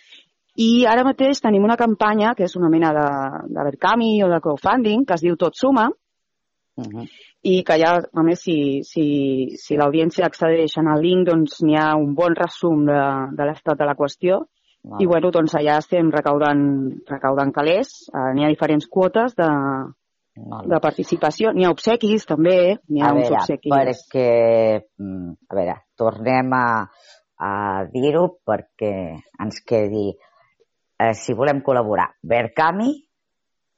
i 0.63 0.87
ara 0.89 1.05
mateix 1.05 1.41
tenim 1.43 1.65
una 1.67 1.77
campanya 1.77 2.35
que 2.37 2.47
és 2.47 2.55
una 2.57 2.71
mena 2.73 2.93
de, 2.95 3.07
de 3.51 3.65
Verkami 3.67 4.13
o 4.23 4.29
de 4.31 4.39
crowdfunding, 4.45 5.03
que 5.09 5.17
es 5.19 5.25
diu 5.25 5.35
Tot 5.41 5.59
Suma, 5.59 5.89
Uh 6.77 6.85
-huh. 6.85 7.07
i 7.43 7.63
que 7.65 7.79
ja, 7.81 7.95
a 7.97 8.23
més, 8.23 8.41
si, 8.43 8.83
si, 8.85 9.57
si 9.57 9.77
l'audiència 9.77 10.27
accedeix 10.27 10.77
en 10.77 10.89
el 10.93 11.01
link, 11.01 11.29
doncs 11.29 11.63
n'hi 11.63 11.77
ha 11.77 11.95
un 11.97 12.15
bon 12.15 12.35
resum 12.35 12.85
de, 12.85 13.03
de 13.33 13.45
l'estat 13.45 13.79
de 13.79 13.87
la 13.87 13.95
qüestió. 13.95 14.45
Molt 14.85 15.03
I 15.03 15.07
bueno, 15.07 15.31
doncs 15.31 15.55
allà 15.55 15.79
estem 15.79 16.11
recaudant, 16.11 16.91
recaudant 17.09 17.53
calés, 17.53 18.09
eh, 18.13 18.35
n'hi 18.35 18.45
ha 18.45 18.49
diferents 18.49 18.87
quotes 18.87 19.35
de, 19.35 19.49
Molt 20.37 20.69
de 20.69 20.79
participació, 20.85 21.51
n'hi 21.53 21.65
ha 21.65 21.73
obsequis 21.73 22.27
també, 22.29 22.77
n'hi 22.93 23.01
ha 23.01 23.09
a 23.09 23.15
uns 23.17 23.31
veure, 23.31 23.41
obsequis. 23.41 23.73
perquè, 23.73 24.83
mm, 24.99 25.31
a 25.49 25.55
veure, 25.55 25.77
tornem 25.97 26.53
a, 26.53 26.67
a 27.41 27.53
dir-ho 27.93 28.27
perquè 28.45 28.93
ens 29.41 29.63
quedi, 29.65 30.11
eh, 31.01 31.15
si 31.15 31.33
volem 31.33 31.63
col·laborar, 31.65 32.11
Verkami, 32.23 32.93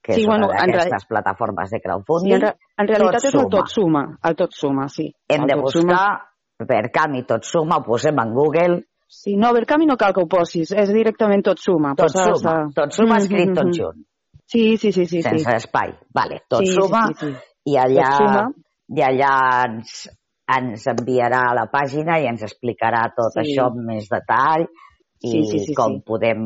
que 0.08 0.14
Sí, 0.16 0.22
és 0.24 0.26
bueno, 0.30 0.46
una 0.48 0.64
d'aquestes 0.64 1.04
plataformes 1.10 1.68
de 1.70 1.76
Sí, 1.76 1.82
crowdfunding, 1.84 2.34
en, 2.38 2.40
re- 2.46 2.54
en 2.80 2.88
realitat 2.88 3.20
Tot 3.20 3.28
és 3.28 3.34
el 3.36 3.48
tot 3.52 3.68
suma, 3.68 4.02
el 4.24 4.36
tot 4.40 4.54
suma, 4.56 4.86
sí. 4.88 5.10
hem 5.28 5.42
el 5.44 5.48
de 5.52 5.56
Tot 5.60 5.74
Suma. 5.76 5.92
buscar 5.92 6.68
Verkami 6.70 7.20
tot 7.28 7.44
suma, 7.44 7.76
ho 7.78 7.84
posem 7.84 8.16
en 8.24 8.32
Google, 8.34 8.78
Sí, 9.08 9.36
no, 9.40 9.52
Verkami 9.56 9.86
no 9.88 9.96
cal 9.96 10.12
que 10.12 10.20
ho 10.20 10.28
posis, 10.28 10.72
és 10.76 10.90
directament 10.92 11.40
tot 11.44 11.58
suma. 11.60 11.94
tot 11.96 12.10
Poses, 12.12 12.40
suma, 12.42 12.54
eh, 12.66 12.72
tot 12.76 12.92
suma 12.92 13.14
mm, 13.14 13.22
escrit 13.22 13.48
mm, 13.50 13.54
tot 13.56 13.66
mm. 13.66 13.76
junt, 13.78 14.02
Sí, 14.48 14.64
sí, 14.78 14.92
sí, 14.92 15.04
sí. 15.06 15.22
sense 15.22 15.44
sí. 15.44 15.56
espai. 15.56 15.94
Vale, 16.14 16.40
tot 16.48 16.60
sí, 16.64 16.72
suma, 16.74 17.06
Sí, 17.08 17.14
sí, 17.20 17.32
sí. 17.32 17.72
i 17.72 17.76
allà, 17.76 18.08
Tot 18.10 18.18
suma. 18.24 18.42
i 18.96 19.00
allà 19.06 19.32
ens, 19.68 19.94
ens 20.58 20.86
enviarà 20.92 21.40
a 21.50 21.54
la 21.54 21.66
pàgina 21.72 22.18
i 22.20 22.26
ens 22.28 22.42
explicarà 22.48 23.06
tot 23.16 23.32
Sí. 23.36 23.40
això 23.44 23.66
amb 23.70 23.80
més 23.92 24.08
detall 24.12 24.64
i 25.20 25.30
Sí, 25.30 25.44
sí, 25.52 25.58
sí, 25.66 25.74
com, 25.74 25.96
sí. 25.98 26.02
Podem, 26.04 26.44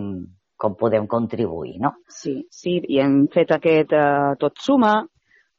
com 0.62 0.76
podem 0.78 1.08
contribuir, 1.10 1.78
no? 1.82 1.96
Sí, 2.08 2.36
sí, 2.54 2.78
i 2.94 3.00
hem 3.02 3.24
fet 3.34 3.50
aquest 3.56 3.94
eh, 3.98 4.36
tot 4.40 4.62
suma 4.62 5.00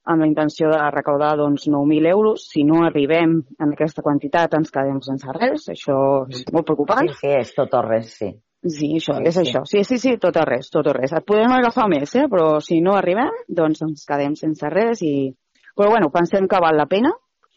amb 0.03 0.19
la 0.19 0.27
intenció 0.27 0.69
de 0.71 0.79
recaudar 0.91 1.33
doncs, 1.39 1.67
9.000 1.71 2.09
euros. 2.11 2.47
Si 2.51 2.63
no 2.67 2.81
arribem 2.83 3.37
en 3.59 3.75
aquesta 3.75 4.03
quantitat 4.03 4.55
ens 4.57 4.71
quedem 4.73 4.99
sense 5.05 5.35
res. 5.37 5.69
Això 5.71 5.97
és 6.29 6.43
molt 6.51 6.67
preocupant. 6.67 7.07
Sí, 7.07 7.19
sí, 7.21 7.31
és 7.39 7.53
tot 7.55 7.75
o 7.79 7.83
res, 7.85 8.11
sí. 8.19 8.33
Sí, 8.63 8.93
això, 8.95 9.17
Sí, 9.17 9.23
és 9.27 9.35
sí. 9.35 9.41
això. 9.43 9.61
Sí, 9.67 9.83
sí, 9.83 9.97
sí, 9.99 10.15
tot 10.23 10.37
o 10.39 10.43
res, 10.47 10.69
tot 10.71 10.87
o 10.87 10.93
res. 10.95 11.11
Et 11.11 11.25
podem 11.27 11.51
agafar 11.51 11.89
més, 11.91 12.15
eh? 12.15 12.27
però 12.31 12.59
si 12.63 12.79
no 12.83 12.95
arribem, 12.95 13.31
doncs 13.47 13.83
ens 13.83 14.05
quedem 14.07 14.35
sense 14.39 14.69
res. 14.71 15.03
I... 15.03 15.33
Però 15.75 15.89
bueno, 15.91 16.11
pensem 16.13 16.47
que 16.47 16.63
val 16.63 16.79
la 16.79 16.87
pena 16.87 17.11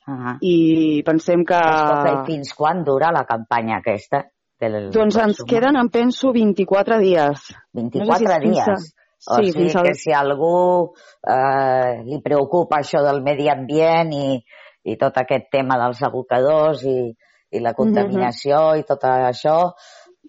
Uh 0.07 0.15
-huh. 0.15 0.37
i 0.41 1.03
pensem 1.03 1.45
que... 1.45 1.57
Escolta, 1.59 2.23
i 2.23 2.27
fins 2.27 2.53
quan 2.55 2.85
dura 2.85 3.11
la 3.11 3.25
campanya 3.27 3.79
aquesta? 3.79 4.21
Del 4.61 4.91
Doncs 4.91 5.17
ens 5.21 5.37
Suma? 5.37 5.49
queden, 5.51 5.77
em 5.77 5.89
penso, 5.93 6.33
24 6.33 6.99
dies. 7.03 7.43
24 7.77 8.07
no 8.07 8.15
sé 8.17 8.25
si 8.25 8.25
és 8.25 8.41
fins 8.43 8.61
a- 8.61 8.71
dies. 8.73 8.93
O 9.29 9.37
Sí, 9.43 9.51
sigui 9.51 9.73
que 9.83 9.95
si 9.95 10.13
a 10.13 10.21
algú 10.21 10.93
eh, 11.27 12.03
li 12.05 12.21
preocupa 12.23 12.79
això 12.79 13.01
del 13.03 13.23
medi 13.25 13.49
ambient 13.49 14.13
i, 14.13 14.37
i 14.85 14.97
tot 15.01 15.17
aquest 15.19 15.49
tema 15.51 15.79
dels 15.81 16.03
abocadors 16.07 16.85
i, 16.85 17.11
i 17.51 17.61
la 17.65 17.73
contaminació 17.75 18.77
i 18.79 18.85
tot 18.87 19.03
això, 19.09 19.73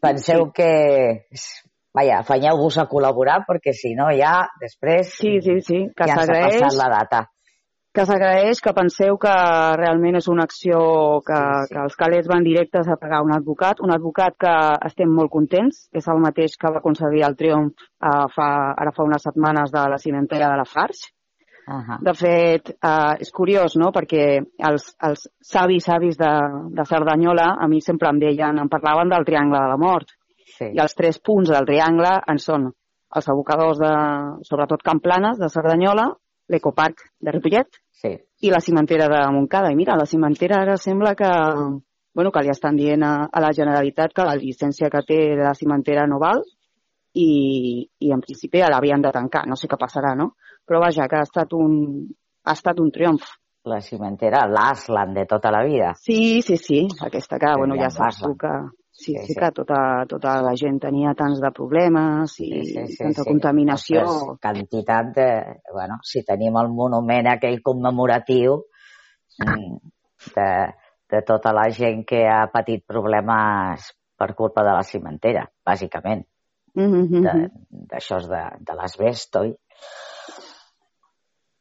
penseu 0.01 0.47
que, 0.55 1.27
vaja, 1.93 2.19
afanyeu-vos 2.23 2.77
a 2.79 2.87
col·laborar 2.89 3.41
perquè 3.45 3.73
si 3.75 3.93
no 3.93 4.07
ja 4.17 4.47
després 4.61 5.13
Sí, 5.19 5.35
sí, 5.41 5.59
sí, 5.61 5.79
que 5.95 6.07
ja 6.07 6.13
ens 6.15 6.21
ha 6.21 6.25
s'agraeix. 6.25 6.61
passat 6.61 6.77
la 6.79 6.89
data. 6.95 7.21
Que 7.97 8.05
s'agraeix, 8.05 8.59
que 8.61 8.75
penseu 8.77 9.15
que 9.17 9.33
realment 9.79 10.19
és 10.19 10.27
una 10.29 10.43
acció 10.45 10.77
que, 11.25 11.37
Sí, 11.37 11.65
sí. 11.65 11.73
que 11.73 11.81
els 11.81 11.95
calés 11.97 12.27
van 12.29 12.43
directes 12.45 12.87
a 12.87 12.97
pagar 13.01 13.23
un 13.25 13.33
advocat, 13.33 13.79
un 13.81 13.93
advocat 13.95 14.35
que 14.37 14.53
estem 14.85 15.09
molt 15.09 15.31
contents, 15.33 15.87
que 15.91 15.97
és 16.03 16.09
el 16.13 16.21
mateix 16.21 16.57
que 16.61 16.69
va 16.75 16.77
aconseguir 16.83 17.23
el 17.25 17.35
triomf 17.39 17.73
eh, 17.81 18.25
fa, 18.35 18.49
ara 18.77 18.93
fa 18.93 19.07
unes 19.07 19.25
setmanes 19.25 19.73
de 19.73 19.85
la 19.89 19.97
cimentera 19.97 20.51
de 20.51 20.59
la 20.61 20.65
Farx. 20.65 21.07
Uh 21.67 21.81
-huh. 21.81 21.97
De 22.05 22.13
fet, 22.13 22.69
eh, 22.69 23.15
és 23.19 23.31
curiós, 23.31 23.75
no?, 23.75 23.91
perquè 23.91 24.45
els, 24.69 24.95
els 25.01 25.27
savis, 25.41 25.83
savis 25.83 26.17
de, 26.17 26.33
de 26.77 26.85
Cerdanyola 26.85 27.57
a 27.59 27.67
mi 27.67 27.81
sempre 27.81 28.09
em 28.09 28.19
deien, 28.19 28.59
em 28.59 28.69
parlaven 28.69 29.09
del 29.09 29.25
triangle 29.25 29.59
de 29.59 29.67
la 29.67 29.77
mort, 29.77 30.07
Sí. 30.57 30.65
i 30.65 30.79
els 30.79 30.95
tres 30.95 31.19
punts 31.19 31.49
del 31.49 31.65
triangle 31.65 32.21
en 32.27 32.37
són 32.37 32.71
els 33.15 33.29
abocadors 33.29 33.77
de, 33.79 33.93
sobretot 34.43 34.81
Camplanes, 34.83 35.37
de 35.39 35.49
Cerdanyola, 35.49 36.15
l'Ecoparc 36.47 37.03
de 37.19 37.33
Ripollet 37.35 37.79
sí. 37.91 38.13
i 38.41 38.51
la 38.53 38.61
cimentera 38.63 39.07
de 39.11 39.21
Montcada. 39.33 39.71
I 39.71 39.79
mira, 39.79 39.97
la 39.99 40.05
cimentera 40.05 40.61
ara 40.61 40.77
sembla 40.77 41.13
que, 41.15 41.31
bueno, 42.15 42.31
que 42.31 42.43
li 42.43 42.53
estan 42.53 42.77
dient 42.79 43.03
a, 43.03 43.15
a 43.31 43.43
la 43.43 43.51
Generalitat 43.55 44.13
que 44.15 44.27
la 44.27 44.37
llicència 44.39 44.91
que 44.93 45.03
té 45.07 45.19
de 45.35 45.43
la 45.43 45.55
cimentera 45.57 46.07
no 46.07 46.21
val 46.23 46.43
i, 47.17 47.87
i 47.99 48.13
en 48.13 48.21
principi 48.21 48.61
ja 48.61 48.71
l'havien 48.71 49.03
de 49.03 49.11
tancar. 49.13 49.45
No 49.49 49.57
sé 49.59 49.69
què 49.69 49.79
passarà, 49.79 50.13
no? 50.15 50.33
Però 50.67 50.81
vaja, 50.83 51.07
que 51.09 51.19
ha 51.19 51.27
estat 51.27 51.53
un, 51.57 51.75
ha 52.45 52.55
estat 52.55 52.79
un 52.83 52.91
triomf. 52.93 53.27
La 53.67 53.81
cimentera, 53.83 54.45
l'Aslan 54.47 55.13
de 55.15 55.25
tota 55.27 55.51
la 55.51 55.63
vida. 55.67 55.91
Sí, 55.99 56.41
sí, 56.41 56.55
sí, 56.55 56.85
aquesta 57.03 57.39
que, 57.41 57.55
bueno, 57.59 57.75
ja 57.79 57.89
saps 57.91 58.21
tu 58.23 58.35
que... 58.39 58.53
Sí, 58.97 59.13
Sí, 59.13 59.19
sí, 59.27 59.33
sí. 59.33 59.35
que 59.39 59.51
tota, 59.53 59.79
tota 60.09 60.31
la 60.41 60.55
gent 60.57 60.79
tenia 60.81 61.11
tants 61.13 61.37
de 61.43 61.51
problemes 61.53 62.33
i 62.41 62.47
tanta 62.97 63.23
contaminació. 63.27 64.01
Ostres, 64.09 64.39
quantitat 64.41 65.11
de... 65.13 65.27
Bueno, 65.71 65.99
si 66.01 66.23
tenim 66.25 66.57
el 66.57 66.71
monument 66.73 67.29
aquell 67.29 67.59
commemoratiu 67.61 68.55
mm, 69.45 69.75
de, 70.33 70.47
de 71.13 71.21
tota 71.29 71.53
la 71.53 71.67
gent 71.69 72.01
que 72.09 72.23
ha 72.25 72.47
patit 72.49 72.81
problemes 72.89 73.85
per 74.17 74.31
culpa 74.33 74.63
de 74.65 74.73
la 74.73 74.81
cimentera, 74.83 75.45
bàsicament. 75.65 76.25
Mhm, 76.73 77.05
De- 77.21 77.37
mhm. 77.37 77.85
D'això 77.93 78.17
de, 78.25 78.41
de 78.65 78.73
l'asbest, 78.81 79.35
oi? 79.43 79.53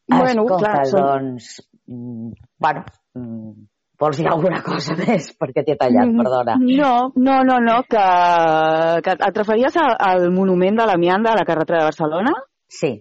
Bueno, 0.09 0.45
Escolta, 0.47 0.59
clar, 0.73 0.85
són- 0.89 1.07
doncs... 1.07 1.47
mm, 1.89 2.33
Bueno, 2.65 2.85
mm, 3.15 3.53
vols 4.01 4.19
dir 4.21 4.27
alguna 4.29 4.63
cosa 4.63 4.95
més? 5.01 5.31
Perquè 5.39 5.65
t'he 5.67 5.77
tallat, 5.81 6.07
Mm, 6.11 6.21
perdona. 6.23 6.57
No, 6.61 6.93
no, 7.17 7.41
no, 7.49 7.59
no, 7.65 7.77
que, 7.89 8.05
que 9.05 9.17
et 9.29 9.39
referies 9.43 9.77
al, 9.83 9.95
al 9.99 10.31
monument 10.33 10.77
de 10.79 10.87
l'Amiant 10.87 11.25
de 11.25 11.35
la 11.39 11.45
carretera 11.49 11.81
de 11.85 11.91
Barcelona? 11.93 12.33
Sí, 12.69 12.95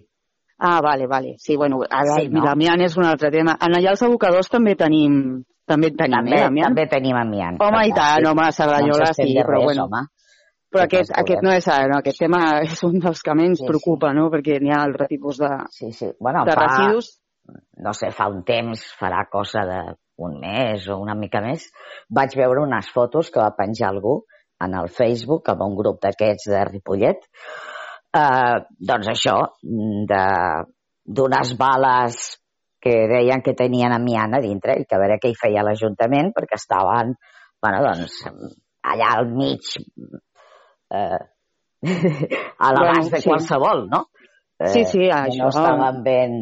Ah, 0.58 0.80
vale, 0.80 1.04
vale. 1.06 1.34
Sí, 1.36 1.54
bueno, 1.54 1.82
ara 1.84 2.14
Sí, 2.16 2.30
no? 2.32 2.40
l'Amiant 2.46 2.80
és 2.80 2.94
un 2.96 3.04
altre 3.04 3.28
tema. 3.30 3.58
En 3.60 3.74
allà 3.76 3.90
els 3.92 4.02
abocadors 4.06 4.48
també 4.48 4.72
tenim, 4.74 5.42
també 5.68 5.90
en 5.90 5.96
tenim, 5.98 6.14
també, 6.16 6.38
eh, 6.40 6.62
també 6.64 6.86
tenim 6.88 7.16
amiant. 7.20 7.58
Home, 7.60 7.82
i 7.84 7.92
tant, 7.92 8.24
home, 8.30 8.46
a 8.46 8.54
Cerdanyola 8.56 9.10
no 9.10 9.18
sí, 9.18 9.26
però 9.36 9.50
res, 9.58 9.64
bueno. 9.66 9.84
Home. 9.84 10.00
Però 10.72 10.86
Què 10.86 11.02
aquest, 11.02 11.12
aquest 11.12 11.44
no 11.44 11.52
és 11.52 11.68
ara, 11.68 11.90
no, 11.92 11.98
aquest 12.00 12.22
tema 12.24 12.40
és 12.64 12.80
un 12.88 12.96
dels 13.04 13.20
que 13.20 13.34
menys 13.36 13.58
Sí, 13.60 13.66
sí. 13.66 13.68
preocupa, 13.68 14.14
no?, 14.16 14.30
perquè 14.32 14.56
n'hi 14.64 14.72
ha 14.72 14.80
altre 14.86 15.10
tipus 15.12 15.42
de, 15.44 15.50
Sí, 15.76 15.92
sí. 15.92 16.08
Bueno, 16.18 16.46
de 16.48 16.56
fa, 16.56 16.64
residus. 16.64 17.12
no 17.84 17.92
sé, 17.92 18.08
fa 18.16 18.30
un 18.32 18.40
temps, 18.48 18.80
farà 18.98 19.26
cosa 19.28 19.60
de 19.68 19.80
un 20.22 20.38
mes 20.40 20.88
o 20.88 20.98
una 21.02 21.14
mica 21.18 21.42
més, 21.44 21.68
vaig 22.08 22.36
veure 22.38 22.64
unes 22.64 22.88
fotos 22.92 23.30
que 23.32 23.42
va 23.42 23.54
penjar 23.56 23.90
algú 23.90 24.20
en 24.64 24.74
el 24.78 24.88
Facebook, 24.88 25.50
amb 25.52 25.66
un 25.66 25.76
grup 25.76 26.00
d'aquests 26.04 26.48
de 26.52 26.64
Ripollet, 26.70 27.26
eh, 28.16 28.56
doncs 28.92 29.12
això, 29.12 29.36
de 30.12 30.24
d'unes 31.06 31.52
bales 31.54 32.16
que 32.82 32.94
deien 33.10 33.42
que 33.42 33.54
tenien 33.54 33.92
amiant 33.94 34.34
a 34.34 34.40
dintre 34.42 34.74
i 34.80 34.86
que 34.88 34.96
a 34.96 34.98
veure 34.98 35.20
què 35.22 35.30
hi 35.30 35.38
feia 35.38 35.62
l'Ajuntament 35.62 36.32
perquè 36.34 36.58
estaven, 36.58 37.12
bueno, 37.62 37.82
doncs, 37.84 38.16
allà 38.90 39.12
al 39.14 39.30
mig 39.30 39.70
eh, 40.90 41.20
a 42.66 42.72
l'abast 42.74 43.10
Bueno, 43.10 43.16
de 43.16 43.22
qualsevol, 43.22 43.86
no? 43.92 44.02
Eh, 44.58 44.72
Sí, 44.72 44.84
sí, 44.84 45.04
que 45.04 45.12
això. 45.14 45.44
No 45.44 45.50
estaven 45.52 46.02
ben, 46.02 46.36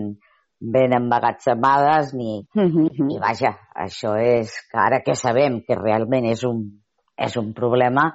ben 0.72 0.92
emmagatzemades 0.96 2.14
ni, 2.14 2.46
Mhm. 2.54 3.10
i 3.10 3.18
vaja, 3.20 3.52
això 3.76 4.14
és 4.20 4.50
que 4.70 4.78
ara 4.78 5.02
que 5.04 5.14
sabem 5.14 5.60
que 5.66 5.74
realment 5.76 6.24
és 6.26 6.44
un, 6.44 6.80
és 7.16 7.36
un 7.36 7.52
problema, 7.54 8.14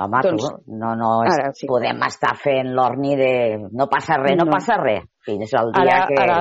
home, 0.00 0.18
Doncs, 0.22 0.44
tu, 0.44 0.76
no, 0.78 0.94
no 0.94 1.24
és, 1.26 1.34
ara 1.34 1.50
sí. 1.52 1.66
podem 1.66 1.98
estar 2.06 2.36
fent 2.38 2.68
l'orni 2.72 3.16
de 3.16 3.32
no 3.72 3.88
passa 3.90 4.14
res, 4.22 4.36
no, 4.38 4.44
No. 4.44 4.52
passa 4.52 4.76
res, 4.78 5.02
fins 5.26 5.52
al 5.54 5.72
dia 5.72 5.82
Ara, 5.82 6.06
que... 6.06 6.20
ara, 6.22 6.36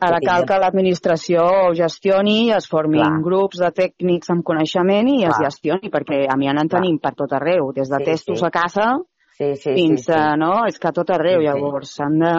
ara 0.00 0.18
que 0.18 0.26
cal 0.26 0.46
que 0.46 0.58
l'administració 0.58 1.74
gestioni, 1.74 2.50
es 2.56 2.66
formin 2.68 3.02
Clar. 3.02 3.20
grups 3.22 3.58
de 3.60 3.70
tècnics 3.70 4.30
amb 4.32 4.42
coneixement 4.42 5.08
i 5.12 5.24
es 5.26 5.36
Clar. 5.36 5.44
gestioni, 5.50 5.90
perquè 5.92 6.24
a 6.32 6.36
mi 6.38 6.48
en 6.48 6.68
tenim 6.68 6.98
per 6.98 7.12
tot 7.14 7.32
arreu, 7.32 7.72
des 7.74 7.88
de 7.90 7.98
Sí, 7.98 8.04
testos 8.04 8.40
sí. 8.40 8.46
a 8.46 8.50
casa 8.50 8.96
Sí, 9.36 9.50
sí, 9.60 9.72
fins 9.76 10.06
sí, 10.06 10.12
sí. 10.12 10.12
a, 10.16 10.30
no? 10.40 10.62
És 10.66 10.78
que 10.80 10.88
a 10.88 10.92
tot 10.96 11.10
arreu, 11.12 11.42
Sí, 11.42 11.44
sí. 11.44 11.50
llavors 11.50 11.90
s'han 11.98 12.14
de, 12.22 12.30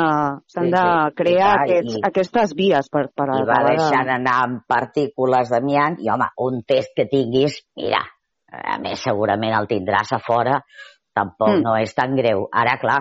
Sí, 0.50 0.64
de 0.72 0.80
sí. 0.82 1.16
crear 1.20 1.52
clar, 1.54 1.66
aquests, 1.68 1.98
i- 2.00 2.02
aquestes 2.10 2.54
vies 2.58 2.90
per, 2.90 3.04
per 3.14 3.28
I 3.28 3.34
va 3.38 3.42
acabar 3.44 3.60
de- 3.68 3.76
deixant 3.76 4.10
anar 4.16 4.38
amb 4.48 4.64
partícules 4.68 5.52
d'amiant 5.54 6.00
i, 6.02 6.10
home, 6.10 6.30
un 6.48 6.64
test 6.66 6.96
que 6.98 7.06
tinguis, 7.12 7.60
mira, 7.78 8.02
a 8.50 8.80
més 8.82 9.04
segurament 9.06 9.54
el 9.60 9.68
tindràs 9.70 10.16
a 10.18 10.20
fora, 10.26 10.58
tampoc 11.14 11.54
Mm. 11.60 11.62
no 11.68 11.76
és 11.78 11.94
tan 11.94 12.16
greu. 12.16 12.48
Ara, 12.52 12.78
clar, 12.82 13.00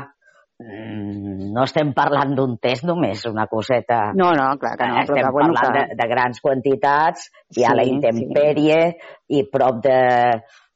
mm, 0.61 1.53
no 1.55 1.65
estem 1.65 1.95
parlant 1.97 2.35
d'un 2.37 2.57
test 2.59 2.85
només, 2.85 3.25
una 3.29 3.47
coseta... 3.47 4.13
No, 4.15 4.31
no, 4.37 4.51
clar 4.61 4.77
que 4.77 4.87
no, 4.89 5.01
estem 5.01 5.17
però 5.17 5.27
que, 5.29 5.33
bueno, 5.33 5.55
parlant 5.55 5.75
que... 5.89 5.95
de, 5.95 6.03
de 6.03 6.09
grans 6.13 6.41
quantitats 6.45 7.31
i 7.57 7.65
a 7.65 7.75
la 7.77 7.85
Sí, 7.85 7.93
intempèrie 7.97 8.79
i 9.29 9.43
prop 9.53 9.81
de, 9.85 9.99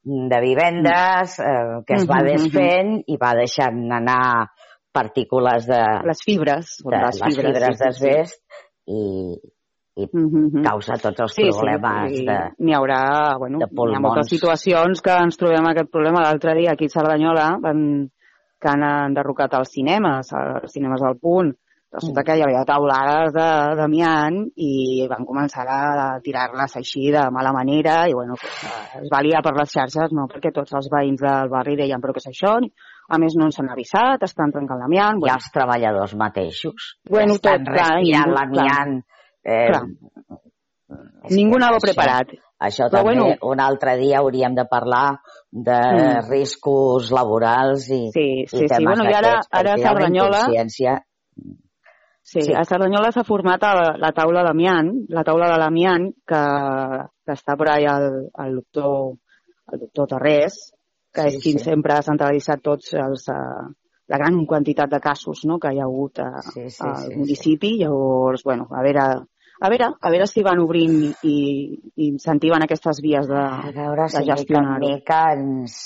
de 0.03 0.39
vivendes 0.41 1.39
eh, 1.39 1.81
que 1.85 1.93
es 1.93 2.07
va 2.09 2.21
Mhm, 2.21 2.25
mhm. 2.25 2.43
desfent 2.43 3.03
i 3.07 3.17
va 3.17 3.33
deixant 3.37 3.91
anar 3.91 4.49
partícules 4.91 5.65
de, 5.67 5.81
les 6.03 6.19
fibres, 6.25 6.77
de 6.83 6.97
les 6.97 7.19
fibres, 7.21 7.35
fibres 7.45 7.77
sí. 7.77 7.83
d'asbest 7.83 8.41
i, 8.87 9.01
i 10.01 10.07
Mhm, 10.11 10.43
mhm. 10.55 10.63
causa 10.63 10.97
tots 10.97 11.19
els 11.19 11.33
Sí, 11.35 11.43
problemes 11.51 12.17
sí, 12.17 12.25
de... 12.25 12.37
n'hi 12.59 12.73
haurà, 12.73 13.37
bueno, 13.37 13.59
de 13.59 13.67
hi 13.67 13.95
ha 13.95 13.99
moltes 13.99 14.29
situacions 14.29 15.01
que 15.01 15.11
ens 15.11 15.37
trobem 15.37 15.67
aquest 15.69 15.91
problema. 15.91 16.21
L'altre 16.21 16.55
dia 16.55 16.71
aquí 16.71 16.85
a 16.85 16.89
Cerdanyola 16.89 17.57
van, 17.61 18.09
que 18.59 18.69
han 18.69 18.83
enderrocat 18.83 19.53
els 19.53 19.69
cinemes, 19.69 20.31
els 20.33 20.71
cinemes 20.71 21.01
al 21.03 21.17
punt. 21.19 21.53
Resulta 21.91 22.23
que 22.23 22.37
hi 22.39 22.41
havia 22.45 22.61
taulades 22.63 23.33
de- 23.35 23.75
d'amiant 23.75 24.37
i 24.55 25.05
van 25.11 25.25
començar 25.27 25.65
a 25.67 26.19
tirar-les 26.23 26.75
així 26.79 27.09
de 27.11 27.23
mala 27.35 27.51
manera 27.51 28.05
i 28.07 28.13
bueno, 28.15 28.37
es 28.39 29.09
va 29.11 29.19
liar 29.21 29.41
per 29.43 29.51
les 29.57 29.73
xarxes, 29.73 30.13
no? 30.15 30.23
perquè 30.31 30.53
tots 30.55 30.71
els 30.79 30.87
veïns 30.93 31.19
del 31.19 31.49
barri 31.51 31.75
deien 31.75 31.99
però 31.99 32.13
què 32.15 32.23
és 32.23 32.29
això? 32.31 32.53
A 33.11 33.17
més 33.19 33.35
no 33.35 33.49
ens 33.49 33.59
han 33.59 33.69
avisat, 33.73 34.23
estan 34.23 34.53
trencant 34.55 34.79
l'amiant. 34.79 35.17
I 35.19 35.25
Bueno, 35.25 35.35
els 35.35 35.51
treballadors 35.51 36.15
mateixos 36.15 36.93
Bueno, 37.09 37.33
estan 37.35 37.65
tot, 37.65 37.73
clar, 37.73 37.89
respirant 37.97 38.31
l'amiant. 38.37 38.95
Eh, 39.43 39.67
Clar. 39.67 39.83
ningú 41.35 41.59
n'ha 41.59 41.73
preparat. 41.81 42.31
Això 42.61 42.87
Però 42.87 43.01
també, 43.01 43.15
bueno. 43.19 43.35
un 43.51 43.59
altre 43.59 43.97
dia 43.97 44.19
hauríem 44.19 44.53
de 44.55 44.63
parlar 44.69 45.19
de 45.51 45.75
Mm. 45.75 46.29
riscos 46.29 47.11
laborals 47.11 47.89
i, 47.89 48.11
Sí, 48.15 48.45
sí, 48.47 48.55
i 48.55 48.59
sí. 48.59 48.67
temes 48.67 48.85
Bueno, 48.95 49.09
i 49.09 49.13
ara, 49.13 49.39
ara 49.51 49.73
a 49.73 49.77
Cerdanyola 49.77 50.43
inconsciència. 50.47 51.01
Sí, 52.23 52.39
Sí. 52.39 52.47
sí, 52.47 52.53
a 52.53 52.63
Cerdanyola 52.63 53.09
s'ha 53.11 53.23
format 53.25 53.63
a 53.65 53.73
la 53.97 54.11
taula 54.13 54.43
d'amiant, 54.45 54.91
la 55.09 55.23
taula 55.25 55.47
de 55.51 55.57
l'amiant, 55.59 56.05
que, 56.27 56.41
que 57.25 57.33
està 57.33 57.55
per 57.57 57.67
allà 57.73 57.95
el, 57.97 58.17
el 58.45 58.55
doctor, 58.59 59.15
el 59.73 59.79
doctor 59.81 60.07
Tarrés, 60.13 60.59
que 61.13 61.25
Sí, 61.29 61.35
és 61.35 61.43
qui 61.43 61.51
sí. 61.57 61.63
sempre 61.65 61.93
ha 61.97 62.01
centralitzat 62.05 62.61
tots 62.63 62.93
els, 62.93 63.25
uh, 63.33 63.65
la 64.07 64.17
gran 64.21 64.37
quantitat 64.45 64.89
de 64.93 64.99
casos 65.01 65.41
no, 65.49 65.57
que 65.59 65.73
hi 65.73 65.79
ha 65.81 65.87
hagut 65.89 66.19
a, 66.19 66.29
Sí, 66.45 66.69
sí, 66.69 66.83
al 66.85 66.95
sí, 67.01 67.09
sí. 67.09 67.17
municipi. 67.17 67.73
Llavors, 67.81 68.43
bueno, 68.43 68.67
a 68.71 68.81
veure, 68.85 69.01
a 69.61 69.69
veure, 69.73 69.89
a 69.99 70.09
veure 70.13 70.27
si 70.27 70.43
van 70.43 70.59
obrint 70.61 71.01
i, 71.23 71.35
i 71.95 72.07
incentiven 72.11 72.63
aquestes 72.63 73.01
vies 73.01 73.27
de, 73.27 73.35
A 73.41 73.71
veure 73.75 74.07
si 74.09 74.17
de 74.17 74.23
mica 74.23 74.31
en 74.31 74.37
gestionar-ho. 74.37 74.87
mica 74.87 75.19
ens, 75.33 75.77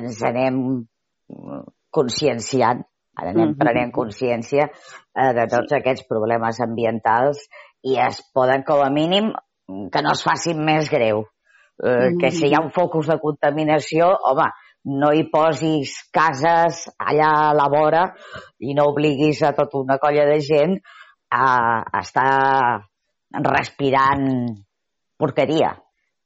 ens 0.00 0.22
anem 0.24 0.60
conscienciant, 1.90 2.84
ara 3.16 3.30
anem 3.32 3.54
prenent 3.58 3.92
consciència 3.94 4.66
eh, 4.68 5.32
de 5.38 5.46
tots 5.52 5.72
aquests 5.78 6.06
problemes 6.08 6.60
ambientals 6.60 7.40
i 7.86 7.96
es 8.02 8.20
poden, 8.34 8.62
com 8.66 8.82
a 8.84 8.90
mínim, 8.92 9.32
que 9.92 10.02
no 10.04 10.12
es 10.12 10.22
facin 10.26 10.60
més 10.64 10.90
greu. 10.92 11.24
Eh, 11.82 12.12
que 12.20 12.30
si 12.32 12.46
hi 12.48 12.54
ha 12.56 12.62
un 12.64 12.70
focus 12.72 13.08
de 13.12 13.18
contaminació, 13.20 14.08
home, 14.30 14.46
no 15.00 15.10
hi 15.12 15.24
posis 15.32 15.96
cases 16.14 16.84
allà 16.96 17.30
a 17.48 17.54
la 17.58 17.66
vora 17.72 18.04
i 18.62 18.74
no 18.78 18.84
obliguis 18.92 19.42
a 19.42 19.50
tota 19.56 19.80
una 19.82 19.98
colla 19.98 20.24
de 20.28 20.38
gent 20.46 20.76
a, 21.34 21.82
a 21.82 22.00
estar 22.04 22.86
respirant 23.48 24.28
porqueria 25.18 25.72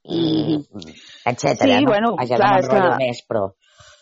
i 0.05 0.59
etcètera, 1.29 1.79
Sí, 1.79 1.85
no? 1.85 1.91
bueno, 1.91 2.13
Vaja, 2.17 2.37
clar, 2.37 2.53
no 2.53 2.61
és 2.61 2.69
que- 2.69 2.97
més, 3.01 3.25
però... 3.29 3.49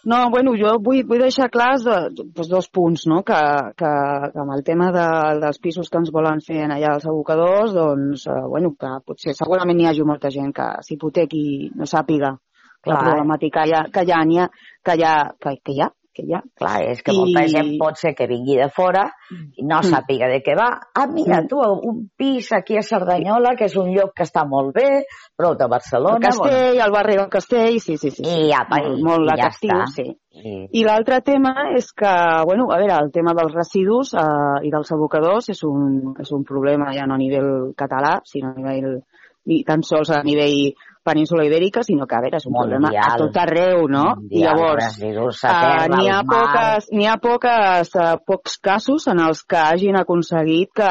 No, 0.05 0.30
bueno, 0.30 0.55
jo 0.59 0.76
vull, 0.84 1.03
vull 1.09 1.22
deixar 1.24 1.49
clars 1.51 1.82
de, 1.86 1.96
doncs 2.14 2.49
dos 2.51 2.68
punts, 2.70 3.05
no? 3.11 3.22
Que, 3.26 3.38
que, 3.78 3.92
que 4.32 4.42
amb 4.44 4.55
el 4.55 4.62
tema 4.66 4.92
de, 4.94 5.07
dels 5.42 5.59
pisos 5.62 5.90
que 5.90 5.99
ens 5.99 6.12
volen 6.14 6.42
fer 6.44 6.62
en 6.66 6.74
allà 6.76 6.94
els 6.96 7.07
abocadors, 7.11 7.74
doncs, 7.74 8.26
eh, 8.30 8.42
bueno, 8.46 8.72
que 8.78 8.92
potser 9.07 9.34
segurament 9.36 9.82
hi 9.82 9.88
hagi 9.90 10.07
molta 10.07 10.30
gent 10.34 10.55
que 10.55 10.68
s'hipotequi 10.86 11.44
no 11.74 11.88
sàpiga 11.90 12.36
Clar. 12.38 12.94
la 12.94 13.01
problemàtica 13.03 13.66
ja, 13.66 13.82
que 13.92 14.07
ja 14.07 14.22
n'hi 14.24 14.38
ha, 14.38 14.49
que 14.86 14.99
ja, 15.01 15.14
que, 15.42 15.57
que 15.64 15.74
hi 15.74 15.82
ha, 15.82 15.90
que 16.18 16.24
hi 16.26 16.34
ha. 16.34 16.40
Clar, 16.58 16.82
és 16.90 17.02
que 17.06 17.14
molta 17.14 17.44
I- 17.46 17.52
gent 17.54 17.70
pot 17.78 17.96
ser 18.00 18.14
que 18.18 18.26
vingui 18.26 18.56
de 18.58 18.66
fora 18.74 19.04
i 19.30 19.62
no 19.62 19.78
Mm. 19.78 19.90
sàpiga 19.92 20.26
de 20.32 20.40
què 20.42 20.56
va. 20.58 20.68
Ah, 20.98 21.06
mira, 21.06 21.40
Mm. 21.42 21.48
tu, 21.48 21.60
un 21.62 22.10
pis 22.18 22.50
aquí 22.52 22.76
a 22.76 22.82
Cerdanyola, 22.82 23.54
que 23.56 23.66
és 23.70 23.76
un 23.76 23.92
lloc 23.94 24.10
que 24.16 24.24
està 24.26 24.42
molt 24.48 24.74
bé, 24.74 25.04
prop 25.36 25.56
de 25.56 25.64
El 25.64 25.70
Barcelona... 25.70 26.18
castell, 26.28 26.80
el 26.80 26.90
barri 26.90 27.14
del 27.16 27.28
castell, 27.30 27.78
sí, 27.80 27.96
sí, 27.96 28.10
sí. 28.10 28.22
I 28.26 28.50
apa, 28.52 28.80
molt, 28.82 28.98
i- 28.98 29.02
molt 29.04 29.30
i 29.30 29.36
ja 29.40 29.48
està. 29.52 29.86
sí. 29.94 30.08
I, 30.38 30.68
I 30.80 30.84
l'altre 30.84 31.20
tema 31.22 31.52
és 31.74 31.92
que, 31.92 32.10
bueno, 32.46 32.68
a 32.70 32.76
veure, 32.78 32.94
el 33.02 33.10
tema 33.10 33.32
dels 33.34 33.52
residus 33.54 34.12
eh, 34.14 34.66
i 34.66 34.70
dels 34.70 34.92
abocadors 34.92 35.48
és 35.50 35.62
un, 35.64 36.14
és 36.20 36.30
un 36.32 36.44
problema 36.44 36.92
ja 36.94 37.06
no 37.06 37.14
a 37.14 37.18
nivell 37.18 37.72
català, 37.76 38.20
sinó 38.24 38.50
a 38.50 38.54
nivell, 38.54 39.00
ni 39.46 39.62
tan 39.64 39.82
sols 39.82 40.10
a 40.10 40.22
nivell 40.22 40.74
península 41.09 41.46
ibèrica, 41.48 41.82
sinó 41.86 42.06
que, 42.06 42.16
a 42.18 42.22
veure, 42.24 42.38
és 42.38 42.46
un 42.46 42.54
Mundial. 42.54 42.78
problema 42.84 43.04
a 43.09 43.16
tot 43.20 43.36
arreu, 43.42 43.84
no? 43.90 44.04
I 44.28 44.44
mundial, 44.44 44.48
llavors, 44.61 45.42
a 45.42 45.50
eh, 45.50 45.61
terra, 45.64 45.86
n'hi 45.96 46.11
ha, 46.12 46.22
poques, 46.28 46.88
ha 47.09 47.18
poques, 47.24 47.92
eh, 47.96 48.16
pocs 48.28 48.59
casos 48.70 49.09
en 49.12 49.22
els 49.26 49.44
que 49.48 49.61
hagin 49.61 49.98
aconseguit 50.00 50.72
que, 50.76 50.90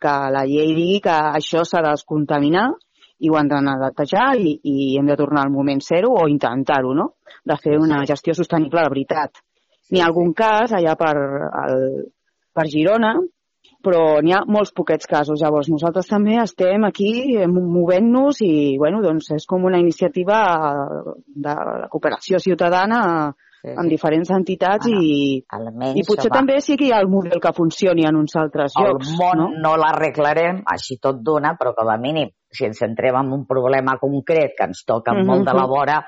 que 0.00 0.14
la 0.36 0.46
llei 0.48 0.72
digui 0.76 1.02
que 1.04 1.16
això 1.40 1.64
s'ha 1.68 1.84
de 1.84 1.92
descontaminar 1.92 2.70
i 3.20 3.28
ho 3.28 3.36
han 3.36 3.50
d'anar 3.50 3.76
a 3.76 3.88
netejar 3.88 4.30
i, 4.40 4.54
i 4.64 4.76
hem 4.98 5.08
de 5.10 5.16
tornar 5.20 5.44
al 5.44 5.52
moment 5.52 5.82
zero 5.84 6.14
o 6.16 6.26
intentar-ho, 6.32 6.94
no? 6.96 7.12
De 7.44 7.56
fer 7.60 7.76
una 7.78 8.00
gestió 8.08 8.34
sostenible 8.36 8.80
de 8.80 8.92
veritat. 8.94 9.42
N'hi 9.90 10.00
ha 10.00 10.08
algun 10.08 10.32
cas 10.36 10.72
allà 10.76 10.94
per, 10.96 11.12
el, 11.64 11.84
per 12.54 12.66
Girona, 12.72 13.12
però 13.82 14.20
n'hi 14.20 14.32
ha 14.36 14.42
molts 14.46 14.72
poquets 14.76 15.06
casos. 15.08 15.40
Llavors, 15.40 15.68
nosaltres 15.72 16.06
també 16.10 16.36
estem 16.42 16.84
aquí 16.84 17.36
eh, 17.38 17.46
movent-nos 17.48 18.42
i, 18.44 18.76
bueno, 18.78 19.00
doncs 19.02 19.30
és 19.38 19.46
com 19.48 19.64
una 19.64 19.78
iniciativa 19.80 20.40
de 21.26 21.54
la 21.54 21.88
cooperació 21.92 22.38
ciutadana 22.38 23.34
Sí, 23.60 23.68
amb 23.76 23.90
diferents 23.92 24.30
entitats 24.32 24.86
Bueno, 24.88 25.02
i, 25.04 25.42
Almenys, 25.52 25.98
i 26.00 26.02
potser 26.08 26.30
home, 26.30 26.36
també 26.38 26.54
sí 26.64 26.78
que 26.80 26.86
hi 26.86 26.92
ha 26.96 27.00
el 27.04 27.10
model 27.12 27.42
que 27.44 27.50
funcioni 27.52 28.06
en 28.08 28.16
uns 28.16 28.32
altres 28.40 28.72
el 28.80 28.86
llocs. 28.86 29.10
món 29.18 29.36
no? 29.36 29.48
no, 29.52 29.72
l'arreglarem 29.76 30.62
així 30.64 30.96
tot 30.96 31.18
d'una, 31.20 31.58
però 31.60 31.74
com 31.76 31.90
a 31.92 31.98
mínim, 32.00 32.30
si 32.48 32.64
ens 32.64 32.80
centrem 32.80 33.18
en 33.20 33.28
un 33.36 33.42
problema 33.44 33.98
concret 34.00 34.54
que 34.56 34.64
ens 34.64 34.80
toca 34.88 35.12
Mhm, 35.12 35.26
molt 35.28 35.44
de 35.44 35.52
la 35.52 35.66
mhm. 35.66 35.74
vora, 35.74 35.98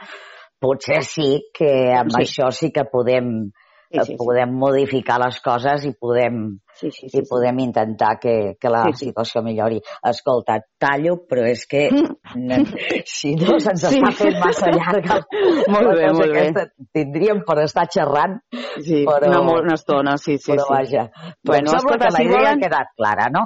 potser 0.58 1.02
sí 1.04 1.42
que 1.52 1.92
amb 1.92 2.08
Sí. 2.16 2.22
això 2.22 2.48
sí 2.50 2.70
que 2.72 2.86
podem, 2.88 3.50
Sí, 3.92 4.00
sí, 4.00 4.12
sí. 4.12 4.16
podem 4.16 4.56
modificar 4.56 5.20
les 5.20 5.38
coses 5.44 5.84
i 5.84 5.92
podem, 5.92 6.56
Sí, 6.82 6.90
sí, 6.90 7.08
sí, 7.12 7.18
i 7.20 7.22
podem 7.28 7.58
intentar 7.62 8.16
que, 8.18 8.56
que 8.58 8.68
la 8.72 8.82
Sí, 8.88 8.92
sí. 8.98 9.06
situació 9.06 9.42
millori. 9.46 9.78
Escolta, 10.10 10.56
tallo, 10.82 11.14
però 11.30 11.44
és 11.46 11.62
que 11.70 11.84
si 13.06 13.34
no 13.38 13.58
se'ns 13.62 13.84
Sí. 13.86 14.00
està 14.00 14.10
fent 14.18 14.38
massa 14.42 14.70
llarga 14.74 15.20
Molt 15.74 15.92
bé, 15.94 16.08
molt 16.16 16.34
bé. 16.34 16.66
tindríem 16.92 17.44
per 17.46 17.58
estar 17.64 17.86
xerrant, 17.86 18.40
sí. 18.82 19.04
però- 19.06 19.30
Una, 19.30 19.60
una 19.62 19.74
estona, 19.78 20.16
sí, 20.18 20.38
sí. 20.38 20.50
però 20.52 20.66
sí. 20.66 20.72
vaja. 20.74 21.06
Però 21.14 21.54
Bueno, 21.54 21.70
em 21.70 21.78
sembla 21.78 21.96
escolta, 21.96 22.06
que 22.08 22.12
la 22.12 22.18
si 22.18 22.24
idea 22.28 22.38
volen- 22.40 22.52
ha 22.52 22.62
quedat 22.66 22.94
clara, 22.96 23.28
no? 23.30 23.44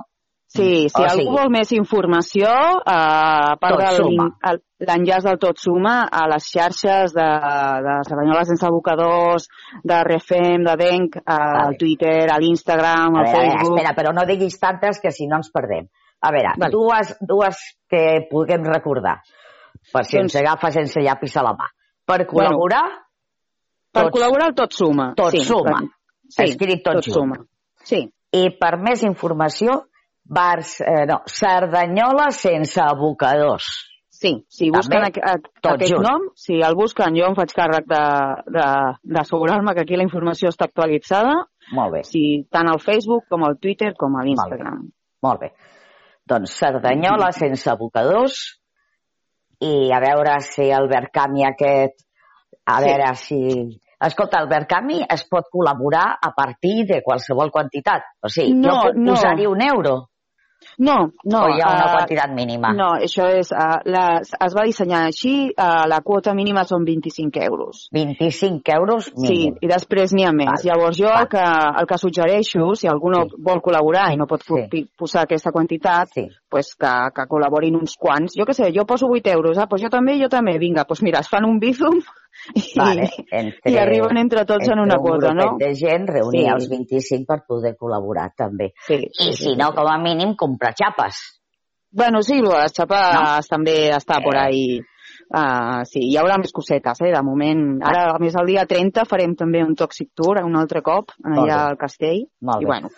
Sí, 0.57 0.89
si 0.89 1.01
O 1.01 1.05
algú 1.05 1.21
sigui- 1.23 1.37
vol 1.37 1.51
més 1.51 1.73
informació, 1.73 2.47
eh, 2.49 2.83
a 2.87 3.57
part 3.61 3.77
Tot 3.79 4.01
el- 4.51 4.63
l'enllaç 4.87 5.25
del 5.25 5.39
Tot 5.39 5.57
Suma, 5.59 6.03
a 6.11 6.27
les 6.29 6.45
xarxes 6.53 7.13
de, 7.15 7.27
de 7.87 7.95
Cerdanyola 8.09 8.45
sense 8.45 8.67
abocadors, 8.67 9.49
de 9.83 10.03
Refem, 10.05 10.65
de 10.65 10.77
Denk, 10.77 11.17
al 11.25 11.53
Vale. 11.71 11.77
Twitter, 11.79 12.31
a 12.31 12.39
l'Instagram, 12.39 13.17
al 13.17 13.27
Facebook... 13.33 13.79
espera, 13.79 13.95
però 13.95 14.13
no 14.13 14.27
diguis 14.27 14.59
tantes 14.61 15.01
que 15.01 15.11
si 15.13 15.27
no 15.27 15.37
ens 15.37 15.51
perdem. 15.51 15.87
A 16.21 16.31
veure, 16.33 16.55
Vale. 16.59 16.73
dues, 16.73 17.17
dues 17.21 17.57
que 17.89 18.27
puguem 18.31 18.65
recordar, 18.65 19.21
per 19.93 20.05
si 20.05 20.17
Doncs- 20.17 20.35
ens 20.35 20.37
agafa 20.43 20.71
sense 20.73 21.01
llapis 21.01 21.37
a 21.37 21.43
la 21.43 21.53
mà. 21.53 21.69
Per 22.07 22.27
col·laborar, 22.27 22.85
per 23.93 24.05
tots- 24.07 24.15
col·laborar 24.17 24.49
el 24.49 24.55
Tot 24.55 24.73
Suma. 24.73 25.13
Tot 25.17 25.31
sí, 25.31 25.45
Suma. 25.45 25.81
per- 25.81 25.91
Sí, 26.29 26.43
Escrit 26.43 26.83
tot 26.83 26.95
junt. 27.05 27.15
Suma. 27.15 27.37
Sí, 27.85 28.01
i 28.33 28.51
per 28.59 28.79
més 28.83 29.05
informació, 29.05 29.85
bars, 30.29 30.81
eh, 30.81 31.07
no, 31.07 31.21
Cerdanyola 31.27 32.31
sense 32.31 32.81
abocadors. 32.81 33.67
sí. 34.11 34.45
Si 34.49 34.71
També, 34.71 34.79
busquen 34.79 35.05
aqu 35.05 35.21
aqu 35.23 35.51
tot 35.61 35.73
aquest 35.75 35.93
junt. 35.93 36.03
nom, 36.07 36.23
si 36.35 36.55
el 36.65 36.75
busquen, 36.75 37.15
jo 37.15 37.27
em 37.29 37.35
faig 37.37 37.53
càrrec 37.53 37.85
d'assegurar-me 39.05 39.75
que 39.75 39.81
aquí 39.85 39.97
la 39.97 40.03
informació 40.07 40.49
està 40.49 40.65
actualitzada, 40.71 41.35
Molt 41.73 41.93
bé, 41.93 42.03
sí, 42.07 42.47
tant 42.51 42.69
al 42.71 42.79
Facebook 42.81 43.25
com 43.29 43.43
al 43.45 43.59
Twitter 43.59 43.95
com 43.99 44.17
a 44.17 44.23
l'Instagram. 44.25 44.85
molt 45.23 45.41
bé. 45.41 45.53
Doncs 46.27 46.53
Cerdanyola 46.59 47.33
sense 47.33 47.69
abocadors 47.71 48.61
i 49.61 49.91
a 49.93 49.99
veure 50.01 50.41
si 50.41 50.71
el 50.71 50.89
Verkami 50.89 51.45
aquest, 51.45 52.05
a 52.67 52.79
Sí. 52.81 52.85
veure 52.85 53.15
si... 53.15 53.81
Escolta, 53.99 54.41
el 54.43 54.49
Verkami 54.49 55.01
es 55.09 55.23
pot 55.29 55.47
col·laborar 55.51 56.19
a 56.21 56.31
partir 56.37 56.85
de 56.87 57.01
qualsevol 57.03 57.51
quantitat. 57.51 58.03
O 58.23 58.29
sigui, 58.29 58.53
No, 58.55 58.71
jo 58.75 58.81
puc 58.91 58.97
no. 58.97 59.13
posar-hi 59.15 59.47
un 59.47 59.63
euro 59.63 60.09
No, 60.79 61.13
no. 61.25 61.41
o 61.47 61.49
hi 61.55 61.61
ha 61.63 61.71
una 61.73 61.87
eh, 61.87 61.95
quantitat 61.97 62.33
mínima. 62.35 62.73
No, 62.77 62.91
això 63.01 63.27
és... 63.33 63.51
Uh, 63.53 63.79
la, 63.89 64.21
es 64.23 64.55
va 64.57 64.65
dissenyar 64.67 65.05
així, 65.07 65.51
uh, 65.53 65.85
la 65.89 66.01
quota 66.05 66.35
mínima 66.35 66.65
són 66.69 66.85
25 66.85 67.41
euros. 67.47 67.87
25 67.93 68.73
euros 68.77 69.11
Sí, 69.15 69.23
mínim. 69.27 69.57
i 69.63 69.69
després 69.71 70.13
n'hi 70.13 70.25
ha 70.27 70.33
més. 70.33 70.51
Val. 70.51 70.65
Llavors 70.69 70.99
jo 70.99 71.07
Val. 71.09 71.23
el 71.25 71.29
que, 71.33 71.45
el 71.81 71.87
que 71.87 71.99
suggereixo, 71.99 72.75
si 72.75 72.89
algú 72.89 73.11
no 73.11 73.25
Sí. 73.27 73.37
vol 73.43 73.63
col·laborar 73.63 74.13
i 74.13 74.17
no 74.17 74.27
pot 74.27 74.43
Sí. 74.43 74.67
sí. 74.71 74.85
posar 74.99 75.23
aquesta 75.25 75.51
quantitat, 75.53 76.09
Sí. 76.15 76.27
pues 76.51 76.75
que, 76.75 76.93
que 77.15 77.27
col·laborin 77.29 77.75
uns 77.77 77.97
quants. 77.97 78.35
Jo 78.39 78.45
què 78.45 78.53
sé, 78.55 78.73
jo 78.75 78.85
poso 78.87 79.07
8 79.09 79.31
euros, 79.33 79.59
ah, 79.59 79.67
pues 79.67 79.83
jo 79.83 79.89
també, 79.89 80.19
jo 80.21 80.29
també, 80.29 80.59
vinga, 80.59 80.85
pues 80.85 81.03
mira, 81.03 81.21
es 81.21 81.29
fan 81.29 81.45
un 81.45 81.59
bizum 81.59 81.97
i, 81.99 82.03
Vale, 82.77 83.09
entre, 83.31 83.73
i 83.73 83.77
arriben 83.79 84.19
entre 84.21 84.45
tots 84.47 84.69
en 84.69 84.79
una 84.79 84.95
entre 84.95 84.99
quota, 85.03 85.31
un 85.33 85.37
no? 85.41 85.47
de 85.59 85.75
gent, 85.75 86.07
reunir 86.09 86.45
Sí. 86.45 86.51
els 86.53 86.69
25 86.71 87.27
per 87.27 87.41
poder 87.49 87.75
col·laborar 87.77 88.29
també. 88.37 88.73
Sí, 88.87 89.01
I 89.27 89.33
si 89.35 89.57
no, 89.57 89.73
com 89.75 89.89
a 89.91 89.97
mínim, 89.99 90.35
comprar 90.37 90.75
xapes. 90.79 91.23
Bueno, 91.91 92.21
sí, 92.23 92.41
les 92.43 92.73
xapes 92.77 93.49
també 93.49 93.91
està 93.97 94.21
por 94.23 94.37
Eh. 94.37 94.41
ahí. 94.45 94.81
Uh, 95.27 95.83
sí, 95.91 96.05
hi 96.07 96.17
haurà 96.21 96.37
més 96.39 96.53
cosetes, 96.53 97.01
eh, 97.03 97.11
de 97.11 97.23
moment. 97.23 97.81
Ara, 97.83 98.13
a 98.15 98.19
més, 98.23 98.35
el 98.39 98.47
dia 98.47 98.65
30 98.67 99.05
farem 99.05 99.35
també 99.35 99.65
un 99.65 99.75
Toxic 99.75 100.11
Tour, 100.15 100.39
un 100.45 100.55
altre 100.55 100.83
cop, 100.83 101.11
allà 101.25 101.65
al 101.71 101.77
castell. 101.77 102.27
Molt 102.43 102.63
I 102.63 102.65
bé. 102.65 102.69
bueno, 102.71 102.89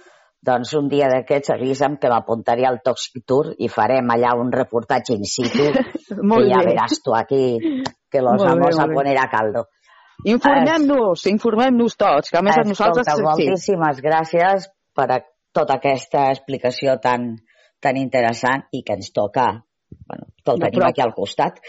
Doncs 0.47 0.73
un 0.79 0.87
dia 0.89 1.09
d'aquests 1.11 1.51
avisa'm 1.51 1.97
que 1.99 2.11
m'apuntaré 2.13 2.67
al 2.69 2.79
Toxic 2.85 3.25
Tour 3.27 3.55
i 3.59 3.69
farem 3.69 4.07
allà 4.15 4.37
un 4.39 4.53
reportatge 4.55 5.17
in 5.19 5.25
situ 5.27 5.67
molt 6.31 6.47
que 6.47 6.53
ja 6.53 6.61
bé. 6.63 6.71
veràs 6.71 7.03
tu 7.03 7.15
aquí 7.17 7.43
que 8.11 8.23
los 8.23 8.39
Molt 8.39 8.47
bé, 8.47 8.55
vamos 8.55 8.79
a 8.79 8.87
bé. 8.87 8.95
poner 8.95 9.17
a 9.19 9.29
caldo. 9.31 9.67
Informem-nos, 10.27 11.27
informem-nos 11.31 11.95
tots, 11.97 12.31
que 12.31 12.39
a 12.39 12.43
més 12.43 12.57
a 12.59 12.65
nosaltres... 12.67 13.07
Escolta, 13.07 13.35
sí. 13.37 13.47
moltíssimes 13.47 14.01
gràcies 14.03 14.67
per 14.97 15.07
a 15.15 15.19
tota 15.55 15.79
aquesta 15.79 16.29
explicació 16.33 16.97
tan, 17.03 17.31
tan 17.83 17.99
interessant 18.01 18.67
i 18.75 18.83
que 18.83 18.97
ens 18.99 19.13
toca, 19.15 19.47
bueno, 20.11 20.31
que 20.43 20.55
el 20.55 20.65
tenim 20.65 20.87
aquí 20.89 21.05
al 21.05 21.15
costat. 21.15 21.61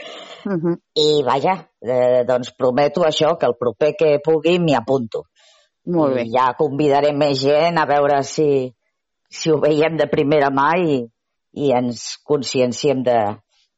Uh 0.46 0.58
-huh. 0.58 0.76
I 0.96 1.22
vaja, 1.26 1.56
eh, 1.82 2.24
doncs 2.26 2.54
prometo 2.58 3.06
això, 3.06 3.38
que 3.38 3.46
el 3.46 3.56
proper 3.60 3.94
que 4.00 4.20
pugui 4.24 4.58
m'hi 4.60 4.76
apunto. 4.76 5.26
Molt 5.88 6.16
bé. 6.18 6.26
I 6.28 6.34
ja 6.34 6.52
convidaré 6.58 7.14
més 7.16 7.40
gent 7.42 7.80
a 7.80 7.86
veure 7.90 8.22
si, 8.28 8.70
si 9.30 9.52
ho 9.52 9.60
veiem 9.62 9.98
de 9.98 10.10
primera 10.12 10.50
mà 10.54 10.74
i, 10.78 11.00
i 11.56 11.72
ens 11.76 12.18
conscienciem 12.28 13.04
de, 13.06 13.20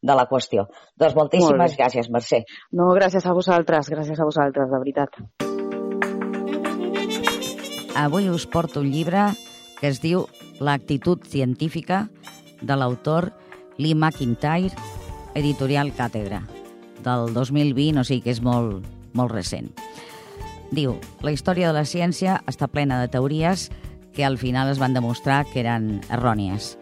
de 0.01 0.17
la 0.17 0.25
qüestió. 0.29 0.65
Doncs 0.99 1.15
moltíssimes 1.15 1.77
gràcies, 1.77 2.09
Mercè. 2.11 2.41
No, 2.73 2.89
gràcies 2.97 3.25
a 3.25 3.35
vosaltres, 3.37 3.89
gràcies 3.93 4.19
a 4.19 4.27
vosaltres, 4.27 4.71
de 4.71 4.81
veritat. 4.81 5.21
Avui 8.01 8.29
us 8.31 8.47
porto 8.47 8.81
un 8.81 8.89
llibre 8.91 9.31
que 9.79 9.91
es 9.91 10.01
diu 10.01 10.25
L'actitud 10.61 11.23
científica 11.25 12.03
de 12.61 12.75
l'autor 12.77 13.31
Lee 13.81 13.95
McIntyre, 13.97 14.75
editorial 15.33 15.89
Càtedra, 15.97 16.43
del 17.01 17.33
2020, 17.33 17.97
o 17.97 18.05
sigui 18.05 18.21
que 18.27 18.35
és 18.35 18.43
molt, 18.45 18.85
molt 19.17 19.33
recent. 19.33 19.71
Diu, 20.71 20.95
la 21.19 21.33
història 21.35 21.67
de 21.67 21.75
la 21.75 21.83
ciència 21.83 22.37
està 22.47 22.69
plena 22.71 23.01
de 23.01 23.09
teories 23.11 23.67
que 24.15 24.23
al 24.23 24.37
final 24.39 24.71
es 24.71 24.79
van 24.79 24.95
demostrar 24.95 25.43
que 25.51 25.59
eren 25.59 25.99
errònies. 26.07 26.77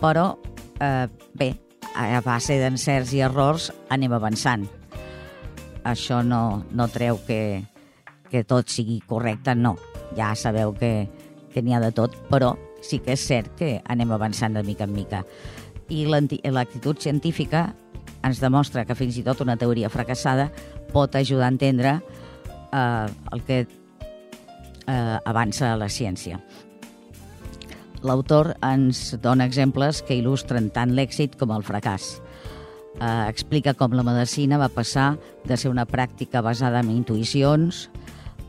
Però, 0.00 0.36
eh, 0.80 1.08
bé, 1.32 1.54
a 1.96 2.20
base 2.20 2.58
d'encerts 2.60 3.14
i 3.16 3.22
errors 3.24 3.70
anem 3.88 4.12
avançant. 4.12 4.66
Això 5.84 6.20
no, 6.22 6.64
no 6.70 6.88
treu 6.92 7.20
que, 7.26 7.64
que 8.28 8.44
tot 8.44 8.68
sigui 8.68 9.00
correcte, 9.00 9.54
no. 9.54 9.76
Ja 10.16 10.34
sabeu 10.36 10.74
que, 10.76 11.08
que 11.52 11.62
n'hi 11.62 11.72
ha 11.72 11.80
de 11.80 11.92
tot, 11.96 12.12
però 12.28 12.56
sí 12.84 13.00
que 13.00 13.16
és 13.16 13.24
cert 13.24 13.56
que 13.56 13.80
anem 13.88 14.12
avançant 14.12 14.52
de 14.52 14.62
mica 14.66 14.84
en 14.84 14.92
mica. 14.92 15.24
I 15.88 16.04
l'actitud 16.04 17.00
científica 17.00 17.70
ens 18.26 18.42
demostra 18.42 18.84
que 18.84 18.96
fins 18.98 19.16
i 19.16 19.24
tot 19.24 19.40
una 19.40 19.56
teoria 19.56 19.88
fracassada 19.88 20.50
pot 20.92 21.14
ajudar 21.16 21.46
a 21.46 21.54
entendre 21.54 22.00
el 22.72 23.42
que 23.46 23.66
eh, 24.86 25.18
avança 25.24 25.74
la 25.76 25.88
ciència. 25.90 26.40
L'autor 28.06 28.52
ens 28.64 29.16
dona 29.22 29.46
exemples 29.48 30.02
que 30.06 30.16
il·lustren 30.18 30.70
tant 30.74 30.92
l'èxit 30.94 31.36
com 31.40 31.52
el 31.54 31.64
fracàs. 31.66 32.16
Eh, 32.96 33.28
explica 33.28 33.74
com 33.74 33.92
la 33.96 34.04
medicina 34.06 34.60
va 34.60 34.70
passar 34.72 35.16
de 35.44 35.56
ser 35.56 35.72
una 35.72 35.86
pràctica 35.88 36.42
basada 36.44 36.80
en 36.80 36.92
intuïcions 36.94 37.86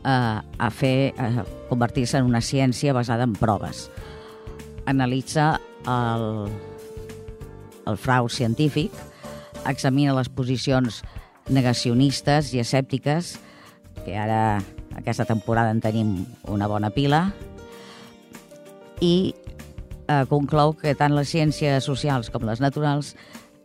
eh, 0.04 0.38
a 0.40 0.70
fer 0.70 1.12
a 1.18 1.44
convertir-se 1.68 2.20
en 2.20 2.28
una 2.28 2.40
ciència 2.40 2.94
basada 2.96 3.26
en 3.28 3.34
proves. 3.36 3.88
Analitza 4.88 5.58
el, 5.84 6.48
el 7.88 7.98
frau 8.00 8.28
científic, 8.32 8.92
examina 9.68 10.16
les 10.16 10.30
posicions 10.32 11.02
negacionistes 11.52 12.54
i 12.54 12.62
escèptiques, 12.62 13.36
que 14.08 14.16
ara 14.16 14.62
aquesta 14.96 15.26
temporada 15.28 15.70
en 15.70 15.82
tenim 15.84 16.24
una 16.48 16.66
bona 16.66 16.88
pila, 16.90 17.26
i 19.04 19.34
eh, 20.08 20.24
conclou 20.30 20.72
que 20.80 20.96
tant 20.96 21.12
les 21.14 21.28
ciències 21.28 21.84
socials 21.84 22.32
com 22.32 22.46
les 22.48 22.62
naturals 22.64 23.12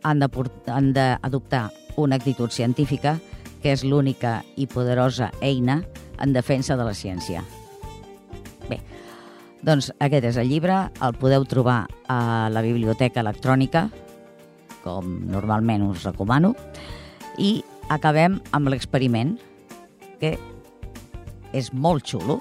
han 0.04 0.20
d'adoptar 0.20 1.70
una 1.96 2.18
actitud 2.20 2.52
científica 2.52 3.16
que 3.62 3.72
és 3.72 3.86
l'única 3.88 4.42
i 4.60 4.68
poderosa 4.68 5.30
eina 5.40 5.80
en 6.20 6.36
defensa 6.36 6.76
de 6.76 6.84
la 6.84 6.92
ciència. 6.92 7.40
Bé, 8.68 8.82
doncs 9.64 9.88
aquest 10.04 10.28
és 10.28 10.36
el 10.36 10.52
llibre, 10.52 10.76
el 11.00 11.16
podeu 11.16 11.48
trobar 11.48 11.86
a 12.12 12.50
la 12.52 12.60
biblioteca 12.60 13.24
electrònica, 13.24 13.88
com 14.84 15.24
normalment 15.32 15.88
us 15.88 16.04
recomano, 16.04 16.52
i 17.40 17.64
acabem 17.88 18.36
amb 18.52 18.68
l'experiment, 18.68 19.38
que 20.24 20.32
és 21.54 21.70
molt 21.76 22.06
xulo. 22.08 22.40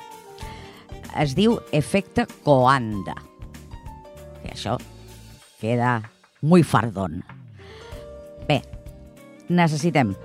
Es 1.19 1.35
diu 1.37 1.59
efecte 1.75 2.25
Coanda. 2.45 3.15
Que 4.41 4.53
això 4.55 4.77
queda 5.59 6.01
muy 6.41 6.63
fardón. 6.63 7.21
Bé, 8.47 8.61
necessitem 9.49 10.15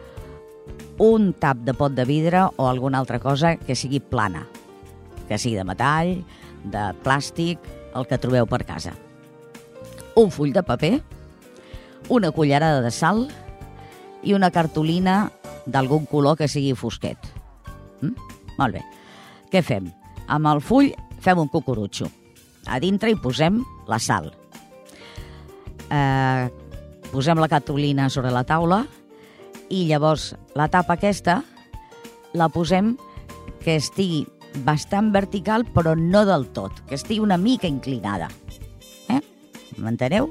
un 0.99 1.33
tap 1.39 1.61
de 1.67 1.75
pot 1.79 1.95
de 1.95 2.07
vidre 2.09 2.49
o 2.57 2.67
alguna 2.67 2.99
altra 2.99 3.21
cosa 3.23 3.55
que 3.57 3.77
sigui 3.79 4.01
plana, 4.01 4.47
que 5.29 5.39
sigui 5.39 5.59
de 5.59 5.67
metall, 5.67 6.17
de 6.65 6.89
plàstic, 7.05 7.63
el 7.95 8.09
que 8.11 8.19
trobeu 8.19 8.49
per 8.51 8.65
casa. 8.67 8.97
Un 10.19 10.33
full 10.35 10.51
de 10.51 10.65
paper, 10.67 10.97
una 12.11 12.33
cullerada 12.35 12.83
de 12.83 12.91
sal 12.91 13.29
i 14.27 14.35
una 14.35 14.51
cartolina 14.51 15.29
d'algun 15.67 16.09
color 16.11 16.39
que 16.41 16.49
sigui 16.51 16.75
fosquet. 16.75 17.28
Molt 18.59 18.79
bé. 18.79 18.83
Què 19.53 19.63
fem? 19.65 19.89
Amb 20.29 20.51
el 20.51 20.61
full 20.61 20.91
fem 21.25 21.41
un 21.41 21.51
cucurutxo. 21.51 22.09
A 22.69 22.79
dintre 22.83 23.13
hi 23.13 23.19
posem 23.21 23.63
la 23.89 23.99
sal. 24.03 24.31
Eh, 25.89 26.49
posem 27.13 27.41
la 27.41 27.49
cartolina 27.49 28.11
sobre 28.13 28.33
la 28.35 28.45
taula 28.45 28.83
i 29.73 29.87
llavors 29.89 30.35
la 30.57 30.69
tapa 30.69 30.99
aquesta 30.99 31.41
la 32.37 32.49
posem 32.53 32.97
que 33.65 33.79
estigui 33.81 34.27
bastant 34.65 35.13
vertical 35.15 35.65
però 35.73 35.95
no 35.97 36.25
del 36.29 36.49
tot, 36.53 36.83
que 36.89 36.99
estigui 36.99 37.25
una 37.25 37.39
mica 37.41 37.69
inclinada. 37.69 38.29
Eh? 39.09 39.21
m'enteneu? 39.79 40.29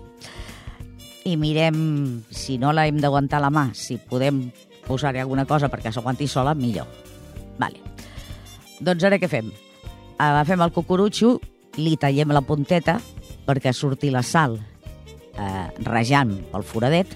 I 1.28 1.36
mirem, 1.40 2.24
si 2.32 2.58
no 2.62 2.72
la 2.72 2.88
hem 2.88 3.02
d'aguantar 3.02 3.42
la 3.44 3.52
mà, 3.52 3.70
si 3.76 3.98
podem 3.98 4.48
posar-hi 4.86 5.20
alguna 5.20 5.46
cosa 5.46 5.68
perquè 5.72 5.92
s'aguanti 5.92 6.28
sola, 6.28 6.56
millor. 6.56 6.88
Vale. 7.60 7.97
Doncs 8.80 9.06
ara 9.08 9.18
què 9.18 9.30
fem? 9.32 9.50
Agafem 10.22 10.62
el 10.62 10.74
cucurutxo, 10.74 11.38
li 11.82 11.96
tallem 11.98 12.34
la 12.34 12.44
punteta 12.46 12.98
perquè 13.48 13.74
surti 13.74 14.10
la 14.14 14.24
sal 14.26 14.58
eh, 14.58 15.68
rajant 15.86 16.34
pel 16.52 16.66
foradet 16.66 17.14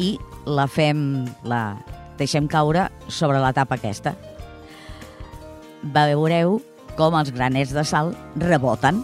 i 0.00 0.14
la 0.48 0.66
fem, 0.70 1.26
la 1.44 1.80
deixem 2.20 2.48
caure 2.48 2.86
sobre 3.08 3.40
la 3.42 3.52
tapa 3.56 3.76
aquesta. 3.80 4.14
Veureu 5.82 6.58
com 6.98 7.16
els 7.16 7.32
granets 7.32 7.72
de 7.72 7.84
sal 7.88 8.12
reboten, 8.40 9.02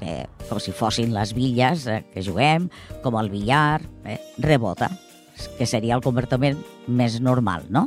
eh, 0.00 0.24
com 0.48 0.60
si 0.60 0.74
fossin 0.76 1.14
les 1.16 1.32
billes 1.36 1.86
eh, 1.88 2.02
que 2.12 2.24
juguem, 2.24 2.68
com 3.04 3.16
el 3.20 3.30
billar, 3.32 3.80
eh, 4.04 4.20
rebota, 4.38 4.90
que 5.56 5.68
seria 5.68 5.96
el 5.96 6.04
comportament 6.04 6.60
més 6.88 7.20
normal, 7.20 7.64
no? 7.68 7.86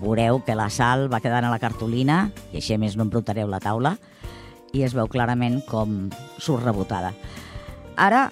Veureu 0.00 0.40
que 0.46 0.56
la 0.56 0.70
sal 0.72 1.08
va 1.12 1.20
quedant 1.20 1.44
a 1.44 1.52
la 1.52 1.60
cartolina, 1.60 2.30
i 2.52 2.60
així 2.60 2.78
més 2.80 2.96
no 2.96 3.04
embrutareu 3.04 3.48
la 3.50 3.60
taula, 3.60 3.96
i 4.72 4.84
es 4.86 4.94
veu 4.96 5.08
clarament 5.10 5.60
com 5.68 6.08
surt 6.38 6.64
rebotada. 6.64 7.12
Ara, 8.00 8.28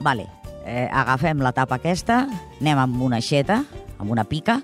vale, 0.00 0.26
eh, 0.64 0.88
agafem 0.88 1.42
la 1.44 1.52
tapa 1.52 1.80
aquesta, 1.80 2.22
anem 2.60 2.80
amb 2.80 3.02
una 3.04 3.20
aixeta, 3.20 3.62
amb 3.98 4.10
una 4.10 4.24
pica, 4.24 4.60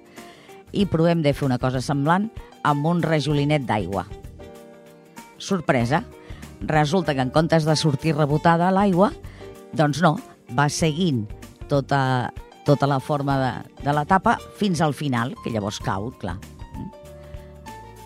i 0.73 0.87
provem 0.89 1.23
de 1.23 1.33
fer 1.37 1.47
una 1.47 1.61
cosa 1.61 1.83
semblant 1.85 2.31
amb 2.67 2.87
un 2.89 3.03
rajolinet 3.05 3.67
d'aigua. 3.69 4.07
Sorpresa, 5.39 6.03
resulta 6.61 7.15
que 7.15 7.21
en 7.21 7.31
comptes 7.31 7.67
de 7.69 7.77
sortir 7.77 8.17
rebotada 8.17 8.73
l'aigua, 8.73 9.13
doncs 9.77 10.01
no, 10.03 10.17
va 10.57 10.69
seguint 10.73 11.27
tota, 11.69 12.33
tota 12.67 12.89
la 12.91 12.99
forma 13.01 13.39
de, 13.39 13.83
de 13.85 13.95
la 13.95 14.05
tapa 14.05 14.37
fins 14.59 14.83
al 14.83 14.93
final, 14.93 15.33
que 15.45 15.55
llavors 15.55 15.79
cau, 15.81 16.11
clar. 16.21 16.37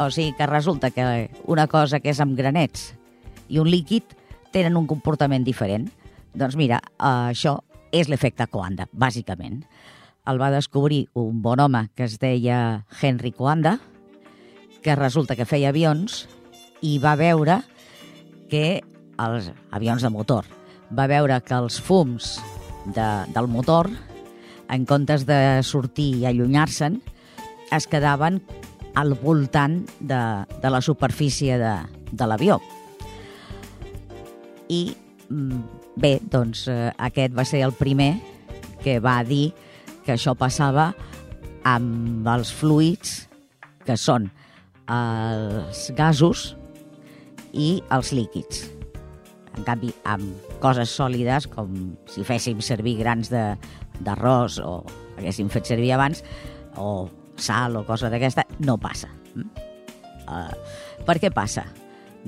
O 0.00 0.08
sigui 0.12 0.32
que 0.36 0.46
resulta 0.46 0.90
que 0.92 1.30
una 1.44 1.66
cosa 1.66 2.00
que 2.00 2.12
és 2.12 2.20
amb 2.20 2.36
granets 2.38 2.92
i 3.48 3.58
un 3.61 3.68
líquid 3.68 4.14
tenen 4.52 4.76
un 4.78 4.86
comportament 4.88 5.44
diferent. 5.44 5.88
Doncs 6.36 6.56
mira, 6.56 6.78
això 6.96 7.58
és 7.92 8.08
l'efecte 8.08 8.46
Coanda, 8.48 8.86
bàsicament. 8.92 9.64
El 10.28 10.40
va 10.40 10.52
descobrir 10.52 11.06
un 11.18 11.40
bon 11.42 11.61
home 11.61 11.88
que 11.96 12.06
es 12.06 12.18
deia 12.22 12.84
Henry 13.00 13.32
Coanda, 13.32 13.78
que 14.80 14.96
resulta 14.96 15.36
que 15.36 15.48
feia 15.48 15.72
avions 15.72 16.26
i 16.80 16.98
va 17.00 17.16
veure 17.18 17.61
que 18.50 18.80
els 19.20 19.50
avions 19.70 20.02
de 20.02 20.11
motor, 20.12 20.46
va 20.96 21.08
veure 21.11 21.36
que 21.44 21.56
els 21.56 21.76
fums 21.80 22.38
de, 22.86 23.08
del 23.34 23.50
motor, 23.52 23.90
en 24.70 24.86
comptes 24.86 25.26
de 25.26 25.60
sortir 25.66 26.12
i 26.20 26.26
allunyar-se'n, 26.30 27.00
es 27.74 27.86
quedaven 27.90 28.40
al 28.98 29.14
voltant 29.18 29.80
de, 30.00 30.20
de 30.62 30.70
la 30.70 30.80
superfície 30.82 31.58
de, 31.58 31.74
de 32.10 32.26
l'avió. 32.26 32.58
I 34.70 34.82
mm, 35.28 35.62
bé, 36.00 36.18
doncs 36.30 36.66
eh, 36.70 36.90
aquest 36.98 37.34
va 37.36 37.46
ser 37.46 37.62
el 37.66 37.74
primer 37.78 38.14
que 38.82 38.98
va 39.02 39.20
dir 39.26 39.50
que 40.06 40.14
això 40.14 40.34
passava 40.38 40.90
amb 41.66 42.26
els 42.30 42.52
fluids 42.54 43.26
que 43.84 43.96
són 43.98 44.30
els 44.90 45.90
gasos 45.98 46.54
i 47.52 47.80
els 47.92 48.12
líquids. 48.16 48.68
En 49.58 49.66
canvi, 49.66 49.90
amb 50.08 50.54
coses 50.62 50.92
sòlides, 50.94 51.48
com 51.50 51.94
si 52.10 52.24
féssim 52.24 52.62
servir 52.64 52.96
grans 53.00 53.30
d'arròs 54.01 54.59
o 54.64 54.80
haguéssim 55.18 55.51
fet 55.53 55.68
servir 55.68 55.92
abans, 55.94 56.24
o 56.76 57.09
sal 57.40 57.76
o 57.76 57.84
cosa 57.88 58.11
d'aquesta, 58.12 58.46
no 58.64 58.76
passa. 58.80 59.11
Uh, 60.30 60.53
per 61.07 61.18
què 61.20 61.30
passa? 61.34 61.64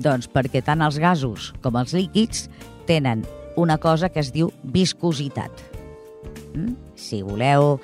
Doncs 0.01 0.29
perquè 0.31 0.63
tant 0.65 0.81
els 0.81 0.97
gasos 1.01 1.51
com 1.61 1.77
els 1.79 1.93
líquids 1.95 2.47
tenen 2.89 3.23
una 3.55 3.77
cosa 3.77 4.09
que 4.09 4.21
es 4.21 4.31
diu 4.33 4.49
viscositat. 4.63 5.51
Mm? 6.53 6.73
Si 6.97 7.21
voleu, 7.21 7.77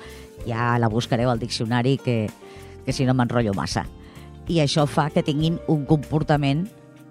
ja 0.46 0.74
la 0.78 0.90
buscareu 0.90 1.30
al 1.30 1.38
diccionari, 1.38 1.96
que, 1.98 2.26
que 2.84 2.92
si 2.92 3.06
no 3.06 3.14
m'enrotllo 3.14 3.54
massa. 3.54 3.86
I 4.50 4.58
això 4.64 4.86
fa 4.90 5.08
que 5.14 5.22
tinguin 5.22 5.60
un 5.70 5.86
comportament 5.86 6.66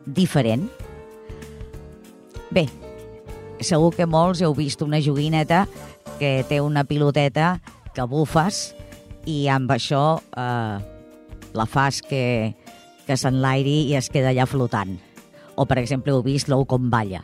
diferent. 0.05 0.67
Bé, 2.51 2.65
segur 3.63 3.93
que 3.95 4.07
molts 4.09 4.41
heu 4.43 4.55
vist 4.57 4.81
una 4.83 4.99
joguineta 5.03 5.65
que 6.19 6.43
té 6.49 6.59
una 6.59 6.83
piloteta 6.83 7.57
que 7.95 8.05
bufes 8.05 8.73
i 9.29 9.47
amb 9.51 9.71
això 9.71 10.19
eh, 10.19 10.77
la 11.55 11.65
fas 11.65 12.01
que, 12.03 12.53
que 13.07 13.17
s'enlairi 13.17 13.85
i 13.89 13.95
es 13.97 14.11
queda 14.11 14.33
allà 14.33 14.45
flotant. 14.49 14.97
O, 15.55 15.65
per 15.65 15.79
exemple, 15.81 16.13
heu 16.13 16.23
vist 16.23 16.51
l'ou 16.51 16.65
com 16.67 16.89
balla, 16.91 17.23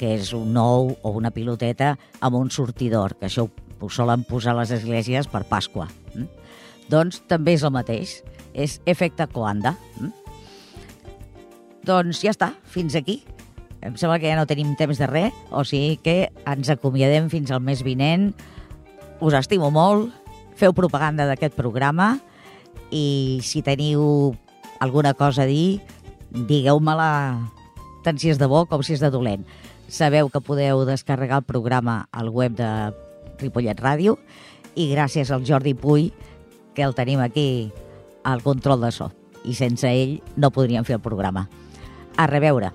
que 0.00 0.14
és 0.16 0.32
un 0.36 0.56
ou 0.60 0.94
o 0.96 1.12
una 1.16 1.32
piloteta 1.32 1.94
amb 2.20 2.40
un 2.40 2.50
sortidor, 2.52 3.16
que 3.20 3.28
això 3.28 3.46
ho, 3.46 3.88
solen 3.92 4.24
posar 4.28 4.54
a 4.54 4.62
les 4.62 4.72
esglésies 4.76 5.28
per 5.28 5.44
Pasqua. 5.48 5.88
Mm? 6.14 6.26
Doncs 6.92 7.22
també 7.28 7.56
és 7.56 7.64
el 7.66 7.74
mateix, 7.74 8.20
és 8.52 8.80
efecte 8.88 9.28
coanda. 9.32 9.76
Mm? 10.00 10.12
Doncs 11.86 12.24
ja 12.24 12.32
està, 12.34 12.52
fins 12.64 12.96
aquí. 12.98 13.20
Em 13.86 13.94
sembla 13.94 14.18
que 14.18 14.26
ja 14.26 14.36
no 14.38 14.48
tenim 14.50 14.74
temps 14.74 14.98
de 14.98 15.06
res, 15.06 15.34
o 15.54 15.62
sigui 15.62 15.96
que 16.02 16.32
ens 16.42 16.70
acomiadem 16.72 17.30
fins 17.30 17.52
al 17.54 17.62
mes 17.62 17.84
vinent. 17.86 18.32
Us 19.22 19.36
estimo 19.38 19.70
molt, 19.70 20.10
feu 20.58 20.74
propaganda 20.74 21.28
d'aquest 21.28 21.54
programa 21.54 22.16
i 22.90 23.38
si 23.46 23.62
teniu 23.62 24.34
alguna 24.82 25.14
cosa 25.14 25.44
a 25.44 25.48
dir, 25.48 25.78
digueu-me-la 26.30 27.10
tant 28.02 28.18
si 28.18 28.30
és 28.32 28.40
de 28.42 28.48
bo 28.50 28.64
com 28.66 28.82
si 28.82 28.96
és 28.96 29.02
de 29.04 29.10
dolent. 29.14 29.46
Sabeu 29.86 30.30
que 30.34 30.42
podeu 30.42 30.82
descarregar 30.88 31.44
el 31.44 31.46
programa 31.46 32.08
al 32.10 32.30
web 32.34 32.56
de 32.58 32.70
Ripollet 33.38 33.78
Ràdio 33.78 34.16
i 34.74 34.90
gràcies 34.90 35.30
al 35.30 35.46
Jordi 35.46 35.76
Puy, 35.78 36.10
que 36.74 36.82
el 36.82 36.96
tenim 36.98 37.22
aquí 37.22 37.70
al 38.24 38.42
control 38.42 38.82
de 38.82 38.90
so. 38.90 39.12
I 39.46 39.54
sense 39.54 39.86
ell 39.86 40.18
no 40.34 40.50
podríem 40.50 40.84
fer 40.84 40.98
el 40.98 41.04
programa. 41.04 41.46
A 42.18 42.26
reveure. 42.26 42.72